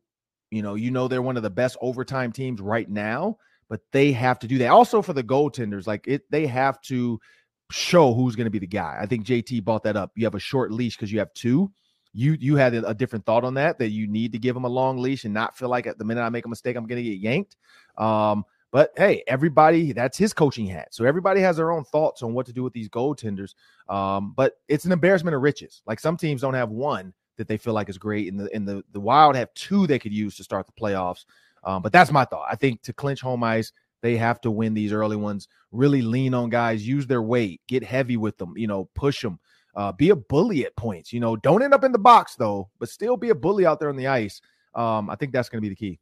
you 0.55 0.61
know, 0.61 0.75
you 0.75 0.91
know 0.91 1.07
they're 1.07 1.21
one 1.21 1.37
of 1.37 1.43
the 1.43 1.49
best 1.49 1.77
overtime 1.81 2.31
teams 2.31 2.61
right 2.61 2.89
now, 2.89 3.37
but 3.69 3.81
they 3.91 4.11
have 4.11 4.39
to 4.39 4.47
do 4.47 4.57
that. 4.59 4.69
Also 4.69 5.01
for 5.01 5.13
the 5.13 5.23
goaltenders, 5.23 5.87
like 5.87 6.07
it, 6.07 6.23
they 6.29 6.47
have 6.47 6.79
to 6.81 7.19
show 7.71 8.13
who's 8.13 8.35
going 8.35 8.45
to 8.45 8.51
be 8.51 8.59
the 8.59 8.67
guy. 8.67 8.97
I 8.99 9.05
think 9.05 9.25
JT 9.25 9.63
bought 9.63 9.83
that 9.83 9.97
up. 9.97 10.11
You 10.15 10.25
have 10.25 10.35
a 10.35 10.39
short 10.39 10.71
leash 10.71 10.95
because 10.95 11.11
you 11.11 11.19
have 11.19 11.33
two. 11.33 11.71
You 12.13 12.37
you 12.39 12.55
had 12.55 12.73
a, 12.73 12.93
different 12.93 13.25
thought 13.25 13.43
on 13.43 13.55
that 13.55 13.77
that 13.79 13.89
you 13.89 14.07
need 14.07 14.31
to 14.31 14.39
give 14.39 14.53
them 14.53 14.63
a 14.63 14.69
long 14.69 14.99
leash 14.99 15.25
and 15.25 15.33
not 15.33 15.57
feel 15.57 15.67
like 15.67 15.85
at 15.85 15.97
the 15.97 16.05
minute 16.05 16.21
I 16.21 16.29
make 16.29 16.45
a 16.45 16.49
mistake 16.49 16.77
I'm 16.77 16.87
going 16.87 17.03
to 17.03 17.09
get 17.09 17.19
yanked. 17.19 17.57
Um, 17.97 18.45
but 18.71 18.91
hey, 18.95 19.23
everybody, 19.27 19.91
that's 19.91 20.17
his 20.17 20.33
coaching 20.33 20.65
hat. 20.65 20.93
So 20.93 21.03
everybody 21.03 21.41
has 21.41 21.57
their 21.57 21.71
own 21.71 21.83
thoughts 21.83 22.23
on 22.23 22.33
what 22.33 22.45
to 22.45 22.53
do 22.53 22.63
with 22.63 22.71
these 22.71 22.87
goaltenders. 22.87 23.53
Um, 23.89 24.33
but 24.35 24.53
it's 24.69 24.85
an 24.85 24.93
embarrassment 24.93 25.35
of 25.35 25.41
riches. 25.41 25.81
Like 25.85 25.99
some 25.99 26.15
teams 26.15 26.41
don't 26.41 26.53
have 26.53 26.69
one 26.69 27.13
that 27.37 27.47
they 27.47 27.57
feel 27.57 27.73
like 27.73 27.89
is 27.89 27.97
great, 27.97 28.27
and 28.31 28.39
the 28.39 28.53
and 28.53 28.67
the 28.67 28.83
the 28.91 28.99
Wild 28.99 29.35
have 29.35 29.53
two 29.53 29.87
they 29.87 29.99
could 29.99 30.13
use 30.13 30.35
to 30.37 30.43
start 30.43 30.65
the 30.65 30.81
playoffs. 30.81 31.25
Um, 31.63 31.81
but 31.81 31.91
that's 31.91 32.11
my 32.11 32.25
thought. 32.25 32.47
I 32.49 32.55
think 32.55 32.81
to 32.83 32.93
clinch 32.93 33.21
home 33.21 33.43
ice, 33.43 33.71
they 34.01 34.17
have 34.17 34.39
to 34.41 34.51
win 34.51 34.73
these 34.73 34.91
early 34.91 35.15
ones. 35.15 35.47
Really 35.71 36.01
lean 36.01 36.33
on 36.33 36.49
guys, 36.49 36.87
use 36.87 37.07
their 37.07 37.23
weight, 37.23 37.61
get 37.67 37.83
heavy 37.83 38.17
with 38.17 38.37
them. 38.37 38.53
You 38.55 38.67
know, 38.67 38.89
push 38.95 39.21
them. 39.21 39.39
Uh, 39.75 39.91
be 39.91 40.09
a 40.09 40.15
bully 40.15 40.65
at 40.65 40.75
points. 40.77 41.11
You 41.11 41.19
know, 41.19 41.35
don't 41.35 41.61
end 41.61 41.73
up 41.73 41.83
in 41.83 41.91
the 41.91 41.99
box 41.99 42.35
though, 42.35 42.69
but 42.79 42.89
still 42.89 43.17
be 43.17 43.29
a 43.29 43.35
bully 43.35 43.65
out 43.65 43.79
there 43.79 43.89
on 43.89 43.97
the 43.97 44.07
ice. 44.07 44.41
Um, 44.73 45.09
I 45.09 45.15
think 45.15 45.33
that's 45.33 45.49
going 45.49 45.61
to 45.61 45.65
be 45.65 45.69
the 45.69 45.75
key. 45.75 45.99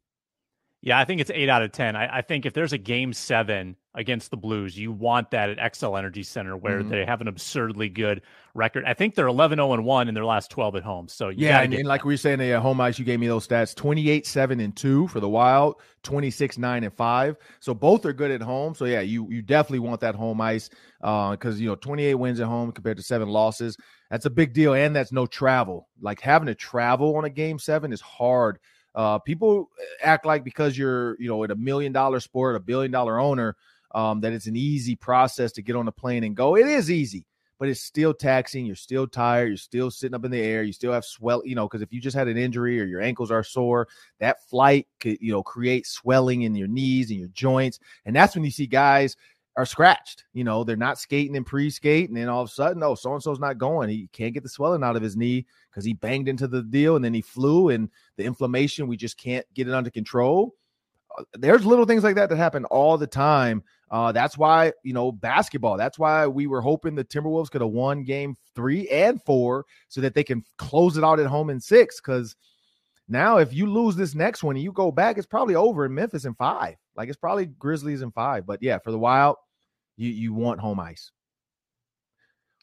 Yeah, 0.80 0.98
I 0.98 1.04
think 1.04 1.20
it's 1.20 1.30
eight 1.32 1.48
out 1.48 1.62
of 1.62 1.72
10. 1.72 1.96
I, 1.96 2.18
I, 2.18 2.22
think 2.22 2.44
if 2.44 2.52
there's 2.52 2.74
a 2.74 2.78
game 2.78 3.14
seven 3.14 3.76
against 3.94 4.30
the 4.30 4.36
Blues, 4.36 4.76
you 4.76 4.90
want 4.90 5.30
that 5.30 5.50
at 5.50 5.72
Xcel 5.72 5.96
Energy 5.96 6.22
Center 6.22 6.56
where 6.56 6.80
mm-hmm. 6.80 6.90
they 6.90 7.04
have 7.04 7.20
an 7.20 7.28
absurdly 7.28 7.88
good 7.88 8.22
record. 8.52 8.84
I 8.86 8.94
think 8.94 9.14
they're 9.14 9.28
11 9.28 9.56
0 9.56 9.80
1 9.80 10.08
in 10.08 10.14
their 10.14 10.24
last 10.24 10.50
12 10.50 10.76
at 10.76 10.82
home. 10.82 11.08
So, 11.08 11.28
yeah, 11.28 11.60
and, 11.60 11.72
and, 11.72 11.86
like 11.86 12.04
we 12.04 12.14
were 12.14 12.18
saying, 12.18 12.40
at 12.40 12.60
home 12.60 12.80
ice, 12.80 12.98
you 12.98 13.04
gave 13.04 13.20
me 13.20 13.28
those 13.28 13.46
stats 13.46 13.74
28 13.74 14.26
7 14.26 14.60
and 14.60 14.74
2 14.74 15.08
for 15.08 15.20
the 15.20 15.28
Wild, 15.28 15.76
26 16.02 16.58
9 16.58 16.84
and 16.84 16.92
5. 16.92 17.36
So, 17.60 17.74
both 17.74 18.04
are 18.04 18.12
good 18.12 18.30
at 18.30 18.42
home. 18.42 18.74
So, 18.74 18.84
yeah, 18.84 19.00
you, 19.00 19.28
you 19.30 19.42
definitely 19.42 19.80
want 19.80 20.00
that 20.00 20.14
home 20.14 20.40
ice 20.40 20.70
because, 21.00 21.54
uh, 21.56 21.58
you 21.58 21.68
know, 21.68 21.76
28 21.76 22.14
wins 22.14 22.40
at 22.40 22.46
home 22.46 22.72
compared 22.72 22.96
to 22.96 23.02
seven 23.02 23.28
losses. 23.28 23.76
That's 24.10 24.26
a 24.26 24.30
big 24.30 24.52
deal. 24.52 24.74
And 24.74 24.94
that's 24.94 25.12
no 25.12 25.26
travel. 25.26 25.88
Like 26.00 26.20
having 26.20 26.46
to 26.46 26.54
travel 26.54 27.16
on 27.16 27.24
a 27.24 27.30
game 27.30 27.58
seven 27.58 27.92
is 27.92 28.00
hard 28.00 28.58
uh, 28.94 29.18
people 29.18 29.70
act 30.02 30.24
like 30.24 30.44
because 30.44 30.78
you're, 30.78 31.20
you 31.20 31.28
know, 31.28 31.42
at 31.42 31.50
a 31.50 31.56
million 31.56 31.92
dollar 31.92 32.20
sport, 32.20 32.54
a 32.54 32.60
billion 32.60 32.92
dollar 32.92 33.18
owner, 33.18 33.56
um, 33.94 34.20
that 34.20 34.32
it's 34.32 34.46
an 34.46 34.56
easy 34.56 34.96
process 34.96 35.52
to 35.52 35.62
get 35.62 35.76
on 35.76 35.88
a 35.88 35.92
plane 35.92 36.24
and 36.24 36.36
go. 36.36 36.56
It 36.56 36.66
is 36.66 36.90
easy, 36.90 37.24
but 37.58 37.68
it's 37.68 37.80
still 37.80 38.12
taxing. 38.12 38.66
You're 38.66 38.74
still 38.76 39.06
tired. 39.06 39.48
You're 39.48 39.56
still 39.56 39.90
sitting 39.90 40.14
up 40.14 40.24
in 40.24 40.30
the 40.30 40.40
air. 40.40 40.64
You 40.64 40.72
still 40.72 40.92
have 40.92 41.04
swell, 41.04 41.42
you 41.44 41.54
know, 41.54 41.68
because 41.68 41.82
if 41.82 41.92
you 41.92 42.00
just 42.00 42.16
had 42.16 42.28
an 42.28 42.36
injury 42.36 42.80
or 42.80 42.84
your 42.84 43.00
ankles 43.00 43.30
are 43.30 43.44
sore, 43.44 43.88
that 44.18 44.42
flight 44.48 44.86
could, 45.00 45.18
you 45.20 45.32
know, 45.32 45.42
create 45.42 45.86
swelling 45.86 46.42
in 46.42 46.54
your 46.54 46.68
knees 46.68 47.10
and 47.10 47.18
your 47.18 47.28
joints. 47.28 47.78
And 48.04 48.14
that's 48.14 48.34
when 48.34 48.44
you 48.44 48.50
see 48.50 48.66
guys 48.66 49.16
are 49.56 49.66
scratched. 49.66 50.24
You 50.32 50.42
know, 50.42 50.64
they're 50.64 50.76
not 50.76 50.98
skating 50.98 51.36
in 51.36 51.44
pre-skate, 51.44 52.08
and 52.08 52.16
then 52.16 52.28
all 52.28 52.42
of 52.42 52.48
a 52.48 52.52
sudden, 52.52 52.82
oh, 52.82 52.96
so 52.96 53.12
and 53.12 53.22
so's 53.22 53.38
not 53.38 53.58
going. 53.58 53.88
He 53.88 54.08
can't 54.12 54.34
get 54.34 54.42
the 54.42 54.48
swelling 54.48 54.82
out 54.82 54.96
of 54.96 55.02
his 55.02 55.16
knee 55.16 55.46
because 55.70 55.84
he 55.84 55.92
banged 55.92 56.28
into 56.28 56.48
the 56.48 56.62
deal 56.62 56.96
and 56.96 57.04
then 57.04 57.14
he 57.14 57.20
flew, 57.20 57.68
and 57.68 57.88
the 58.16 58.24
inflammation 58.24 58.88
we 58.88 58.96
just 58.96 59.16
can't 59.16 59.46
get 59.54 59.68
it 59.68 59.74
under 59.74 59.90
control. 59.90 60.54
There's 61.34 61.64
little 61.64 61.84
things 61.84 62.04
like 62.04 62.16
that 62.16 62.28
that 62.28 62.36
happen 62.36 62.64
all 62.66 62.98
the 62.98 63.06
time. 63.06 63.62
Uh, 63.90 64.12
that's 64.12 64.36
why 64.36 64.72
you 64.82 64.92
know 64.92 65.12
basketball. 65.12 65.76
That's 65.76 65.98
why 65.98 66.26
we 66.26 66.46
were 66.46 66.60
hoping 66.60 66.94
the 66.94 67.04
Timberwolves 67.04 67.50
could 67.50 67.60
have 67.60 67.70
won 67.70 68.04
Game 68.04 68.36
Three 68.54 68.88
and 68.88 69.22
Four 69.22 69.66
so 69.88 70.00
that 70.00 70.14
they 70.14 70.24
can 70.24 70.44
close 70.58 70.96
it 70.96 71.04
out 71.04 71.20
at 71.20 71.26
home 71.26 71.50
in 71.50 71.60
six. 71.60 72.00
Because 72.00 72.34
now, 73.08 73.38
if 73.38 73.52
you 73.52 73.66
lose 73.66 73.96
this 73.96 74.14
next 74.14 74.42
one 74.42 74.56
and 74.56 74.64
you 74.64 74.72
go 74.72 74.90
back, 74.90 75.18
it's 75.18 75.26
probably 75.26 75.54
over 75.54 75.84
in 75.84 75.94
Memphis 75.94 76.24
in 76.24 76.34
five. 76.34 76.76
Like 76.96 77.08
it's 77.08 77.18
probably 77.18 77.46
Grizzlies 77.46 78.02
in 78.02 78.10
five. 78.10 78.46
But 78.46 78.62
yeah, 78.62 78.78
for 78.78 78.90
the 78.90 78.98
Wild, 78.98 79.36
you 79.96 80.10
you 80.10 80.32
want 80.32 80.60
home 80.60 80.80
ice. 80.80 81.10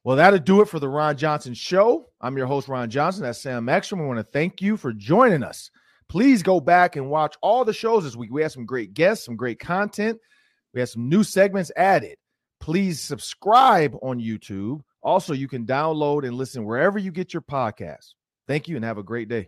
Well, 0.04 0.18
that'll 0.18 0.40
do 0.40 0.62
it 0.62 0.68
for 0.68 0.80
the 0.80 0.90
Ron 0.90 1.16
Johnson 1.16 1.54
Show. 1.54 2.08
I'm 2.20 2.36
your 2.36 2.48
host, 2.48 2.68
Ron 2.68 2.90
Johnson. 2.90 3.22
That's 3.22 3.40
Sam 3.40 3.70
Ekstrom. 3.70 4.02
We 4.02 4.08
want 4.08 4.18
to 4.18 4.24
thank 4.24 4.62
you 4.62 4.76
for 4.76 4.92
joining 4.92 5.44
us. 5.44 5.70
Please 6.12 6.44
go 6.44 6.60
back 6.60 6.98
and 6.98 7.10
watch 7.10 7.38
all 7.42 7.64
the 7.64 7.72
shows 7.72 8.04
this 8.04 8.18
week. 8.18 8.34
We 8.34 8.42
had 8.42 8.52
some 8.52 8.66
great 8.66 8.94
guests, 8.94 9.24
some 9.24 9.38
great 9.38 9.60
content. 9.60 10.20
We 10.74 10.82
had 10.82 10.90
some 10.90 11.08
new 11.08 11.24
segments 11.24 11.72
added. 11.78 12.18
Please 12.60 13.00
subscribe 13.00 13.96
on 14.02 14.20
YouTube. 14.20 14.82
Also, 15.02 15.32
you 15.32 15.48
can 15.48 15.66
download 15.66 16.28
and 16.28 16.36
listen 16.36 16.66
wherever 16.66 17.00
you 17.00 17.12
get 17.12 17.34
your 17.34 17.42
podcasts. 17.42 18.16
Thank 18.46 18.68
you 18.68 18.76
and 18.76 18.84
have 18.84 18.98
a 18.98 19.04
great 19.04 19.30
day. 19.30 19.48